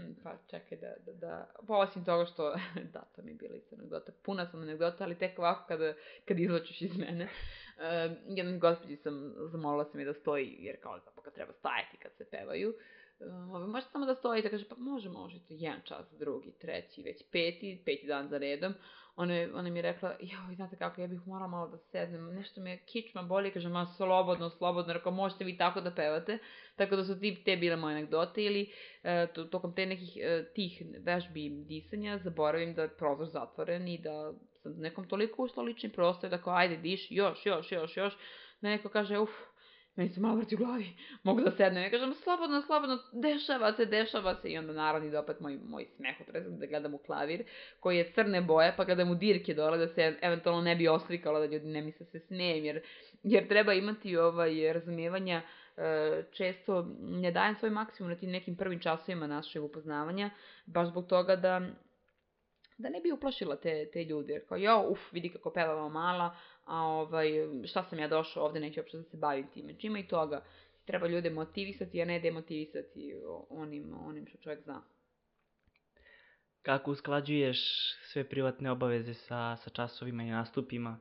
Hm, 0.00 0.12
pa 0.22 0.36
čekaj 0.50 0.78
da, 0.78 0.94
da, 1.06 1.12
da, 1.12 1.54
pa 1.66 1.76
osim 1.76 2.04
toga 2.04 2.26
što, 2.26 2.54
da, 2.94 3.00
to 3.16 3.22
mi 3.22 3.30
je 3.30 3.34
bila 3.34 3.56
isto 3.56 3.76
anegdota, 3.76 4.12
puna 4.22 4.46
sam 4.46 4.62
anegdota, 4.62 5.04
ali 5.04 5.18
tek 5.18 5.38
ovako 5.38 5.64
kada, 5.68 5.94
kad 6.24 6.38
izlačuš 6.38 6.82
iz 6.82 6.98
mene. 6.98 7.24
Uh, 7.24 8.16
jednom 8.28 8.58
gospođi 8.58 8.96
sam, 8.96 9.34
zamolila 9.50 9.84
sam 9.84 10.00
je 10.00 10.06
da 10.06 10.14
stoji, 10.14 10.56
jer 10.58 10.80
kao 10.80 10.98
zapravo 10.98 11.22
kad 11.22 11.34
treba 11.34 11.52
stajati 11.52 11.96
kad 11.96 12.12
se 12.16 12.24
pevaju, 12.30 12.74
Ovaj, 13.20 13.66
možete 13.66 13.92
samo 13.92 14.06
da 14.06 14.14
stojite, 14.14 14.50
kaže, 14.50 14.68
pa 14.68 14.74
može, 14.78 15.08
možete, 15.08 15.54
jedan 15.54 15.80
čas, 15.84 16.06
drugi, 16.18 16.52
treći, 16.60 17.02
već 17.02 17.22
peti, 17.32 17.82
peti 17.84 18.06
dan 18.06 18.28
za 18.28 18.38
redom. 18.38 18.74
Ona, 19.16 19.34
je, 19.34 19.54
ona 19.54 19.70
mi 19.70 19.78
je 19.78 19.82
rekla, 19.82 20.16
joj, 20.20 20.54
znate 20.54 20.76
kako, 20.76 21.00
ja 21.00 21.06
bih 21.06 21.26
morala 21.26 21.48
malo 21.48 21.68
da 21.68 21.78
sednem, 21.78 22.34
nešto 22.34 22.60
me 22.60 22.78
kičma 22.78 23.22
boli, 23.22 23.50
kaže, 23.50 23.68
ma 23.68 23.86
slobodno, 23.86 24.50
slobodno, 24.50 24.92
rekao, 24.92 25.12
možete 25.12 25.44
vi 25.44 25.56
tako 25.56 25.80
da 25.80 25.94
pevate. 25.94 26.38
Tako 26.76 26.96
da 26.96 27.04
su 27.04 27.20
ti, 27.20 27.42
te 27.44 27.56
bile 27.56 27.76
moje 27.76 27.96
anegdote 27.96 28.44
ili 28.44 28.72
e, 29.02 29.26
to, 29.34 29.44
tokom 29.44 29.74
te 29.74 29.86
nekih 29.86 30.16
e, 30.20 30.52
tih 30.54 30.82
vežbi 30.98 31.50
disanja 31.50 32.18
zaboravim 32.18 32.74
da 32.74 32.82
je 32.82 32.96
prozor 32.96 33.26
zatvoren 33.26 33.88
i 33.88 33.98
da 33.98 34.32
sam 34.62 34.72
nekom 34.78 35.08
toliko 35.08 35.42
ušla 35.42 35.62
lični 35.62 35.92
prostor 35.92 36.30
da 36.30 36.42
kao, 36.42 36.54
ajde, 36.54 36.76
diš, 36.76 37.06
još, 37.10 37.46
još, 37.46 37.72
još, 37.72 37.96
još, 37.96 38.16
da 38.60 38.68
neko 38.68 38.88
kaže, 38.88 39.18
uf, 39.18 39.30
meni 39.96 40.10
se 40.10 40.20
malo 40.20 40.36
vrti 40.36 40.54
u 40.54 40.58
glavi, 40.58 40.86
mogu 41.22 41.40
da 41.40 41.50
sednem. 41.50 41.82
Ja 41.82 41.90
kažem, 41.90 42.14
slobodno, 42.14 42.62
slobodno, 42.62 42.98
dešava 43.12 43.72
se, 43.72 43.86
dešava 43.86 44.34
se. 44.34 44.48
I 44.48 44.58
onda 44.58 44.72
naravno 44.72 45.08
ide 45.08 45.18
opet 45.18 45.40
moj, 45.40 45.58
moj 45.68 45.86
smeh 45.96 46.20
otrezan 46.20 46.58
da 46.58 46.66
gledam 46.66 46.94
u 46.94 46.98
klavir, 46.98 47.44
koji 47.80 47.96
je 47.96 48.12
crne 48.12 48.40
boje, 48.40 48.74
pa 48.76 48.84
gledam 48.84 49.10
u 49.10 49.14
dirke 49.14 49.54
dole 49.54 49.78
da 49.78 49.88
se 49.88 50.18
eventualno 50.22 50.62
ne 50.62 50.76
bi 50.76 50.88
oslikalo, 50.88 51.38
da 51.38 51.46
ljudi 51.46 51.66
ne 51.66 51.82
misle 51.82 52.06
se 52.06 52.20
snejem, 52.20 52.64
jer, 52.64 52.82
jer 53.22 53.48
treba 53.48 53.72
imati 53.72 54.16
ovaj, 54.16 54.72
razumijevanja 54.72 55.42
e, 55.76 56.22
često 56.32 56.86
ne 57.00 57.30
dajem 57.30 57.56
svoj 57.56 57.70
maksimum 57.70 58.10
na 58.10 58.16
tim 58.16 58.30
nekim 58.30 58.56
prvim 58.56 58.80
časovima 58.80 59.26
našeg 59.26 59.64
upoznavanja, 59.64 60.30
baš 60.66 60.88
zbog 60.88 61.06
toga 61.06 61.36
da 61.36 61.60
da 62.80 62.88
ne 62.88 63.00
bi 63.00 63.12
uplašila 63.12 63.56
te, 63.56 63.90
te 63.92 64.04
ljude, 64.04 64.32
jer 64.32 64.46
kao, 64.48 64.58
jo, 64.58 64.86
uf, 64.88 65.12
vidi 65.12 65.28
kako 65.28 65.52
pevamo 65.52 65.88
mala, 65.88 66.36
a 66.70 66.82
ovaj, 66.82 67.30
šta 67.64 67.82
sam 67.82 67.98
ja 67.98 68.08
došao 68.08 68.44
ovde, 68.44 68.60
neću 68.60 68.80
uopšte 68.80 68.96
da 68.96 69.04
se 69.04 69.16
bavim 69.16 69.46
time. 69.54 69.74
Čima 69.78 69.98
i 69.98 70.08
toga, 70.08 70.44
treba 70.84 71.06
ljude 71.06 71.30
motivisati, 71.30 72.02
a 72.02 72.04
ne 72.04 72.20
demotivisati 72.20 73.14
onim, 73.48 73.94
onim 74.06 74.26
što 74.26 74.38
čovjek 74.38 74.62
zna. 74.62 74.82
Kako 76.62 76.90
usklađuješ 76.90 77.58
sve 78.12 78.24
privatne 78.28 78.70
obaveze 78.70 79.14
sa, 79.14 79.56
sa 79.56 79.70
časovima 79.70 80.22
i 80.22 80.30
nastupima? 80.30 80.98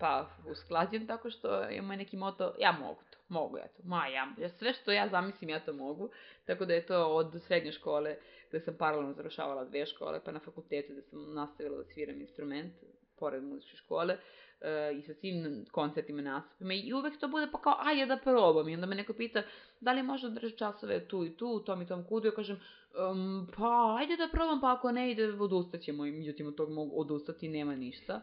Pa, 0.00 0.28
usklađujem 0.50 1.06
tako 1.06 1.30
što 1.30 1.70
imam 1.70 1.98
neki 1.98 2.16
moto, 2.16 2.54
ja 2.58 2.72
mogu 2.72 3.00
to, 3.10 3.18
mogu 3.28 3.58
ja 3.58 3.68
to, 3.68 3.82
ma 3.84 4.06
ja, 4.06 4.34
ja, 4.38 4.48
sve 4.48 4.72
što 4.72 4.92
ja 4.92 5.08
zamislim 5.08 5.50
ja 5.50 5.60
to 5.60 5.72
mogu, 5.72 6.10
tako 6.44 6.64
da 6.64 6.74
je 6.74 6.86
to 6.86 7.06
od 7.06 7.42
srednje 7.46 7.72
škole, 7.72 8.16
gde 8.48 8.60
sam 8.60 8.74
paralelno 8.78 9.12
završavala 9.12 9.64
dve 9.64 9.86
škole, 9.86 10.20
pa 10.24 10.32
na 10.32 10.40
fakultetu 10.40 10.92
gde 10.92 11.02
sam 11.02 11.34
nastavila 11.34 11.76
da 11.76 11.84
sviram 11.84 12.20
instrument, 12.20 12.74
pored 13.18 13.42
muzičke 13.42 13.76
škole, 13.76 14.16
i 14.98 15.02
sa 15.02 15.14
svim 15.14 15.64
koncertima, 15.70 16.22
nastupima 16.22 16.74
i 16.74 16.92
uvek 16.92 17.20
to 17.20 17.28
bude 17.28 17.48
pa 17.52 17.60
kao, 17.60 17.76
ajde 17.78 18.06
da 18.06 18.16
probam. 18.16 18.68
I 18.68 18.74
onda 18.74 18.86
me 18.86 18.94
neko 18.94 19.12
pita, 19.12 19.42
da 19.80 19.92
li 19.92 20.02
može 20.02 20.28
da 20.28 20.34
drži 20.34 20.56
časove 20.56 21.08
tu 21.08 21.24
i 21.24 21.36
tu, 21.36 21.48
u 21.48 21.60
tom 21.60 21.82
i 21.82 21.86
tom 21.86 22.04
kudu. 22.04 22.28
Ja 22.28 22.34
kažem, 22.34 22.60
um, 23.10 23.48
pa 23.56 23.96
ajde 23.98 24.16
da 24.16 24.28
probam, 24.32 24.60
pa 24.60 24.72
ako 24.72 24.92
ne 24.92 25.10
ide, 25.10 25.32
odustaćemo. 25.32 26.06
I 26.06 26.12
međutim, 26.12 26.46
od 26.46 26.54
tog 26.54 26.70
mogu 26.70 27.00
odustati, 27.00 27.48
nema 27.48 27.76
ništa. 27.76 28.20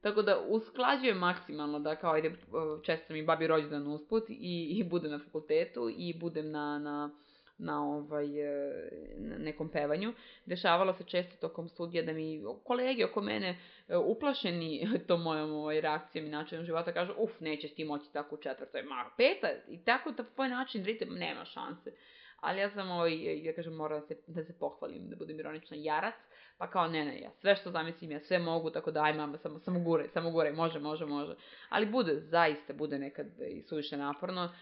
Tako 0.00 0.22
da 0.22 0.40
usklađujem 0.48 1.18
maksimalno 1.18 1.78
da 1.78 1.96
kao 1.96 2.12
ajde 2.12 2.36
često 2.82 3.12
mi 3.12 3.24
babi 3.24 3.46
rođendan 3.46 3.86
usput 3.86 4.30
i, 4.30 4.78
i 4.78 4.84
budem 4.84 5.10
na 5.10 5.18
fakultetu 5.18 5.90
i 5.96 6.18
budem 6.18 6.50
na, 6.50 6.78
na 6.78 7.10
na 7.58 7.84
ovaj, 7.84 8.40
e, 8.40 8.90
na 9.16 9.38
nekom 9.38 9.68
pevanju. 9.68 10.12
Dešavalo 10.46 10.94
se 10.94 11.04
često 11.04 11.36
tokom 11.48 11.68
studija 11.68 12.02
da 12.02 12.12
mi 12.12 12.42
kolege 12.64 13.04
oko 13.04 13.20
mene 13.20 13.58
e, 13.88 13.96
uplašeni 13.96 14.88
to 15.08 15.16
mojom 15.16 15.52
ovaj, 15.52 15.80
reakcijom 15.80 16.26
i 16.26 16.30
načinom 16.30 16.64
života 16.64 16.92
kažu 16.92 17.12
uf, 17.16 17.40
nećeš 17.40 17.74
ti 17.74 17.84
moći 17.84 18.12
tako 18.12 18.34
u 18.34 18.38
četvrtoj, 18.38 18.82
ma 18.82 19.10
peta, 19.16 19.48
i 19.68 19.84
tako 19.84 20.10
da 20.10 20.24
tvoj 20.24 20.48
način 20.48 20.84
ritem 20.84 21.14
nema 21.14 21.44
šanse. 21.44 21.92
Ali 22.40 22.60
ja 22.60 22.70
sam, 22.70 22.90
ovaj, 22.90 23.44
ja 23.44 23.54
kažem, 23.54 23.72
moram 23.72 24.00
da 24.00 24.06
se, 24.06 24.16
da 24.26 24.44
se 24.44 24.58
pohvalim, 24.58 25.08
da 25.08 25.16
budem 25.16 25.40
ironična 25.40 25.76
jarac, 25.80 26.14
pa 26.58 26.70
kao 26.70 26.88
ne, 26.88 27.04
ne, 27.04 27.20
ja 27.20 27.30
sve 27.30 27.56
što 27.56 27.70
zamislim, 27.70 28.10
ja 28.10 28.20
sve 28.20 28.38
mogu, 28.38 28.70
tako 28.70 28.90
da 28.90 29.02
aj 29.02 29.14
mama, 29.14 29.38
samo, 29.38 29.58
samo 29.58 29.80
guraj, 29.80 30.08
samo 30.08 30.30
guraj, 30.30 30.52
može, 30.52 30.80
može, 30.80 31.06
može. 31.06 31.34
Ali 31.68 31.86
bude, 31.86 32.20
zaista 32.20 32.72
bude 32.72 32.98
nekad 32.98 33.26
i 33.48 33.62
suviše 33.62 33.96
naporno 33.96 34.52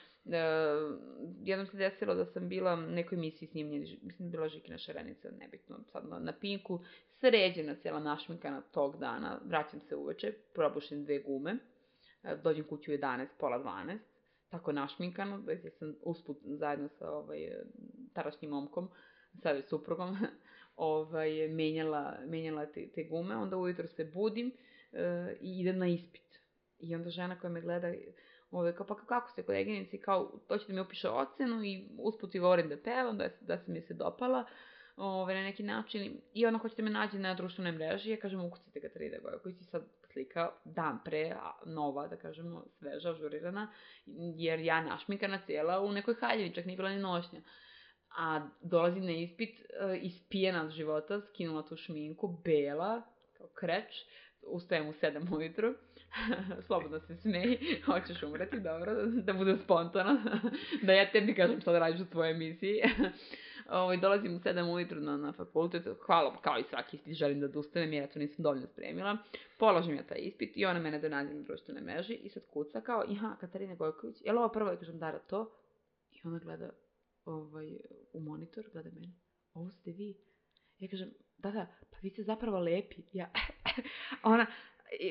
jednom 1.44 1.66
se 1.66 1.76
desilo 1.76 2.14
da 2.14 2.24
sam 2.24 2.48
bila 2.48 2.74
u 2.74 2.76
nekoj 2.76 3.16
emisiji 3.16 3.48
snimljena, 3.48 3.96
mislim 4.02 4.28
da 4.28 4.30
bila 4.30 4.48
Žikina 4.48 4.78
šarenica, 4.78 5.30
nebitno, 5.40 5.76
sad 5.92 6.08
na, 6.08 6.18
na 6.18 6.32
Pinku, 6.32 6.80
sređena 7.20 7.74
cijela 7.74 8.00
našminkana 8.00 8.60
tog 8.60 8.98
dana, 8.98 9.40
vraćam 9.44 9.80
se 9.80 9.96
uveče, 9.96 10.32
probušim 10.54 11.04
dve 11.04 11.18
gume, 11.18 11.56
e, 12.22 12.36
dođem 12.42 12.64
kuću 12.64 12.90
u 12.90 12.94
11, 12.94 13.26
pola 13.38 13.58
12, 13.58 13.98
tako 14.48 14.72
našminkano, 14.72 15.38
da 15.38 15.70
sam 15.70 15.94
usput 16.02 16.36
zajedno 16.44 16.88
sa 16.88 17.10
ovaj, 17.10 17.50
tarašnjim 18.12 18.50
momkom, 18.50 18.88
sada 19.42 19.62
suprugom, 19.62 20.16
ovaj, 20.76 21.48
menjala, 21.48 22.18
menjala 22.26 22.66
te, 22.66 22.88
te 22.88 23.04
gume, 23.04 23.36
onda 23.36 23.56
ujutro 23.56 23.86
se 23.86 24.04
budim 24.04 24.52
e, 24.92 25.36
i 25.40 25.60
idem 25.60 25.78
na 25.78 25.86
ispit. 25.86 26.40
I 26.78 26.94
onda 26.94 27.10
žena 27.10 27.40
koja 27.40 27.50
me 27.50 27.60
gleda, 27.60 27.92
Ove, 28.54 28.76
kao, 28.76 28.86
pa 28.86 28.94
kako 28.94 29.30
ste 29.30 29.42
koleginici, 29.42 29.98
kao, 29.98 30.32
to 30.48 30.58
će 30.58 30.66
da 30.66 30.74
mi 30.74 30.80
opiše 30.80 31.08
ocenu 31.08 31.64
i 31.64 31.88
usput 31.98 32.34
i 32.34 32.38
govorim 32.38 32.68
da 32.68 32.76
pevam, 32.76 33.18
da, 33.18 33.28
da 33.40 33.58
se 33.58 33.72
mi 33.72 33.80
se 33.80 33.94
dopala 33.94 34.44
ove, 34.96 35.34
na 35.34 35.42
neki 35.42 35.62
način. 35.62 36.20
I 36.34 36.46
ona 36.46 36.58
hoćete 36.58 36.82
me 36.82 36.90
nađe 36.90 37.18
na 37.18 37.34
društvenoj 37.34 37.72
mreži, 37.72 38.10
ja 38.10 38.16
kažem, 38.16 38.44
ukucite 38.44 38.80
Katarina 38.80 39.18
Gojković 39.22 39.60
i 39.60 39.64
sad 39.64 39.82
slika 40.12 40.50
dan 40.64 40.98
pre, 41.04 41.30
a, 41.30 41.52
nova, 41.66 42.08
da 42.08 42.16
kažemo, 42.16 42.64
sveža, 42.78 43.10
ažurirana, 43.10 43.72
jer 44.36 44.60
ja 44.60 44.80
našminkana 44.82 45.38
cijela 45.46 45.80
u 45.80 45.92
nekoj 45.92 46.14
haljevi, 46.14 46.54
čak 46.54 46.64
nije 46.64 46.76
bila 46.76 46.90
ni 46.90 46.98
nošnja. 46.98 47.40
A 48.18 48.48
dolazim 48.62 49.04
na 49.04 49.12
ispit, 49.12 49.60
uh, 49.60 50.02
ispijena 50.02 50.62
od 50.62 50.70
života, 50.70 51.20
skinula 51.20 51.62
tu 51.62 51.76
šminku, 51.76 52.28
bela, 52.44 53.02
kao 53.36 53.46
kreč, 53.46 54.04
ustajem 54.42 54.88
u 54.88 54.92
7 54.92 55.36
ujutru, 55.36 55.74
slobodno 56.66 57.00
se 57.00 57.16
smeji, 57.16 57.58
hoćeš 57.86 58.22
umreti, 58.22 58.60
dobro, 58.60 59.06
da 59.06 59.32
bude 59.32 59.56
spontano, 59.64 60.20
da 60.86 60.92
ja 60.92 61.10
tebi 61.10 61.34
kažem 61.34 61.60
šta 61.60 61.72
da 61.72 61.78
radiš 61.78 62.00
u 62.00 62.10
tvojoj 62.10 62.30
emisiji. 62.30 62.82
Ovaj, 63.70 63.96
dolazim 63.96 64.36
u 64.36 64.38
7 64.38 64.74
ujutru 64.74 65.00
na, 65.00 65.16
na 65.16 65.32
fakultet, 65.32 65.86
hvala, 66.06 66.36
kao 66.42 66.58
i 66.58 66.64
svaki 66.70 66.96
ispit, 66.96 67.14
želim 67.14 67.40
da 67.40 67.46
odustanem 67.46 67.92
jer 67.92 68.02
ja 68.02 68.08
to 68.08 68.18
nisam 68.18 68.42
dovoljno 68.42 68.66
spremila. 68.66 69.16
Polažem 69.58 69.94
ja 69.96 70.02
taj 70.02 70.18
ispit 70.20 70.52
i 70.56 70.66
ona 70.66 70.80
mene 70.80 70.98
donađe 70.98 71.34
na 71.34 71.42
društvenoj 71.42 71.82
meži 71.82 72.14
i 72.14 72.28
sad 72.28 72.42
kuca 72.52 72.80
kao, 72.80 73.04
ja, 73.08 73.36
Katarina 73.40 73.74
Gojković, 73.74 74.16
je 74.24 74.32
li 74.32 74.38
ovo 74.38 74.48
prvo? 74.48 74.70
Ja 74.70 74.76
kažem, 74.76 74.98
Dara, 74.98 75.18
to? 75.18 75.58
I 76.10 76.20
ona 76.24 76.38
gleda 76.38 76.70
ovaj, 77.24 77.78
u 78.12 78.20
monitor, 78.20 78.64
gleda 78.72 78.90
mene, 78.90 79.12
ovo 79.54 79.70
ste 79.70 79.90
vi. 79.90 80.16
Ja 80.78 80.88
kažem, 80.88 81.10
da, 81.38 81.50
da, 81.50 81.66
pa 81.90 81.96
vi 82.02 82.10
ste 82.10 82.22
zapravo 82.22 82.58
lepi. 82.58 83.02
Ja, 83.12 83.30
ona, 84.22 84.46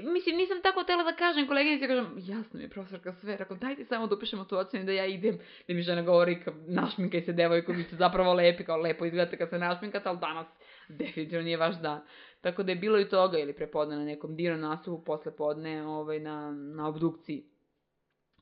mislim, 0.04 0.38
nisam 0.38 0.62
tako 0.62 0.84
tela 0.84 1.04
da 1.04 1.16
kažem 1.16 1.48
koleginici, 1.48 1.88
kažem, 1.88 2.14
jasno 2.18 2.58
mi 2.58 2.64
je 2.64 2.70
profesorka 2.70 3.14
sve, 3.14 3.38
rekao, 3.38 3.58
dajte 3.58 3.86
samo 3.86 4.08
da 4.08 4.16
upišemo 4.16 4.44
tu 4.44 4.58
ocenu 4.58 4.86
da 4.86 4.92
ja 4.92 5.06
idem, 5.06 5.40
da 5.68 5.74
mi 5.74 5.82
žena 5.82 6.02
govori, 6.02 6.44
kao, 6.44 6.54
našminkaj 6.68 7.22
se 7.22 7.34
devojko, 7.34 7.72
vi 7.72 7.84
ste 7.84 7.96
zapravo 7.96 8.34
lepi, 8.34 8.64
kao 8.64 8.78
lepo 8.78 9.06
izgledate 9.06 9.38
kad 9.38 9.50
se 9.50 9.58
našminkate, 9.58 10.10
ali 10.10 10.20
danas 10.20 10.48
definitivno 10.90 11.44
nije 11.44 11.58
vaš 11.58 11.82
dan. 11.82 12.02
Tako 12.42 12.64
da 12.64 12.72
je 12.72 12.76
bilo 12.76 13.00
i 13.00 13.10
toga, 13.10 13.38
ili 13.38 13.54
prepodne 13.54 13.96
na 13.96 14.06
nekom 14.06 14.36
divnom 14.36 14.60
nastupu, 14.60 15.04
posle 15.04 15.36
podne, 15.36 15.88
ovaj, 15.88 16.20
na, 16.20 16.52
na 16.52 16.88
obdukciji. 16.88 17.53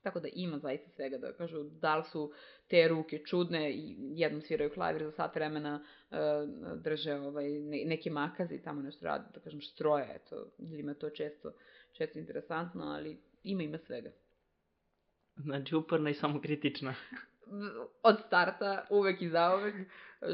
Tako 0.03 0.19
da 0.19 0.27
ima 0.33 0.59
zaista 0.59 0.89
svega 0.89 1.17
da 1.17 1.33
kažu 1.33 1.63
da 1.63 1.97
li 1.97 2.03
su 2.03 2.31
te 2.67 2.87
ruke 2.87 3.19
čudne 3.25 3.71
i 3.71 3.95
jednom 3.99 4.41
sviraju 4.41 4.73
klavir 4.73 5.03
za 5.03 5.11
sat 5.11 5.35
vremena 5.35 5.83
uh, 6.11 6.17
drže 6.75 7.13
ovaj, 7.13 7.49
ne, 7.49 7.83
neke 7.85 8.09
makaze 8.09 8.55
i 8.55 8.63
tamo 8.63 8.81
nešto 8.81 9.05
rade, 9.05 9.25
da 9.33 9.39
kažem 9.39 9.61
štroje, 9.61 10.07
eto, 10.15 10.47
ljudima 10.59 10.93
to 10.93 11.09
često, 11.09 11.51
često 11.93 12.19
interesantno, 12.19 12.83
ali 12.83 13.17
ima 13.43 13.63
ima 13.63 13.77
svega. 13.77 14.11
Znači 15.35 15.75
uporna 15.75 16.09
i 16.09 16.13
samo 16.13 16.41
kritična. 16.41 16.95
Od 18.03 18.15
starta, 18.27 18.85
uvek 18.89 19.21
i 19.21 19.29
zauvek, 19.29 19.75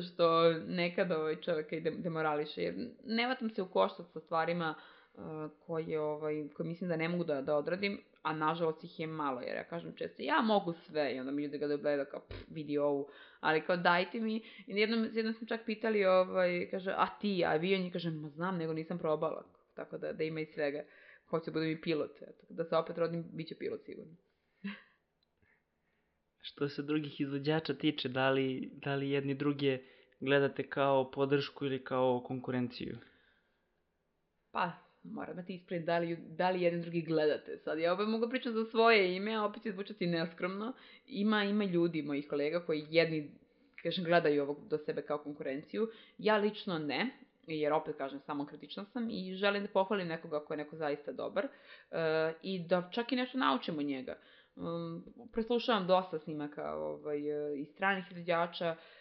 što 0.08 0.54
nekad 0.54 1.12
ovaj 1.12 1.42
čoveka 1.42 1.76
i 1.76 1.82
demorališe, 1.82 2.62
jer 2.62 2.76
ne 3.06 3.28
vatam 3.28 3.50
se 3.50 3.62
u 3.62 3.70
koštac 3.70 4.06
sa 4.14 4.20
stvarima 4.20 4.76
uh, 5.14 5.22
koje, 5.66 6.00
ovaj, 6.00 6.48
koje 6.54 6.68
mislim 6.68 6.90
da 6.90 6.96
ne 6.96 7.10
mogu 7.10 7.24
da, 7.24 7.42
da 7.42 7.56
odradim, 7.56 8.02
a 8.28 8.34
nažalost 8.34 8.84
ih 8.84 9.00
je 9.00 9.08
malo, 9.08 9.42
jer 9.42 9.56
ja 9.56 9.64
kažem 9.64 9.94
često, 9.96 10.22
ja 10.24 10.42
mogu 10.42 10.74
sve, 10.74 11.16
i 11.16 11.20
onda 11.20 11.32
mi 11.32 11.44
ljudi 11.44 11.58
ga 11.58 11.68
gleda 11.68 12.06
kao, 12.06 12.20
pff, 12.20 12.40
vidi 12.52 12.78
ovu, 12.78 13.08
ali 13.40 13.62
kao 13.62 13.78
dajte 13.78 14.20
mi, 14.20 14.36
i 14.68 14.80
jednom, 14.80 15.10
jednom 15.14 15.34
sam 15.34 15.48
čak 15.48 15.62
pitali, 15.66 16.06
ovaj, 16.06 16.68
kaže, 16.72 16.94
a 16.98 17.08
ti, 17.22 17.44
a 17.46 17.56
vi, 17.56 17.76
on 17.76 17.82
je 17.82 17.92
kaže, 17.92 18.10
ma 18.10 18.30
znam, 18.30 18.58
nego 18.58 18.74
nisam 18.74 19.00
probala, 19.00 19.46
tako 19.76 19.98
da, 19.98 20.14
da 20.14 20.24
ima 20.24 20.40
i 20.40 20.46
svega, 20.46 20.84
hoće 21.30 21.46
da 21.46 21.52
budem 21.52 21.70
i 21.70 21.82
pilot, 21.82 22.22
eto, 22.22 22.46
da 22.50 22.66
se 22.66 22.76
opet 22.76 22.98
rodim, 22.98 23.26
bit 23.34 23.48
će 23.48 23.56
pilot 23.56 23.86
sigurno. 23.86 24.16
Što 26.42 26.70
se 26.70 26.84
drugih 26.84 27.22
izvođača 27.22 27.74
tiče, 27.74 28.10
da 28.10 28.30
li, 28.30 28.72
da 28.74 28.96
li 28.96 29.10
jedni 29.10 29.34
druge 29.36 29.80
gledate 30.20 30.70
kao 30.70 31.12
podršku 31.12 31.66
ili 31.66 31.84
kao 31.84 32.24
konkurenciju? 32.28 32.98
Pa, 34.52 34.87
moram 35.12 35.36
da 35.36 35.42
ti 35.42 35.56
ispred 35.56 35.84
da 35.84 35.98
li, 35.98 36.16
da 36.16 36.50
li 36.50 36.62
jedan 36.62 36.82
drugi 36.82 37.02
gledate. 37.02 37.58
Sad 37.58 37.80
ja 37.80 37.94
opet 37.94 38.08
mogu 38.08 38.30
pričati 38.30 38.54
za 38.54 38.66
svoje 38.66 39.16
ime, 39.16 39.34
a 39.34 39.44
opet 39.44 39.64
će 39.64 39.72
zvučati 39.72 40.08
neskromno. 40.08 40.74
Ima, 41.08 41.44
ima 41.44 41.66
ljudi, 41.66 42.02
mojih 42.02 42.28
kolega, 42.28 42.66
koji 42.66 42.86
jedni 42.90 43.32
kažem, 43.84 44.04
gledaju 44.04 44.44
ovog 44.44 44.68
do 44.68 44.78
sebe 44.78 45.02
kao 45.02 45.18
konkurenciju. 45.18 45.88
Ja 46.18 46.38
lično 46.38 46.80
ne, 46.80 47.10
jer 47.48 47.74
opet 47.74 47.98
kažem, 47.98 48.20
samo 48.20 48.46
kritična 48.46 48.86
sam 48.86 49.10
i 49.10 49.36
želim 49.36 49.62
da 49.62 49.70
pohvalim 49.70 50.08
nekoga 50.08 50.38
ako 50.38 50.54
je 50.54 50.58
neko 50.58 50.76
zaista 50.76 51.12
dobar 51.12 51.46
uh, 51.46 51.98
i 52.42 52.60
da 52.60 52.90
čak 52.92 53.12
i 53.12 53.16
nešto 53.16 53.38
naučim 53.38 53.78
od 53.80 53.86
njega. 53.86 54.18
Um, 54.56 55.06
preslušavam 55.34 55.88
dosta 55.88 56.20
snimaka 56.20 56.76
ovaj, 56.76 57.20
iz 57.56 57.68
stranih 57.68 58.06
izvođača, 58.12 58.72
uh, 58.72 58.97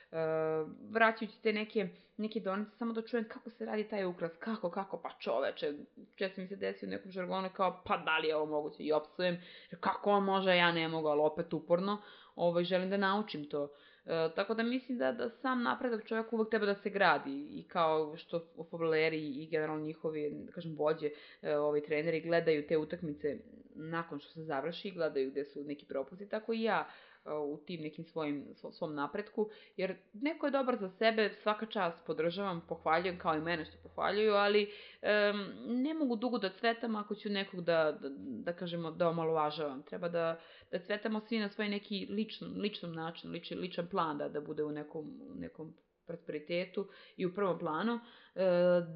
vraćajući 0.90 1.42
te 1.42 1.52
neke, 1.52 1.88
neke 2.16 2.40
donice, 2.40 2.76
samo 2.76 2.92
da 2.92 3.02
čujem 3.02 3.28
kako 3.28 3.50
se 3.50 3.64
radi 3.64 3.88
taj 3.88 4.04
ukras, 4.04 4.32
kako, 4.38 4.70
kako, 4.70 5.00
pa 5.02 5.10
čoveče, 5.20 5.72
često 6.14 6.40
mi 6.40 6.46
se 6.46 6.56
desi 6.56 6.86
u 6.86 6.88
nekom 6.88 7.10
žargonu 7.10 7.48
kao, 7.56 7.82
pa 7.84 7.96
da 7.96 8.18
li 8.18 8.28
je 8.28 8.36
ovo 8.36 8.46
moguće 8.46 8.82
i 8.82 8.92
opsujem, 8.92 9.42
kako 9.80 10.10
on 10.10 10.24
može, 10.24 10.56
ja 10.56 10.72
ne 10.72 10.88
mogu, 10.88 11.08
ali 11.08 11.20
opet 11.20 11.52
uporno, 11.52 12.02
ovaj, 12.36 12.64
želim 12.64 12.90
da 12.90 12.96
naučim 12.96 13.48
to. 13.48 13.68
E, 14.06 14.28
tako 14.34 14.54
da 14.54 14.62
mislim 14.62 14.98
da, 14.98 15.12
da 15.12 15.30
sam 15.30 15.62
napredak 15.62 16.06
čovjeka 16.06 16.28
uvek 16.32 16.50
treba 16.50 16.66
da 16.66 16.74
se 16.74 16.90
gradi 16.90 17.48
i 17.50 17.68
kao 17.68 18.16
što 18.16 18.46
futboleri 18.70 19.28
i 19.28 19.48
generalno 19.50 19.84
njihovi, 19.84 20.30
da 20.46 20.52
kažem, 20.52 20.76
vođe, 20.76 21.10
e, 21.42 21.56
ovi 21.56 21.82
treneri 21.82 22.20
gledaju 22.20 22.66
te 22.66 22.78
utakmice 22.78 23.38
nakon 23.74 24.20
što 24.20 24.32
se 24.32 24.42
završi, 24.42 24.90
gledaju 24.90 25.30
gde 25.30 25.44
su 25.44 25.64
neki 25.64 25.86
propusti, 25.86 26.28
tako 26.28 26.52
i 26.52 26.62
ja 26.62 26.88
u 27.34 27.56
tim 27.66 27.80
nekim 27.80 28.04
svojim, 28.04 28.44
svom 28.72 28.94
napretku, 28.94 29.48
jer 29.76 29.96
neko 30.12 30.46
je 30.46 30.50
dobar 30.50 30.76
za 30.76 30.88
sebe, 30.88 31.30
svaka 31.42 31.66
čast 31.66 32.06
podržavam, 32.06 32.64
pohvaljujem 32.68 33.18
kao 33.18 33.34
i 33.34 33.40
mene 33.40 33.64
što 33.64 33.76
pohvaljuju, 33.82 34.32
ali 34.32 34.62
um, 35.02 35.46
ne 35.82 35.94
mogu 35.94 36.16
dugo 36.16 36.38
da 36.38 36.50
cvetam 36.50 36.96
ako 36.96 37.14
ću 37.14 37.28
nekog 37.28 37.60
da, 37.60 37.98
da, 38.00 38.08
da 38.18 38.52
kažemo, 38.52 38.90
da 38.90 39.08
omalovažavam. 39.08 39.82
Treba 39.82 40.08
da, 40.08 40.40
da 40.70 40.78
cvetamo 40.78 41.20
svi 41.20 41.38
na 41.38 41.48
svoj 41.48 41.68
neki 41.68 42.06
ličnom, 42.10 42.52
ličnom 42.56 42.94
način, 42.94 43.30
ličan, 43.30 43.58
ličan 43.58 43.86
plan 43.86 44.18
da, 44.18 44.28
da 44.28 44.40
bude 44.40 44.64
u 44.64 44.72
nekom, 44.72 45.20
nekom 45.34 45.74
prosperitetu 46.07 46.88
i 47.16 47.26
u 47.26 47.34
prvom 47.34 47.59
planu, 47.59 47.94
e, 47.94 48.40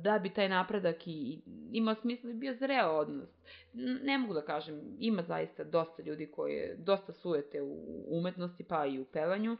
da 0.02 0.18
bi 0.18 0.34
taj 0.34 0.48
napredak 0.48 1.06
i 1.06 1.42
imao 1.72 1.94
smisla 1.94 2.30
i 2.30 2.34
bio 2.34 2.54
zreo 2.54 2.90
odnos. 2.90 3.28
Ne 4.02 4.18
mogu 4.18 4.34
da 4.34 4.44
kažem, 4.44 4.80
ima 4.98 5.22
zaista 5.22 5.64
dosta 5.64 6.02
ljudi 6.02 6.30
koji 6.32 6.76
dosta 6.78 7.12
sujete 7.12 7.62
u 7.62 8.04
umetnosti 8.08 8.64
pa 8.64 8.86
i 8.86 8.98
u 8.98 9.04
pevanju. 9.04 9.56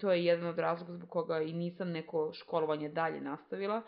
To 0.00 0.12
je 0.12 0.24
jedan 0.24 0.46
od 0.46 0.58
razloga 0.58 0.92
zbog 0.92 1.08
koga 1.08 1.40
i 1.40 1.52
nisam 1.52 1.90
neko 1.90 2.32
školovanje 2.32 2.88
dalje 2.88 3.20
nastavila, 3.20 3.82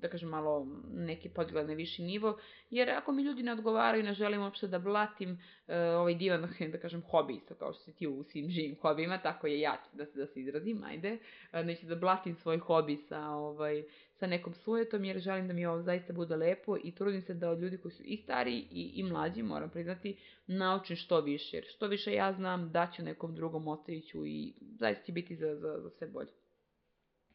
da 0.00 0.08
kažem 0.08 0.28
malo 0.28 0.66
neki 0.92 1.28
pogled 1.28 1.68
na 1.68 1.74
viši 1.74 2.02
nivo, 2.02 2.38
jer 2.70 2.90
ako 2.90 3.12
mi 3.12 3.22
ljudi 3.22 3.42
ne 3.42 3.52
odgovaraju, 3.52 4.02
ne 4.02 4.14
želim 4.14 4.40
uopšte 4.40 4.68
da 4.68 4.78
blatim 4.78 5.30
uh, 5.30 5.38
ovaj 5.74 6.14
divan, 6.14 6.48
da 6.72 6.78
kažem, 6.78 7.02
hobi 7.02 7.34
isto, 7.34 7.54
kao 7.54 7.72
što 7.72 7.82
si 7.82 7.96
ti 7.96 8.06
u 8.06 8.24
svim 8.24 8.50
živim 8.50 8.76
hobijima, 8.80 9.18
tako 9.18 9.46
je 9.46 9.60
ja, 9.60 9.82
da 9.92 10.04
da 10.14 10.26
se 10.26 10.40
izrazim, 10.40 10.84
ajde, 10.84 11.18
uh, 11.52 11.64
neću 11.64 11.86
da 11.86 11.96
blatim 11.96 12.34
svoj 12.34 12.58
hobi 12.58 12.96
sa, 12.96 13.28
ovaj, 13.28 13.84
sa 14.12 14.26
nekom 14.26 14.54
sujetom, 14.54 15.04
jer 15.04 15.18
želim 15.18 15.48
da 15.48 15.52
mi 15.52 15.66
ovo 15.66 15.82
zaista 15.82 16.12
bude 16.12 16.36
lepo 16.36 16.76
i 16.84 16.94
trudim 16.94 17.22
se 17.22 17.34
da 17.34 17.50
od 17.50 17.60
ljudi 17.60 17.78
koji 17.78 17.92
su 17.92 18.02
i 18.02 18.16
stari 18.16 18.58
i, 18.70 18.92
i 18.94 19.02
mlađi, 19.02 19.42
moram 19.42 19.70
priznati, 19.70 20.16
naučim 20.46 20.96
što 20.96 21.20
više, 21.20 21.56
jer 21.56 21.64
što 21.68 21.86
više 21.86 22.12
ja 22.12 22.32
znam, 22.32 22.72
daću 22.72 23.02
nekom 23.02 23.34
drugom, 23.34 23.68
ostaviću 23.68 24.26
i 24.26 24.54
zaista 24.60 25.04
će 25.04 25.12
biti 25.12 25.36
za, 25.36 25.54
za, 25.54 25.80
za 25.80 25.90
sve 25.90 26.06
bolje. 26.08 26.43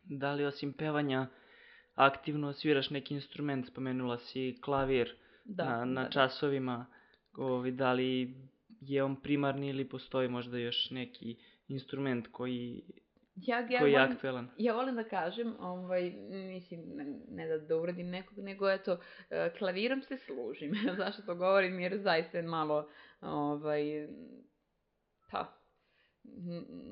Da 0.10 0.34
li 0.34 0.46
osim 0.46 0.74
pevanja 0.74 1.28
aktivno 1.96 2.54
sviraš 2.54 2.90
neki 2.90 3.14
instrument? 3.14 3.68
Spomenula 3.68 4.18
si 4.18 4.58
klavir 4.62 5.16
da, 5.46 5.66
na, 5.66 5.86
na 5.86 6.04
da, 6.04 6.10
časovima. 6.10 6.86
Ovi, 7.38 7.72
da 7.72 7.94
li 7.94 8.36
je 8.82 9.04
on 9.04 9.22
primarni 9.22 9.70
ili 9.70 9.90
postoji 9.90 10.28
možda 10.28 10.58
još 10.58 10.90
neki 10.92 11.36
instrument 11.68 12.28
koji 12.32 12.84
ja, 13.36 13.60
ja 13.60 13.80
koji 13.80 13.92
je 13.92 14.00
volim, 14.00 14.12
aktuelan. 14.12 14.50
Ja 14.58 14.74
volim 14.74 14.96
da 14.96 15.04
kažem, 15.04 15.56
ovaj, 15.60 16.12
mislim, 16.30 16.82
ne, 16.96 17.06
ne 17.30 17.48
da, 17.48 17.58
da 17.58 17.78
uradim 17.78 18.10
nekog, 18.10 18.38
nego 18.38 18.70
eto, 18.70 19.00
e, 19.30 19.52
klavirom 19.58 20.02
se 20.02 20.18
služim. 20.18 20.74
Zašto 20.98 21.22
to 21.22 21.36
govorim? 21.36 21.80
Jer 21.80 21.98
zaista 21.98 22.38
je 22.38 22.44
malo, 22.44 22.90
ovaj, 23.22 24.08
pa, 25.32 25.59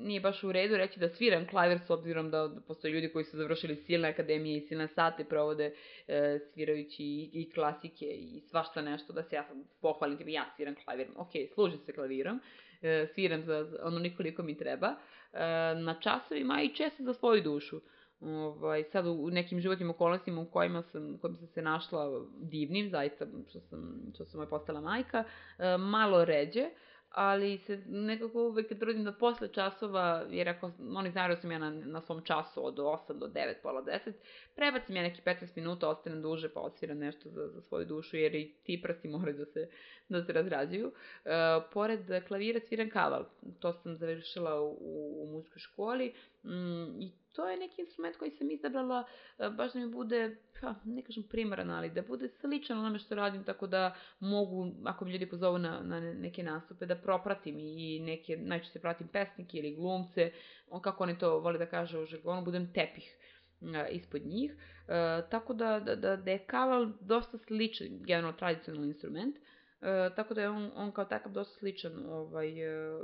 nije 0.00 0.20
baš 0.20 0.44
u 0.44 0.52
redu 0.52 0.76
reći 0.76 1.00
da 1.00 1.08
sviram 1.08 1.46
klavir 1.46 1.78
s 1.86 1.90
obzirom 1.90 2.30
da, 2.30 2.48
da 2.48 2.60
postoje 2.60 2.92
ljudi 2.92 3.12
koji 3.12 3.24
su 3.24 3.36
završili 3.36 3.76
silne 3.76 4.08
akademije 4.08 4.58
i 4.58 4.60
silne 4.60 4.88
sate 4.88 5.24
provode 5.24 5.74
e, 6.08 6.38
svirajući 6.52 7.02
i, 7.02 7.30
i 7.32 7.50
klasike 7.50 8.06
i 8.06 8.40
svašta 8.40 8.82
nešto 8.82 9.12
da 9.12 9.22
se 9.22 9.36
ja 9.36 9.48
pohvalim 9.80 10.18
tim 10.18 10.28
ja 10.28 10.44
sviram 10.56 10.74
klavirom. 10.84 11.14
Ok, 11.16 11.30
služim 11.54 11.78
se 11.78 11.92
klavirom, 11.92 12.40
e, 12.82 13.06
sviram 13.14 13.42
za, 13.42 13.64
za 13.64 13.78
ono 13.82 13.98
nikoliko 13.98 14.42
mi 14.42 14.58
treba. 14.58 14.86
E, 15.32 15.38
na 15.74 16.00
časovima 16.00 16.62
i 16.62 16.74
često 16.74 17.02
za 17.02 17.14
svoju 17.14 17.42
dušu. 17.42 17.80
Ovaj, 18.20 18.84
sad 18.84 19.06
u 19.06 19.30
nekim 19.30 19.60
životnim 19.60 19.90
okolnostima 19.90 20.40
u 20.40 20.50
kojima 20.50 20.82
sam, 20.82 21.18
kojima 21.18 21.38
sam 21.38 21.46
se 21.46 21.62
našla 21.62 22.26
divnim, 22.40 22.90
zaista 22.90 23.26
što 23.50 23.60
sam, 23.60 24.10
što 24.14 24.24
sam 24.24 24.46
postala 24.50 24.80
majka, 24.80 25.24
e, 25.58 25.76
malo 25.76 26.24
ređe, 26.24 26.64
ali 27.10 27.58
se 27.58 27.82
nekako 27.86 28.42
uvek 28.42 28.78
trudim 28.78 29.04
da 29.04 29.12
posle 29.12 29.48
časova, 29.52 30.26
jer 30.30 30.48
ako 30.48 30.70
oni 30.96 31.10
znaju 31.10 31.34
da 31.34 31.40
sam 31.40 31.52
ja 31.52 31.58
na, 31.58 31.70
na 31.70 32.00
svom 32.00 32.24
času 32.24 32.66
od 32.66 32.76
8 32.76 33.18
do 33.18 33.26
9, 33.26 33.54
pola 33.62 33.82
10, 33.82 34.12
prebacim 34.54 34.96
ja 34.96 35.02
neki 35.02 35.22
15 35.24 35.56
minuta, 35.56 35.88
ostanem 35.88 36.22
duže 36.22 36.48
pa 36.48 36.60
odsviram 36.60 36.98
nešto 36.98 37.28
za, 37.28 37.48
za 37.48 37.60
svoju 37.60 37.86
dušu, 37.86 38.16
jer 38.16 38.34
i 38.34 38.54
ti 38.64 38.80
prsti 38.82 39.08
moraju 39.08 39.36
da 39.36 39.44
se, 39.44 39.68
da 40.08 40.24
se 40.24 40.32
razrađuju. 40.32 40.92
E, 41.24 41.30
pored 41.72 42.00
klavira 42.28 42.60
sviram 42.60 42.90
kaval, 42.90 43.24
to 43.60 43.72
sam 43.72 43.96
završila 43.96 44.60
u, 44.60 44.76
u 45.22 45.28
muzičkoj 45.32 45.60
školi 45.60 46.14
mm, 46.44 47.02
i 47.02 47.12
to 47.38 47.48
je 47.48 47.56
neki 47.56 47.82
instrument 47.82 48.16
koji 48.16 48.30
sam 48.30 48.50
izabrala 48.50 49.04
e, 49.38 49.50
baš 49.50 49.72
da 49.72 49.78
mi 49.78 49.88
bude, 49.88 50.36
pa, 50.60 50.74
ne 50.84 51.02
kažem 51.02 51.22
primaran, 51.22 51.70
ali 51.70 51.90
da 51.90 52.02
bude 52.02 52.28
sličan 52.28 52.78
onome 52.78 52.98
što 52.98 53.14
radim, 53.14 53.44
tako 53.44 53.66
da 53.66 53.94
mogu, 54.20 54.66
ako 54.84 55.04
mi 55.04 55.12
ljudi 55.12 55.26
pozovu 55.26 55.58
na, 55.58 55.80
na 55.82 56.00
neke 56.00 56.42
nastupe, 56.42 56.86
da 56.86 56.96
propratim 56.96 57.58
i 57.60 58.00
neke, 58.00 58.36
najčešće 58.36 58.78
pratim 58.78 59.08
pesnike 59.08 59.58
ili 59.58 59.74
glumce, 59.74 60.32
on, 60.70 60.82
kako 60.82 61.04
oni 61.04 61.18
to 61.18 61.38
vole 61.38 61.58
da 61.58 61.66
kaže 61.66 61.98
u 61.98 62.06
žargonu, 62.06 62.44
budem 62.44 62.72
tepih 62.72 63.16
e, 63.62 63.88
ispod 63.90 64.26
njih. 64.26 64.52
E, 64.88 65.22
tako 65.30 65.54
da, 65.54 65.80
da, 65.80 65.96
da, 65.96 66.16
da 66.16 66.30
je 66.30 66.38
kaval 66.46 66.86
dosta 67.00 67.38
sličan, 67.38 67.86
generalno 68.00 68.38
tradicionalni 68.38 68.88
instrument, 68.88 69.36
e, 69.36 70.10
tako 70.16 70.34
da 70.34 70.42
je 70.42 70.48
on, 70.48 70.70
on 70.74 70.92
kao 70.92 71.04
takav 71.04 71.32
dosta 71.32 71.58
sličan 71.58 72.06
ovaj, 72.06 72.48
e, 72.48 72.98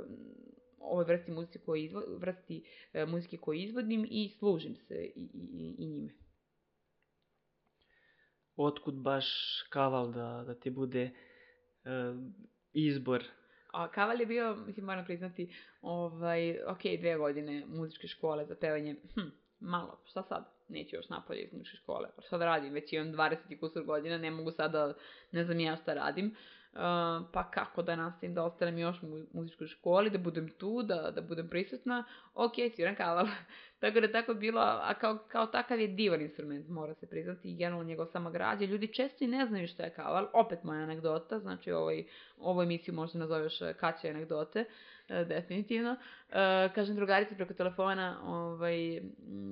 ovoj 0.79 1.05
vrsti 1.05 1.31
muzike 1.31 1.59
koje 1.59 1.83
izvo, 1.83 2.03
vrsti 2.17 2.63
e, 2.93 3.05
muzike 3.05 3.37
koju 3.37 3.59
izvodim 3.59 4.07
i 4.09 4.29
služim 4.39 4.75
se 4.75 4.95
i, 5.15 5.29
i, 5.33 5.75
i 5.77 5.87
njime. 5.87 6.13
Otkud 8.55 8.93
baš 8.93 9.25
kaval 9.69 10.11
da, 10.11 10.43
da 10.47 10.55
ti 10.55 10.69
bude 10.69 11.03
e, 11.03 11.11
izbor? 12.73 13.23
A 13.73 13.91
kaval 13.91 14.19
je 14.19 14.25
bio, 14.25 14.55
mislim, 14.55 14.85
moram 14.85 15.05
priznati, 15.05 15.53
ovaj, 15.81 16.63
ok, 16.67 16.81
dve 16.99 17.17
godine 17.17 17.65
muzičke 17.67 18.07
škole 18.07 18.45
za 18.45 18.55
pevanje, 18.55 18.95
hm, 19.13 19.29
malo, 19.59 20.01
šta 20.05 20.23
sad? 20.23 20.45
Neću 20.69 20.95
još 20.95 21.09
napolje 21.09 21.41
iz 21.41 21.53
muzičke 21.53 21.77
škole, 21.77 22.09
pa 22.15 22.21
šta 22.21 22.37
da 22.37 22.45
radim, 22.45 22.73
već 22.73 22.93
imam 22.93 23.13
20 23.13 23.59
kusur 23.59 23.83
godina, 23.83 24.17
ne 24.17 24.31
mogu 24.31 24.51
sada, 24.51 24.93
ne 25.31 25.43
znam 25.43 25.59
ja 25.59 25.75
šta 25.75 25.93
radim. 25.93 26.35
Uh, 26.75 26.81
pa 27.33 27.51
kako 27.51 27.81
da 27.81 27.95
nastavim 27.95 28.33
da 28.33 28.43
ostanem 28.43 28.77
još 28.77 29.03
u 29.03 29.23
muzičkoj 29.33 29.67
školi, 29.67 30.09
da 30.09 30.17
budem 30.17 30.49
tu, 30.49 30.83
da, 30.83 31.11
da 31.11 31.21
budem 31.21 31.49
prisutna, 31.49 32.03
ok, 32.33 32.53
sviram 32.75 32.95
kaval. 32.95 33.27
tako 33.79 33.99
da 33.99 34.11
tako 34.11 34.33
bilo, 34.33 34.61
a 34.61 34.93
kao, 34.93 35.17
kao 35.27 35.45
takav 35.45 35.79
je 35.79 35.87
divan 35.87 36.21
instrument, 36.21 36.69
mora 36.69 36.93
se 36.93 37.07
priznati, 37.07 37.55
generalno 37.55 37.83
njegov 37.83 38.05
sama 38.05 38.29
građa. 38.29 38.65
Ljudi 38.65 38.93
često 38.93 39.23
i 39.23 39.27
ne 39.27 39.45
znaju 39.45 39.67
šta 39.67 39.83
je 39.83 39.89
kaval, 39.89 40.27
opet 40.33 40.63
moja 40.63 40.83
anegdota, 40.83 41.39
znači 41.39 41.71
ovoj, 41.71 42.07
ovu 42.37 42.61
emisiju 42.61 42.93
možda 42.93 43.19
nazoveš 43.19 43.61
e, 43.61 43.73
Kaća 43.73 44.07
anegdote, 44.07 44.65
e, 45.09 45.25
definitivno. 45.25 45.95
E, 46.29 46.69
kažem 46.75 46.95
drugarici 46.95 47.35
preko 47.35 47.53
telefona, 47.53 48.19
ovaj, 48.23 49.01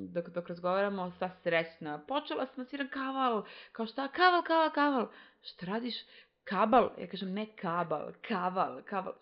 dok, 0.10 0.30
dok 0.30 0.50
razgovaramo, 0.50 1.12
sva 1.18 1.30
srećna, 1.44 2.00
počela 2.08 2.46
sam 2.46 2.64
da 2.64 2.70
sviram 2.70 2.88
kaval, 2.90 3.44
kao 3.72 3.86
šta, 3.86 4.08
kaval, 4.08 4.44
kaval, 4.44 4.72
kaval, 4.72 5.08
šta 5.42 5.66
radiš? 5.66 5.96
Kabal, 6.44 6.92
ja 7.00 7.08
kažem 7.08 7.34
ne 7.34 7.46
kabal, 7.56 8.12
kaval, 8.28 8.82
kaval, 8.86 9.14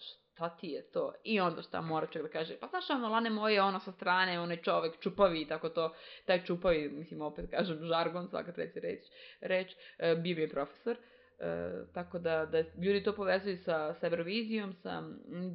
šta 0.42 0.50
ti 0.50 0.68
je 0.68 0.82
to? 0.82 1.14
I 1.24 1.40
onda 1.40 1.62
šta 1.62 1.82
mora 1.82 2.08
čovjek 2.08 2.32
da 2.32 2.40
kaže, 2.40 2.58
pa 2.60 2.68
znaš 2.68 2.90
ono, 2.90 3.10
lane 3.10 3.30
moje, 3.30 3.62
ono 3.62 3.80
sa 3.80 3.92
strane, 3.92 4.40
onaj 4.40 4.58
čovjek 4.58 5.00
čupavi 5.00 5.42
i 5.42 5.48
tako 5.48 5.70
to, 5.70 5.94
taj 6.26 6.46
čupavi, 6.46 6.90
mislim 6.90 7.22
opet 7.22 7.50
kažem 7.52 7.86
žargon, 7.86 8.28
svaka 8.30 8.52
treća 8.52 8.80
reč, 8.80 9.00
reč 9.42 9.72
e, 10.00 10.16
bio 10.16 10.36
mi 10.36 10.42
je 10.42 10.50
profesor, 10.50 10.98
e, 11.40 11.72
tako 11.94 12.20
da, 12.20 12.46
da 12.46 12.64
ljudi 12.84 13.04
to 13.04 13.16
povezuju 13.16 13.58
sa, 13.58 13.94
sa 13.94 14.08
Eurovizijom, 14.08 14.74
sa 14.74 15.04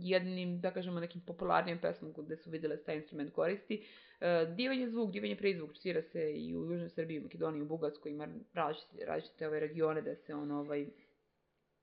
jednim, 0.00 0.60
da 0.60 0.70
kažemo, 0.70 1.00
nekim 1.00 1.20
popularnijim 1.20 1.78
pesmom 1.78 2.12
gde 2.16 2.36
su 2.36 2.50
vidjeli 2.50 2.84
taj 2.84 2.96
instrument 2.96 3.34
koristi. 3.34 3.86
E, 4.20 4.46
divan 4.56 4.78
je 4.78 4.90
zvuk, 4.90 5.10
divan 5.10 5.30
je 5.30 5.36
prizvuk, 5.36 5.76
svira 5.76 6.02
se 6.02 6.32
i 6.32 6.56
u 6.56 6.72
Južnoj 6.72 6.88
Srbiji, 6.88 7.18
u 7.18 7.22
Makedoniji, 7.22 7.62
u 7.62 7.66
Bugarskoj, 7.66 8.12
ima 8.12 8.28
različite, 8.54 9.04
različite 9.06 9.48
ove 9.48 9.60
regione 9.60 10.02
da 10.02 10.14
se 10.16 10.34
on 10.34 10.50
ovaj, 10.50 10.86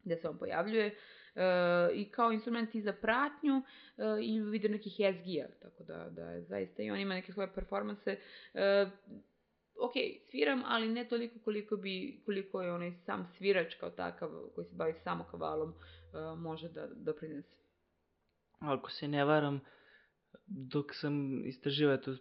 gde 0.03 0.17
se 0.17 0.29
on 0.29 0.37
pojavljuje. 0.37 0.95
i 1.93 2.09
kao 2.11 2.31
instrument 2.31 2.75
i 2.75 2.81
za 2.81 2.93
pratnju 2.93 3.57
uh, 3.57 3.63
i 4.21 4.39
vidu 4.39 4.69
nekih 4.69 4.99
jezgija, 4.99 5.47
tako 5.61 5.83
da, 5.83 6.09
da 6.09 6.41
zaista 6.41 6.83
i 6.83 6.91
on 6.91 6.99
ima 6.99 7.13
neke 7.13 7.33
svoje 7.33 7.53
performanse. 7.55 8.17
Uh, 8.53 8.91
ok, 9.85 9.93
sviram, 10.31 10.63
ali 10.65 10.89
ne 10.89 11.07
toliko 11.07 11.39
koliko 11.39 11.75
bi, 11.77 12.21
koliko 12.25 12.61
je 12.61 12.73
onaj 12.73 12.91
sam 13.05 13.31
svirač 13.37 13.75
kao 13.75 13.89
takav, 13.89 14.29
koji 14.55 14.65
se 14.65 14.75
bavi 14.75 14.93
samo 15.03 15.23
kavalom, 15.31 15.69
uh, 15.69 16.39
može 16.39 16.69
da 16.69 16.87
doprinese. 16.87 17.55
Ako 18.59 18.91
se 18.91 19.07
ne 19.07 19.25
varam, 19.25 19.59
dok 20.45 20.85
sam 20.95 21.45
istraživao, 21.45 21.97
to 21.97 22.15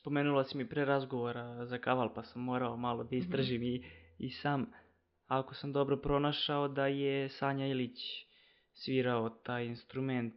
spomenula 0.00 0.44
si 0.44 0.56
mi 0.56 0.68
pre 0.68 0.84
razgovora 0.84 1.66
za 1.66 1.78
kaval, 1.78 2.14
pa 2.14 2.22
sam 2.22 2.42
morao 2.42 2.76
malo 2.76 3.04
da 3.04 3.16
istražim 3.16 3.60
mm 3.60 3.64
-hmm. 3.64 3.84
i, 4.18 4.26
i 4.26 4.30
sam, 4.30 4.72
ako 5.28 5.54
sam 5.54 5.72
dobro 5.72 5.96
pronašao, 5.96 6.68
da 6.68 6.86
je 6.86 7.28
Sanja 7.28 7.66
Ilić 7.66 8.26
svirao 8.74 9.30
taj 9.30 9.64
instrument. 9.64 10.34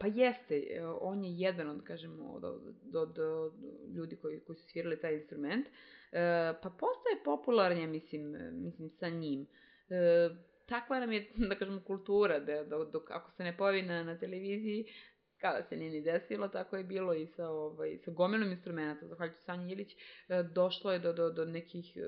Pa 0.00 0.06
jeste, 0.06 0.62
on 1.00 1.24
je 1.24 1.38
jedan 1.38 1.68
od, 1.68 1.84
kažemo, 1.84 2.32
od, 2.32 2.44
od, 2.44 2.94
od, 2.94 3.18
od 3.18 3.52
ljudi 3.96 4.16
koji, 4.16 4.40
koji 4.40 4.56
su 4.56 4.68
svirali 4.68 5.00
taj 5.00 5.14
instrument. 5.14 5.66
Uh, 5.66 6.20
pa 6.62 6.70
postaje 6.70 7.24
popularan, 7.24 7.90
mislim, 7.90 8.36
mislim, 8.52 8.90
sa 8.90 9.08
njim. 9.08 9.40
Uh, 9.40 10.36
takva 10.66 11.00
nam 11.00 11.12
je, 11.12 11.30
da 11.48 11.54
kažemo, 11.54 11.80
kultura, 11.80 12.38
da, 12.38 12.64
da 12.64 12.84
dok, 12.84 13.10
ako 13.10 13.30
se 13.30 13.44
ne 13.44 13.56
pojavi 13.56 13.82
na, 13.82 14.04
na 14.04 14.18
televiziji, 14.18 14.84
kada 15.40 15.62
se 15.62 15.76
nije 15.76 15.90
ni 15.90 16.00
desilo, 16.00 16.48
tako 16.48 16.76
je 16.76 16.84
bilo 16.84 17.14
i 17.14 17.26
sa, 17.26 17.48
ovaj, 17.48 17.98
sa 17.98 18.10
gomilom 18.10 18.50
instrumenta, 18.50 19.06
zahvaljujući 19.06 19.42
Sanji 19.42 19.72
Ilić, 19.72 19.92
e, 19.92 20.42
došlo 20.42 20.92
je 20.92 20.98
do, 20.98 21.12
do, 21.12 21.30
do 21.30 21.44
nekih, 21.44 21.96
e, 21.96 22.00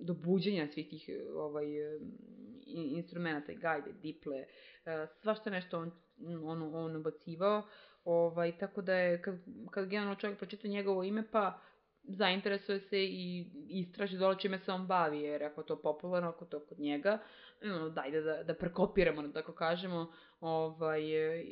do 0.00 0.14
buđenja 0.14 0.68
svih 0.72 0.88
tih 0.88 1.10
ovaj, 1.34 1.94
e, 1.94 2.00
instrumenta, 2.74 3.52
gajde, 3.52 3.92
diple, 4.02 4.44
svašta 5.22 5.50
nešto 5.50 5.78
on, 5.78 5.92
on, 6.44 6.74
on 6.74 6.96
obacivao, 6.96 7.62
ovaj, 8.04 8.58
tako 8.58 8.82
da 8.82 8.94
je, 8.94 9.22
kad, 9.22 9.38
kad 9.70 9.88
generalno 9.88 10.20
čovjek 10.20 10.38
pročita 10.38 10.68
njegovo 10.68 11.04
ime, 11.04 11.30
pa 11.30 11.60
zainteresuje 12.08 12.80
se 12.80 13.04
i 13.04 13.46
istraži 13.68 14.18
dole 14.18 14.38
čime 14.38 14.58
se 14.58 14.72
on 14.72 14.86
bavi, 14.86 15.20
jer 15.20 15.44
ako 15.44 15.62
to 15.62 15.82
popularno, 15.82 16.28
ako 16.28 16.44
to 16.44 16.60
kod 16.60 16.80
njega, 16.80 17.18
no, 17.62 17.88
dajde 17.90 18.20
da, 18.20 18.42
da 18.42 18.54
prekopiramo, 18.54 19.22
da 19.22 19.32
tako 19.32 19.52
kažemo, 19.52 20.12
ovaj, 20.40 21.02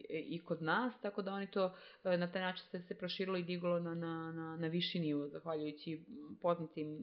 i 0.09 0.43
kod 0.45 0.63
nas, 0.63 1.01
tako 1.01 1.23
da 1.23 1.33
oni 1.33 1.51
to 1.51 1.75
e, 2.05 2.17
na 2.17 2.33
taj 2.33 2.43
način 2.43 2.67
se, 2.71 2.81
se 2.81 2.99
proširilo 2.99 3.39
i 3.39 3.43
diglo 3.43 3.81
na, 3.81 3.95
na, 3.95 4.33
na, 4.33 4.57
na 4.57 4.67
viši 4.67 5.01
nivo, 5.01 5.29
zahvaljujući 5.29 6.05
poznatim 6.43 6.99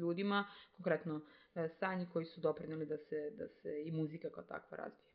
ljudima, 0.00 0.44
konkretno 0.76 1.20
e, 1.54 1.68
Sanji 1.68 2.06
koji 2.12 2.24
su 2.24 2.40
doprinili 2.40 2.86
da 2.86 2.96
se, 2.96 3.30
da 3.38 3.48
se 3.48 3.82
i 3.86 3.92
muzika 3.92 4.30
kao 4.30 4.44
takva 4.44 4.76
razvije. 4.76 5.08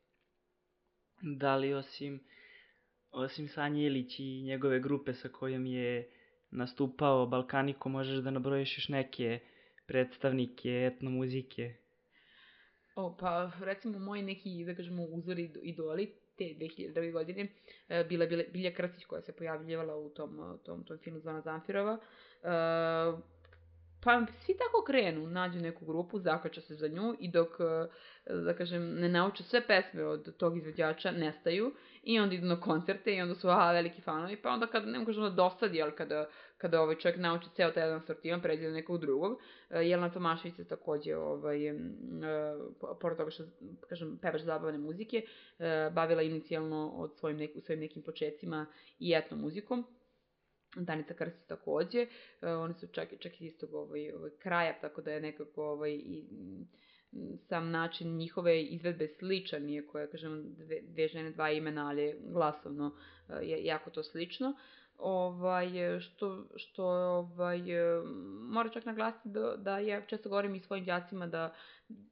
Da 1.22 1.56
li 1.56 1.74
osim, 1.74 2.24
osim 3.12 3.48
Sanji 3.48 3.86
Ilić 3.86 4.20
i 4.20 4.42
njegove 4.42 4.80
grupe 4.80 5.14
sa 5.14 5.30
kojom 5.30 5.66
je 5.66 6.10
nastupao 6.54 7.26
Balkaniko, 7.26 7.90
možeš 7.90 8.18
da 8.18 8.32
nabrojiš 8.32 8.78
još 8.78 8.90
neke 8.90 9.40
predstavnike 9.86 10.92
etnomuzike? 10.94 11.76
O, 12.96 13.18
pa 13.20 13.52
recimo 13.60 14.00
moji 14.00 14.22
neki, 14.22 14.66
da 14.66 14.76
kažemo, 14.76 15.04
uzori 15.04 15.54
idoli 15.64 16.14
te 16.38 16.44
2002. 16.44 17.12
godine 17.12 17.48
e, 17.90 18.04
bila 18.04 18.26
Bilja 18.26 18.74
Krstić 18.74 19.06
koja 19.06 19.22
se 19.22 19.36
pojavljivala 19.36 19.96
u 19.96 20.10
tom, 20.10 20.60
tom, 20.66 20.84
tom 20.86 20.98
filmu 20.98 21.20
Zvona 21.20 21.42
Zamfirova. 21.42 21.98
E, 22.44 22.48
pa 24.04 24.26
svi 24.40 24.58
tako 24.58 24.84
krenu, 24.84 25.28
nađu 25.28 25.60
neku 25.60 25.86
grupu, 25.86 26.20
zakača 26.20 26.62
se 26.62 26.76
za 26.76 26.88
nju 26.88 27.16
i 27.20 27.32
dok, 27.32 27.50
e, 27.60 28.34
da 28.34 28.54
kažem, 28.54 28.96
ne 28.96 29.10
nauče 29.10 29.44
sve 29.44 29.68
pesme 29.68 30.06
od 30.06 30.38
tog 30.38 30.58
izvođača, 30.58 31.12
nestaju 31.12 31.72
i 32.04 32.20
onda 32.20 32.36
idu 32.36 32.46
na 32.46 32.60
koncerte 32.60 33.16
i 33.16 33.22
onda 33.22 33.36
su 33.36 33.50
aha, 33.50 33.72
veliki 33.72 34.02
fanovi, 34.02 34.38
pa 34.42 34.50
onda 34.50 34.68
kada, 34.68 34.86
ne 34.86 35.06
kažem 35.06 35.24
da 35.24 35.30
dosadi, 35.30 35.82
ali 35.82 35.92
kada, 35.96 36.30
kada 36.58 36.82
ovaj 36.82 36.96
čovjek 36.96 37.20
nauči 37.20 37.50
ceo 37.56 37.72
taj 37.72 37.84
jedan 37.84 38.02
sortiman, 38.02 38.42
pređe 38.42 38.68
do 38.68 38.74
nekog 38.74 39.02
drugog. 39.02 39.40
E, 39.70 39.80
Jelena 39.80 40.12
Tomašević 40.12 40.56
se 40.56 40.68
takođe, 40.68 41.16
ovaj, 41.16 41.72
uh, 41.72 41.78
pored 43.02 43.18
toga 43.18 43.32
što, 43.32 43.44
kažem, 43.90 44.18
pevač 44.22 44.42
zabavne 44.42 44.78
muzike, 44.78 45.22
bavila 45.92 46.22
inicijalno 46.22 46.90
od 46.90 47.18
svojim, 47.18 47.38
nek, 47.38 47.52
svojim 47.62 47.80
nekim 47.80 48.04
početcima 48.04 48.66
i 49.00 49.14
etno 49.14 49.38
muzikom. 49.38 49.86
Danica 50.76 51.14
Krstić 51.14 51.48
takođe, 51.48 52.02
uh, 52.02 52.50
oni 52.50 52.74
su 52.74 52.88
čak, 52.88 53.10
čak 53.20 53.42
iz 53.42 53.54
istog 53.54 53.74
ovaj, 53.74 54.12
ovaj, 54.12 54.32
kraja, 54.40 54.80
tako 54.82 55.02
da 55.02 55.12
je 55.12 55.22
nekako 55.22 55.66
ovaj, 55.66 55.92
i, 55.92 56.24
sam 57.48 57.72
način 57.72 58.18
njihove 58.18 58.64
izvedbe 58.64 59.08
sličan, 59.08 59.70
iako 59.70 60.00
je, 60.00 60.10
kažem, 60.10 60.56
dve, 60.58 60.82
dve 60.82 61.08
žene, 61.08 61.32
dva 61.32 61.52
imena, 61.52 61.90
ali 61.90 62.16
glasovno 62.28 62.96
je 63.42 63.66
jako 63.66 63.90
to 63.90 64.04
slično. 64.04 64.54
Ovaj, 64.98 66.00
što, 66.00 66.46
što 66.56 66.86
ovaj, 66.86 67.62
mora 68.50 68.70
čak 68.70 68.86
naglasiti 68.86 69.30
da, 69.30 69.56
da 69.58 69.80
ja 69.80 70.02
često 70.02 70.30
govorim 70.30 70.56
i 70.56 70.60
svojim 70.60 70.86
djacima 70.86 71.28
da, 71.28 71.54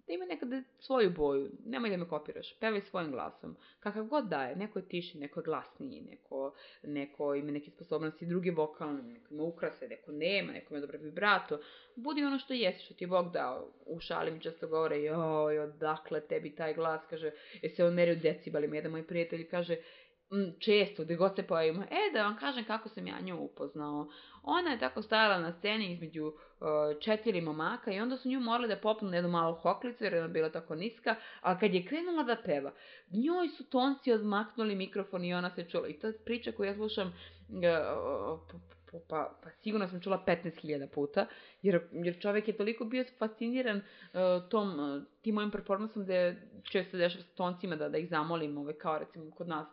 da 0.08 0.14
ima 0.14 0.26
nekada 0.26 0.62
svoju 0.80 1.12
boju, 1.12 1.52
nemoj 1.66 1.90
da 1.90 1.98
me 1.98 2.08
kopiraš, 2.08 2.60
pevaj 2.60 2.82
svojim 2.82 3.12
glasom, 3.12 3.56
kakav 3.80 4.06
god 4.06 4.26
da 4.26 4.44
je, 4.44 4.56
neko 4.56 4.80
je 4.80 4.88
tiši, 4.88 5.18
neko 5.18 5.40
je 5.40 5.44
glasniji, 5.44 6.02
neko, 6.02 6.54
neko 6.84 7.36
ima 7.36 7.52
neke 7.52 7.72
sposobnosti 7.72 8.26
druge 8.26 8.52
vokalne, 8.52 9.04
neko 9.04 9.34
ima 9.34 9.44
ukrase, 9.44 9.88
neko 9.88 10.12
nema, 10.12 10.52
neko 10.52 10.74
ima 10.74 10.82
dobro 10.82 11.00
vibrato, 11.00 11.60
budi 11.96 12.24
ono 12.24 12.40
što 12.40 12.54
jesi, 12.54 12.86
što 12.86 12.94
ti 12.94 13.04
je 13.04 13.08
Bog 13.08 13.32
dao, 13.32 13.72
u 13.86 14.00
šali 14.00 14.32
mi 14.32 14.42
često 14.42 14.68
govore, 14.68 15.02
joj, 15.02 15.60
odakle 15.60 16.22
tebi 16.22 16.56
taj 16.56 16.74
glas, 16.74 17.02
kaže, 17.10 17.32
je 17.62 17.70
se 17.70 17.86
on 17.86 17.94
meri 17.94 18.12
u 18.12 18.22
decibelima, 18.22 18.76
jedan 18.76 18.92
moj 18.92 19.08
prijatelj 19.08 19.50
kaže, 19.50 19.76
često, 20.60 21.04
gde 21.04 21.16
god 21.16 21.36
se 21.36 21.44
pojavimo. 21.44 21.84
E, 21.84 22.14
da 22.14 22.24
vam 22.24 22.38
kažem 22.38 22.66
kako 22.66 22.90
sam 22.90 23.08
ja 23.08 23.20
nju 23.22 23.38
upoznao. 23.38 24.08
Ona 24.44 24.72
je 24.72 24.80
tako 24.80 25.02
stajala 25.02 25.40
na 25.40 25.54
sceni 25.54 25.94
između 25.94 26.26
uh, 26.26 26.36
četiri 27.00 27.42
momaka 27.42 27.92
i 27.92 28.00
onda 28.00 28.18
su 28.18 28.30
nju 28.30 28.40
morali 28.40 28.68
da 28.68 28.76
popnu 28.76 29.10
na 29.10 29.16
jednu 29.16 29.32
malu 29.32 29.56
hoklicu 29.56 30.04
jer 30.04 30.14
je 30.14 30.20
ona 30.20 30.34
bila 30.34 30.50
tako 30.50 30.76
niska, 30.76 31.16
a 31.42 31.60
kad 31.60 31.74
je 31.74 31.86
krenula 31.86 32.24
da 32.24 32.38
peva, 32.46 32.72
njoj 33.12 33.50
su 33.50 33.70
tonci 33.70 34.14
odmaknuli 34.14 34.76
mikrofon 34.76 35.26
i 35.26 35.34
ona 35.34 35.50
se 35.56 35.70
čula. 35.70 35.88
I 35.88 36.00
je 36.04 36.18
priča 36.26 36.52
koju 36.52 36.68
ja 36.68 36.76
slušam 36.76 37.08
uh, 37.08 38.40
pa, 39.10 39.40
pa 39.44 39.50
sigurno 39.50 39.88
sam 39.88 40.02
čula 40.02 40.24
15.000 40.28 40.88
puta, 40.88 41.26
jer, 41.62 41.82
jer 41.92 42.22
čovek 42.22 42.48
je 42.48 42.58
toliko 42.58 42.86
bio 42.86 43.06
fasciniran 43.20 43.78
uh, 43.78 44.50
tom, 44.50 44.80
uh, 44.80 45.04
tim 45.22 45.36
mojim 45.36 45.52
performansom 45.52 46.06
da 46.06 46.14
je 46.14 46.50
često 46.64 46.98
dešava 46.98 47.24
s 47.24 47.36
toncima 47.36 47.76
da, 47.76 47.90
da 47.90 47.98
ih 47.98 48.10
zamolim, 48.10 48.58
ove, 48.58 48.78
kao 48.78 49.00
recimo 49.00 49.32
kod 49.32 49.48
nas 49.48 49.68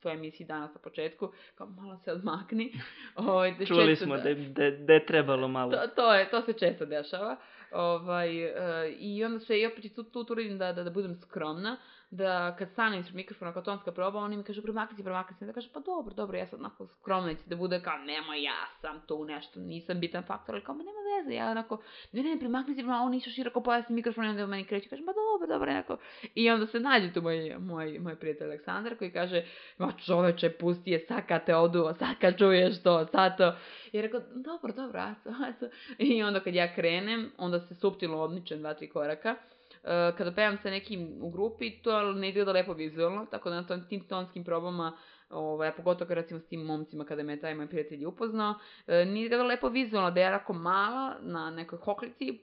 tvojoj 0.00 0.16
emisiji 0.16 0.46
danas 0.46 0.74
na 0.74 0.80
početku, 0.80 1.32
kao 1.54 1.66
malo 1.66 1.98
se 2.04 2.12
odmakni. 2.12 2.72
Ovaj, 3.16 3.54
da 3.58 3.66
Čuli 3.66 3.96
smo 3.96 4.16
da, 4.16 4.34
da, 4.34 4.70
da, 4.70 4.92
je 4.92 5.06
trebalo 5.06 5.48
malo. 5.48 5.70
To, 5.72 5.86
to, 5.96 6.14
je, 6.14 6.30
to 6.30 6.42
se 6.42 6.52
često 6.52 6.86
dešava. 6.86 7.36
Ovaj, 7.74 8.44
uh, 8.44 8.52
I 8.98 9.24
onda 9.24 9.40
se 9.40 9.60
i 9.60 9.66
opet 9.66 9.94
tu, 9.94 10.02
tu 10.04 10.24
trudim 10.24 10.58
da, 10.58 10.72
da, 10.72 10.84
da 10.84 10.90
budem 10.90 11.14
skromna, 11.14 11.76
da 12.10 12.56
kad 12.58 12.70
stane 12.70 12.98
ispred 12.98 13.16
mikrofona 13.16 13.52
kao 13.52 13.62
tonska 13.62 13.92
proba, 13.92 14.18
oni 14.18 14.36
mi 14.36 14.42
kažu 14.42 14.62
premakni 14.62 14.96
se, 14.96 15.02
premakni 15.02 15.36
se, 15.36 15.46
da 15.46 15.52
kažu 15.52 15.68
pa 15.72 15.80
dobro, 15.80 16.14
dobro, 16.14 16.38
ja 16.38 16.46
sam 16.46 16.58
onako 16.58 16.86
skromna 16.86 17.34
će 17.34 17.40
da 17.46 17.56
bude 17.56 17.80
kao 17.82 17.98
nemoj 17.98 18.42
ja 18.42 18.66
sam 18.80 19.00
tu 19.06 19.24
nešto, 19.24 19.60
nisam 19.60 20.00
bitan 20.00 20.22
faktor, 20.22 20.54
ali 20.54 20.64
kao 20.64 20.74
ma 20.74 20.82
nema 20.82 20.98
veze, 21.16 21.34
ja 21.34 21.50
onako, 21.50 21.82
ne 22.12 22.22
ne, 22.22 22.38
premakni 22.38 22.74
se, 22.74 22.82
ma 22.82 23.02
on 23.02 23.10
nisu 23.10 23.30
široko 23.30 23.62
pojasni 23.62 23.94
mikrofon 23.94 24.24
i 24.24 24.28
onda 24.28 24.46
meni 24.46 24.64
kreće, 24.64 24.88
kaže 24.88 25.02
pa 25.06 25.12
dobro, 25.12 25.54
dobro, 25.54 25.70
onako. 25.70 25.96
I 26.34 26.50
onda 26.50 26.66
se 26.66 26.80
nađe 26.80 27.12
tu 27.12 27.22
moj, 27.22 27.56
moj, 27.58 27.98
moj 27.98 28.16
prijatelj 28.16 28.46
Aleksandar 28.46 28.98
koji 28.98 29.10
kaže, 29.10 29.44
ma 29.78 29.92
čoveče, 30.06 30.50
pusti 30.50 30.90
je, 30.90 30.98
sad 30.98 31.26
kad 31.28 31.46
te 31.46 31.56
oduo, 31.56 31.94
sad 31.94 32.18
kad 32.20 32.38
čuješ 32.38 32.82
to, 32.82 33.06
sad 33.06 33.36
to. 33.36 33.54
I 33.92 34.02
rekao, 34.02 34.20
dobro, 34.34 34.72
dobro, 34.72 35.00
aso, 35.00 35.28
aso. 35.48 35.66
I 35.98 36.22
onda 36.22 36.40
kad 36.40 36.54
ja 36.54 36.74
krenem, 36.74 37.32
onda 37.38 37.60
se 37.68 37.74
suptilno 37.74 38.18
odmičem 38.18 38.58
dva, 38.58 38.74
tri 38.74 38.88
koraka. 38.88 39.36
Uh, 39.84 40.16
kada 40.16 40.32
pevam 40.32 40.56
sa 40.62 40.70
nekim 40.70 41.18
u 41.20 41.30
grupi, 41.30 41.70
to 41.82 42.12
ne 42.12 42.28
izgleda 42.28 42.52
lepo 42.52 42.72
vizualno, 42.72 43.26
tako 43.30 43.50
da 43.50 43.56
na 43.56 43.66
tom, 43.66 43.88
tim 43.88 44.00
tonskim 44.08 44.44
probama 44.44 44.92
ovaj, 45.30 45.72
pogotovo 45.76 46.08
kad 46.08 46.16
recimo 46.16 46.40
s 46.40 46.46
tim 46.46 46.60
momcima 46.60 47.04
kada 47.04 47.22
me 47.22 47.40
taj 47.40 47.54
moj 47.54 47.68
prijatelj 47.68 48.06
upoznao, 48.06 48.50
uh, 48.50 48.94
nije 48.94 49.24
izgledalo 49.24 49.48
lepo 49.48 49.68
vizualno, 49.68 50.10
da 50.10 50.20
je 50.20 50.24
jako 50.24 50.52
mala 50.52 51.16
na 51.20 51.50
nekoj 51.50 51.78
hoklici, 51.78 52.38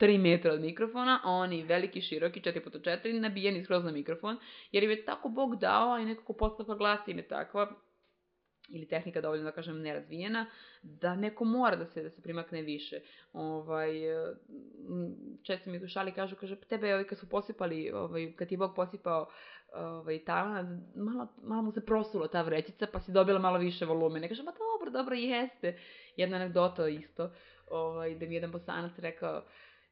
3 0.00 0.18
metra 0.18 0.52
od 0.52 0.60
mikrofona, 0.60 1.20
a 1.24 1.30
oni 1.30 1.62
veliki, 1.62 2.00
široki, 2.00 2.40
4x4, 2.40 3.20
nabijeni 3.20 3.64
skroz 3.64 3.84
na 3.84 3.90
mikrofon, 3.90 4.36
jer 4.72 4.84
im 4.84 4.90
je 4.90 5.04
tako 5.04 5.28
Bog 5.28 5.56
dao, 5.56 5.92
a 5.92 6.00
i 6.00 6.04
nekako 6.04 6.32
postavka 6.32 6.74
glasa 6.74 7.10
im 7.10 7.18
je 7.18 7.28
takva, 7.28 7.72
ili 8.68 8.88
tehnika 8.88 9.20
dovoljno 9.20 9.44
da 9.44 9.52
kažem 9.52 9.80
nerazvijena, 9.80 10.46
da 10.82 11.14
neko 11.14 11.44
mora 11.44 11.76
da 11.76 11.86
se 11.86 12.02
da 12.02 12.10
se 12.10 12.22
primakne 12.22 12.62
više. 12.62 13.00
Ovaj 13.32 13.92
često 15.42 15.70
mi 15.70 15.84
u 15.84 15.88
šali 15.88 16.12
kažu 16.12 16.36
kaže 16.36 16.56
tebe 16.56 16.92
ovaj 16.92 17.06
kad 17.06 17.18
su 17.18 17.28
posipali, 17.28 17.90
ovaj 17.90 18.32
kad 18.32 18.48
ti 18.48 18.56
Bog 18.56 18.72
posipao 18.76 19.28
ovaj 19.74 20.24
talent, 20.24 20.96
malo 20.96 21.28
malo 21.42 21.62
mu 21.62 21.72
se 21.72 21.86
prosulo 21.86 22.28
ta 22.28 22.42
vrećica, 22.42 22.86
pa 22.92 23.00
si 23.00 23.12
dobila 23.12 23.38
malo 23.38 23.58
više 23.58 23.84
volumena. 23.84 24.28
Kaže 24.28 24.42
ma 24.42 24.52
dobro, 24.52 24.90
dobro 24.90 25.14
jeste. 25.14 25.78
Jedna 26.16 26.36
anegdota 26.36 26.88
isto, 26.88 27.30
ovaj 27.70 28.14
da 28.14 28.26
mi 28.26 28.34
jedan 28.34 28.52
bosanac 28.52 28.98
rekao 28.98 29.42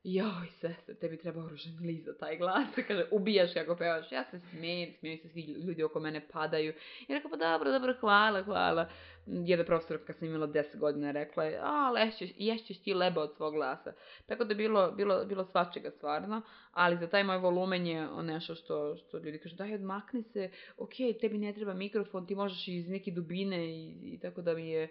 joj, 0.05 0.49
sestre, 0.61 0.95
tebi 0.95 1.19
treba 1.19 1.45
oružan 1.45 1.77
list 1.81 2.05
za 2.05 2.15
taj 2.19 2.37
glas. 2.39 2.69
Kaže, 2.89 3.07
ubijaš 3.11 3.55
kako 3.55 3.77
pevaš. 3.77 4.13
Ja 4.13 4.25
se 4.31 4.41
smijem, 4.51 4.93
smijem 4.99 5.19
se 5.19 5.29
svi 5.29 5.43
ljudi 5.43 5.83
oko 5.83 6.01
mene 6.01 6.29
padaju. 6.33 6.73
I 7.09 7.15
rekao, 7.15 7.31
pa 7.31 7.37
dobro, 7.37 7.73
dobro, 7.73 7.95
hvala, 8.01 8.43
hvala. 8.43 8.89
Jedna 9.27 9.65
profesora 9.65 10.01
kad 10.07 10.19
sam 10.19 10.29
imala 10.29 10.47
10 10.47 10.79
godina 10.79 11.11
rekla 11.11 11.45
je, 11.45 11.59
a, 11.63 11.91
lešćeš, 11.91 12.31
ješćeš 12.37 12.83
ti 12.83 12.95
leba 12.95 13.23
od 13.23 13.37
svog 13.37 13.55
glasa. 13.55 13.93
Tako 14.27 14.45
da 14.45 14.55
bilo, 14.55 14.91
bilo, 14.91 15.25
bilo 15.25 15.45
svačega 15.45 15.91
stvarno, 15.91 16.43
ali 16.73 16.97
za 16.97 17.07
taj 17.07 17.25
moj 17.25 17.39
volumen 17.39 17.87
je 17.87 18.09
nešto 18.23 18.55
što, 18.55 18.97
što 18.97 19.19
ljudi 19.19 19.39
kažu, 19.39 19.57
daj 19.57 19.75
odmakni 19.75 20.23
se, 20.23 20.51
ok, 20.77 20.95
tebi 21.21 21.39
ne 21.39 21.53
treba 21.53 21.75
mikrofon, 21.75 22.27
ti 22.27 22.35
možeš 22.35 22.69
iz 22.69 22.89
neke 22.89 23.11
dubine 23.11 23.67
i, 23.67 24.15
i 24.15 24.19
tako 24.21 24.43
da 24.43 24.55
mi 24.55 24.69
je 24.69 24.89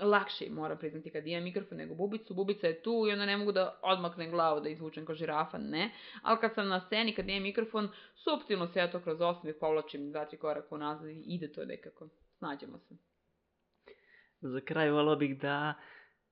lakše 0.00 0.50
moram 0.50 0.78
priznati 0.78 1.10
kad 1.10 1.26
imam 1.26 1.44
mikrofon 1.44 1.78
nego 1.78 1.94
bubicu. 1.94 2.34
Bubica 2.34 2.66
je 2.66 2.82
tu 2.82 3.06
i 3.08 3.12
onda 3.12 3.26
ne 3.26 3.36
mogu 3.36 3.52
da 3.52 3.80
odmaknem 3.82 4.30
glavu 4.30 4.60
da 4.60 4.68
izvučem 4.68 5.06
kao 5.06 5.14
žirafa, 5.14 5.58
ne. 5.58 5.90
Ali 6.22 6.38
kad 6.40 6.54
sam 6.54 6.68
na 6.68 6.80
sceni, 6.80 7.14
kad 7.14 7.28
imam 7.28 7.42
mikrofon, 7.42 7.88
suptilno 8.14 8.66
se 8.66 8.78
ja 8.78 8.90
to 8.90 9.00
kroz 9.00 9.20
osmih 9.20 9.54
povlačim 9.60 10.12
dva, 10.12 10.24
tri 10.24 10.38
koraka 10.38 10.74
unazad 10.74 11.08
i 11.08 11.22
ide 11.26 11.52
to 11.52 11.64
nekako. 11.64 12.08
Snađemo 12.38 12.78
se. 12.78 12.94
Za 14.40 14.60
kraj 14.60 14.90
volao 14.90 15.16
bih 15.16 15.40
da 15.40 15.74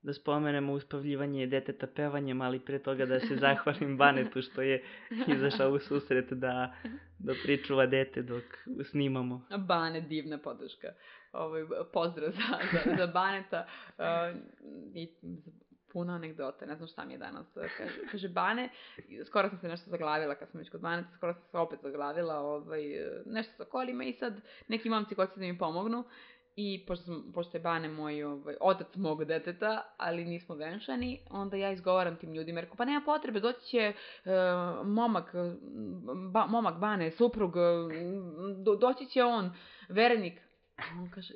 da 0.02 0.12
spomenemo 0.12 0.72
uspavljivanje 0.72 1.46
deteta 1.46 1.86
pevanjem, 1.86 2.40
ali 2.40 2.60
pre 2.60 2.78
toga 2.78 3.06
da 3.06 3.20
se 3.20 3.36
zahvalim 3.44 3.96
Banetu 3.96 4.42
što 4.42 4.62
je 4.62 4.84
izašao 5.26 5.70
u 5.70 5.78
susret 5.78 6.32
da, 6.32 6.74
da 7.18 7.34
pričuva 7.42 7.86
dete 7.86 8.22
dok 8.22 8.44
snimamo. 8.90 9.46
Bane, 9.68 10.00
divna 10.00 10.38
podrška. 10.38 10.88
Ovaj, 11.32 11.64
pozdrav 11.92 12.30
za, 12.30 12.58
za, 12.72 12.96
za 12.96 13.06
Baneta 13.06 13.66
uh, 13.98 14.36
i 14.94 15.08
puno 15.92 16.12
anegdota, 16.12 16.66
ne 16.66 16.76
znam 16.76 16.88
šta 16.88 17.04
mi 17.04 17.14
je 17.14 17.18
danas. 17.18 17.46
Kaže, 17.54 17.94
kaže 18.10 18.28
Bane, 18.28 18.68
skoro 19.26 19.48
sam 19.48 19.58
se 19.58 19.68
nešto 19.68 19.90
zaglavila 19.90 20.34
kad 20.34 20.50
sam 20.50 20.58
već 20.58 20.70
kod 20.70 20.80
Baneta, 20.80 21.08
skoro 21.16 21.34
sam 21.34 21.42
se 21.50 21.58
opet 21.58 21.80
zaglavila, 21.82 22.38
ovaj, 22.38 22.82
nešto 23.26 23.52
sa 23.56 23.64
kolima 23.64 24.04
i 24.04 24.12
sad 24.12 24.40
neki 24.68 24.88
momci 24.88 25.14
koji 25.14 25.28
će 25.28 25.34
da 25.36 25.40
mi 25.40 25.58
pomognu 25.58 26.04
I 26.60 26.84
pošto, 26.86 27.04
sam, 27.04 27.32
pošto 27.34 27.56
je 27.56 27.60
Bane 27.60 27.88
moj 27.88 28.22
ovaj, 28.22 28.56
otac 28.60 28.86
mog 28.96 29.24
deteta, 29.24 29.94
ali 29.96 30.24
nismo 30.24 30.54
venčani, 30.54 31.20
onda 31.30 31.56
ja 31.56 31.72
izgovaram 31.72 32.16
tim 32.16 32.34
ljudima, 32.34 32.60
rekao, 32.60 32.76
pa 32.76 32.84
nema 32.84 33.00
potrebe, 33.04 33.40
doći 33.40 33.66
će 33.66 33.92
uh, 34.24 34.32
momak, 34.86 35.34
ba, 36.30 36.46
momak 36.46 36.78
Bane, 36.78 37.10
suprug, 37.10 37.54
do, 38.56 38.76
doći 38.76 39.06
će 39.06 39.24
on, 39.24 39.52
verenik. 39.88 40.47
On 40.98 41.10
kaže, 41.14 41.34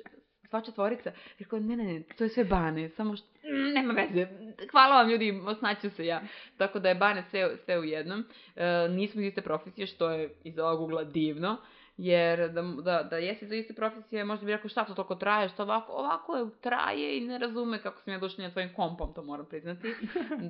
sva 0.49 0.61
četvorica. 0.61 1.11
Rekao, 1.39 1.59
ne, 1.59 1.75
ne, 1.77 1.83
ne, 1.83 2.03
to 2.17 2.23
je 2.23 2.29
sve 2.29 2.43
Bane, 2.43 2.89
samo 2.89 3.15
što, 3.15 3.27
nema 3.73 3.93
veze, 3.93 4.27
hvala 4.71 4.95
vam 4.95 5.09
ljudi, 5.09 5.41
osnaću 5.45 5.89
se 5.89 6.05
ja. 6.05 6.21
Tako 6.57 6.79
da 6.79 6.89
je 6.89 6.95
Bane 6.95 7.23
sve, 7.29 7.57
sve 7.65 7.79
u 7.79 7.83
jednom. 7.83 8.19
Uh, 8.19 8.95
nismo 8.95 9.21
iz 9.21 9.27
iste 9.27 9.41
profesije, 9.41 9.87
što 9.87 10.09
je 10.09 10.35
iz 10.43 10.59
ovog 10.59 10.81
ugla 10.81 11.03
divno. 11.03 11.57
Jer 11.97 12.49
da, 12.49 12.61
da, 12.61 13.03
da 13.03 13.17
jesi 13.17 13.47
za 13.47 13.55
iste 13.55 13.73
profesije, 13.73 14.25
možda 14.25 14.45
bi 14.45 14.51
rekao 14.51 14.69
šta 14.69 14.85
to 14.85 14.93
toliko 14.93 15.15
traje, 15.15 15.49
što 15.49 15.63
ovako, 15.63 15.91
ovako 15.91 16.35
je, 16.35 16.45
traje 16.61 17.17
i 17.17 17.21
ne 17.21 17.37
razume 17.37 17.81
kako 17.81 18.01
sam 18.01 18.13
ja 18.13 18.19
došla 18.19 18.43
na 18.43 18.51
tvojim 18.51 18.73
kompom, 18.73 19.13
to 19.13 19.23
moram 19.23 19.45
priznati, 19.45 19.95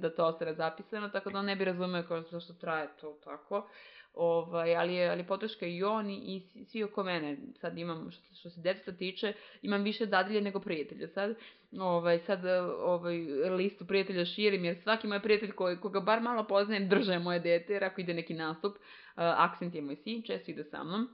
da 0.01 0.15
to 0.15 0.25
ostane 0.25 0.53
zapisano, 0.53 1.09
tako 1.09 1.29
da 1.29 1.39
on 1.39 1.45
ne 1.45 1.55
bi 1.55 1.65
razumeo 1.65 2.03
kao 2.03 2.21
zašto 2.21 2.53
traje 2.53 2.87
to 3.01 3.17
tako. 3.23 3.69
Ovaj, 4.14 4.76
ali, 4.76 4.93
je, 4.93 5.09
ali 5.09 5.24
podrška 5.24 5.66
i 5.66 5.84
on 5.84 6.09
i, 6.09 6.43
i 6.55 6.66
svi 6.66 6.84
oko 6.84 7.03
mene. 7.03 7.38
Sad 7.61 7.78
imam, 7.78 8.11
što, 8.11 8.36
što 8.36 8.49
se 8.49 8.61
djeteta 8.61 8.91
tiče, 8.91 9.34
imam 9.61 9.84
više 9.84 10.05
dadilje 10.05 10.41
nego 10.41 10.59
prijatelja. 10.59 11.07
Sad, 11.07 11.36
ovaj, 11.80 12.20
sad 12.20 12.45
ovaj, 12.80 13.18
listu 13.49 13.86
prijatelja 13.86 14.26
širim, 14.26 14.66
jer 14.66 14.82
svaki 14.84 15.07
moj 15.07 15.22
prijatelj 15.22 15.51
koji, 15.51 15.78
koga 15.78 15.99
bar 15.99 16.22
malo 16.22 16.43
poznajem 16.43 16.89
drže 16.89 17.20
moje 17.20 17.39
dete, 17.39 17.74
jer 17.74 17.84
ako 17.84 18.01
ide 18.01 18.14
neki 18.14 18.34
nastup, 18.34 18.76
uh, 18.76 18.82
akcent 19.16 19.76
je 19.76 19.82
moj 19.82 19.95
sin, 19.95 20.24
često 20.24 20.51
ide 20.51 20.64
sa 20.64 20.84
mnom 20.84 21.09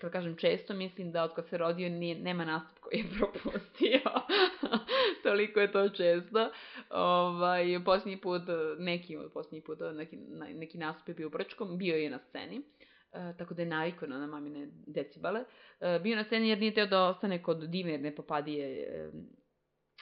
kad 0.00 0.12
kažem 0.12 0.36
često, 0.36 0.74
mislim 0.74 1.12
da 1.12 1.24
od 1.24 1.34
kad 1.34 1.48
se 1.48 1.58
rodio 1.58 1.88
nije, 1.88 2.14
nema 2.18 2.44
nastup 2.44 2.78
koji 2.78 2.98
je 2.98 3.04
propustio. 3.18 4.00
Toliko 5.22 5.60
je 5.60 5.72
to 5.72 5.88
često. 5.88 6.50
Ovaj, 6.90 7.84
posljednji 7.84 8.20
put, 8.20 8.42
neki 8.78 9.16
od 9.16 9.32
posljednji 9.32 9.60
put, 9.60 9.78
neki, 9.94 10.16
neki 10.54 10.78
nastup 10.78 11.08
je 11.08 11.14
bio 11.14 11.26
u 11.26 11.30
Brčkom, 11.30 11.78
bio 11.78 11.96
je 11.96 12.10
na 12.10 12.18
sceni. 12.18 12.58
Uh, 12.58 13.36
tako 13.38 13.54
da 13.54 13.62
je 13.62 13.68
navikao 13.68 14.08
na 14.08 14.26
mamine 14.26 14.68
decibale. 14.86 15.40
Uh, 15.40 16.02
bio 16.02 16.16
na 16.16 16.24
sceni 16.24 16.48
jer 16.48 16.58
nije 16.58 16.74
teo 16.74 16.86
da 16.86 17.08
ostane 17.08 17.42
kod 17.42 17.70
divne 17.70 18.14
popadije 18.16 18.88
uh, 19.08 19.20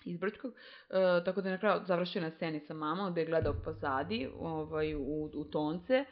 iz 0.05 0.19
Brčkog, 0.19 0.51
uh, 0.51 1.25
tako 1.25 1.41
da 1.41 1.49
je 1.49 1.53
na 1.53 1.61
kraju 1.61 1.81
završio 1.87 2.23
na 2.23 2.31
sceni 2.31 2.61
sa 2.61 2.75
mamom, 2.75 3.13
gde 3.13 3.21
je 3.21 3.27
gledao 3.27 3.55
pozadi, 3.65 4.29
ovaj, 4.39 4.95
u, 4.95 5.31
u 5.35 5.45
tonce, 5.45 6.05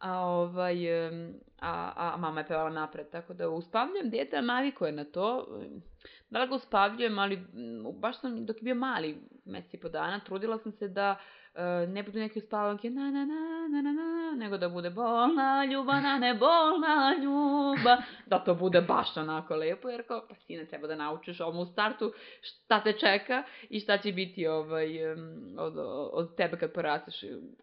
a, 0.00 0.20
ovaj, 0.20 0.76
a, 1.60 1.92
a 1.96 2.16
mama 2.16 2.40
je 2.40 2.46
pevala 2.46 2.70
napred, 2.70 3.10
tako 3.10 3.34
da 3.34 3.48
uspavljujem 3.48 4.10
dete, 4.10 4.42
naviko 4.42 4.86
je 4.86 4.92
na 4.92 5.04
to, 5.04 5.58
da 6.30 6.46
ga 6.46 6.54
uspavljujem, 6.54 7.18
ali 7.18 7.46
baš 7.94 8.20
sam, 8.20 8.46
dok 8.46 8.56
je 8.56 8.62
bio 8.62 8.74
mali, 8.74 9.18
mesec 9.44 9.74
i 9.74 9.80
po 9.80 9.88
dana, 9.88 10.20
trudila 10.20 10.58
sam 10.58 10.72
se 10.72 10.88
da 10.88 11.16
ne 11.88 12.02
budu 12.02 12.18
neke 12.18 12.38
uspavanke 12.38 12.90
na 12.90 13.10
na 13.10 13.24
na 13.24 13.68
na 13.68 13.82
na 13.82 13.92
na, 13.92 14.36
nego 14.36 14.58
da 14.58 14.68
bude 14.68 14.90
bolna 14.90 15.64
ljubana, 15.64 16.18
ne 16.18 16.34
bolna 16.34 17.14
ljuba, 17.22 18.02
da 18.26 18.44
to 18.44 18.54
bude 18.54 18.80
baš 18.80 19.16
onako 19.16 19.56
lepo, 19.56 19.88
jer 19.88 20.06
kao, 20.06 20.26
pa 20.28 20.34
sine, 20.34 20.66
treba 20.66 20.86
da 20.86 20.96
naučiš 20.96 21.40
ovo 21.40 21.60
u 21.60 21.66
startu 21.66 22.12
šta 22.40 22.82
te 22.82 22.92
čeka 22.92 23.42
i 23.68 23.80
šta 23.80 23.98
će 23.98 24.12
biti 24.12 24.46
ovaj, 24.46 25.12
od, 25.58 25.74
od 26.12 26.36
tebe 26.36 26.58
kad 26.58 26.72
porasteš, 26.72 27.14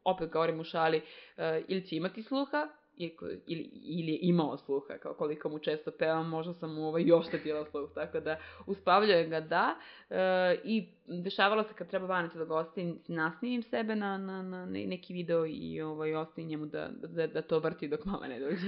opet 0.03 0.29
govorim 0.29 0.59
u 0.59 0.63
šali, 0.63 0.97
uh, 0.97 1.43
ili 1.67 1.87
će 1.87 1.95
imati 1.95 2.23
sluha, 2.23 2.67
ili, 2.97 3.69
ili 3.73 4.11
je 4.11 4.19
imao 4.21 4.57
sluha, 4.57 4.97
kao 4.97 5.13
koliko 5.13 5.49
mu 5.49 5.59
često 5.59 5.91
pevam, 5.91 6.29
možda 6.29 6.53
sam 6.53 6.73
mu 6.73 6.87
ovaj, 6.87 7.03
još 7.05 7.25
oštetila 7.25 7.65
sluh, 7.65 7.89
tako 7.93 8.19
da 8.19 8.39
uspavljujem 8.65 9.29
ga 9.29 9.39
da 9.39 9.75
e, 10.09 10.59
i 10.63 10.87
dešavalo 11.07 11.63
se 11.63 11.73
kad 11.73 11.89
treba 11.89 12.05
vanati 12.05 12.37
da 12.37 12.45
ga 12.45 12.55
ostavim, 12.55 12.99
nasnimim 13.07 13.63
sebe 13.63 13.95
na, 13.95 14.17
na, 14.17 14.41
na 14.41 14.65
neki 14.65 15.13
video 15.13 15.45
i 15.45 15.81
ovaj, 15.81 16.15
ostavim 16.15 16.47
njemu 16.47 16.65
da, 16.65 16.89
da, 16.91 17.27
da 17.27 17.41
to 17.41 17.59
vrti 17.59 17.87
dok 17.87 18.05
mama 18.05 18.27
ne 18.27 18.39
dođe. 18.39 18.67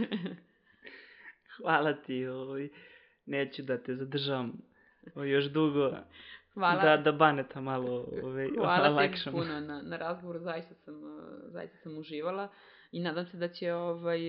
Hvala 1.57 1.93
ti, 1.93 2.27
ovaj, 2.27 2.69
neću 3.25 3.63
da 3.63 3.77
te 3.77 3.95
zadržavam 3.95 4.53
ovaj, 5.15 5.29
još 5.29 5.45
dugo. 5.45 5.91
Hvala. 6.53 6.83
Da, 6.83 6.97
da 6.97 7.11
baneta 7.11 7.61
malo 7.61 8.07
ovaj, 8.23 8.49
Hvala 8.57 9.07
ti 9.07 9.31
puno 9.31 9.59
na, 9.59 9.81
na 9.81 9.97
razgovoru, 9.97 10.39
zaista 10.39 10.75
sam, 10.75 10.93
zaista 11.51 11.77
sam 11.77 11.97
uživala. 11.97 12.43
Uh, 12.43 12.49
i 12.91 12.99
nadam 12.99 13.25
se 13.25 13.37
da 13.37 13.47
će 13.47 13.73
ovaj 13.73 14.19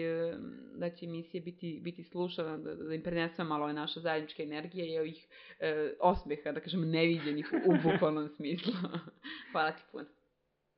da 0.74 0.90
će 0.90 1.06
emisija 1.06 1.42
biti 1.44 1.80
biti 1.82 2.04
slušana 2.04 2.56
da, 2.56 2.74
da 2.74 2.94
im 2.94 3.02
prenesemo 3.02 3.48
malo 3.48 3.64
ove 3.64 3.72
naše 3.72 4.00
zajedničke 4.00 4.42
energije 4.42 4.92
i 4.92 4.98
ovih 4.98 5.26
e, 5.60 5.94
osmeha 6.00 6.52
da 6.52 6.60
kažem 6.60 6.90
neviđenih 6.90 7.52
u 7.66 7.72
bukvalnom 7.82 8.28
smislu. 8.28 8.72
Hvala 9.52 9.72
ti 9.72 9.82
puno. 9.92 10.19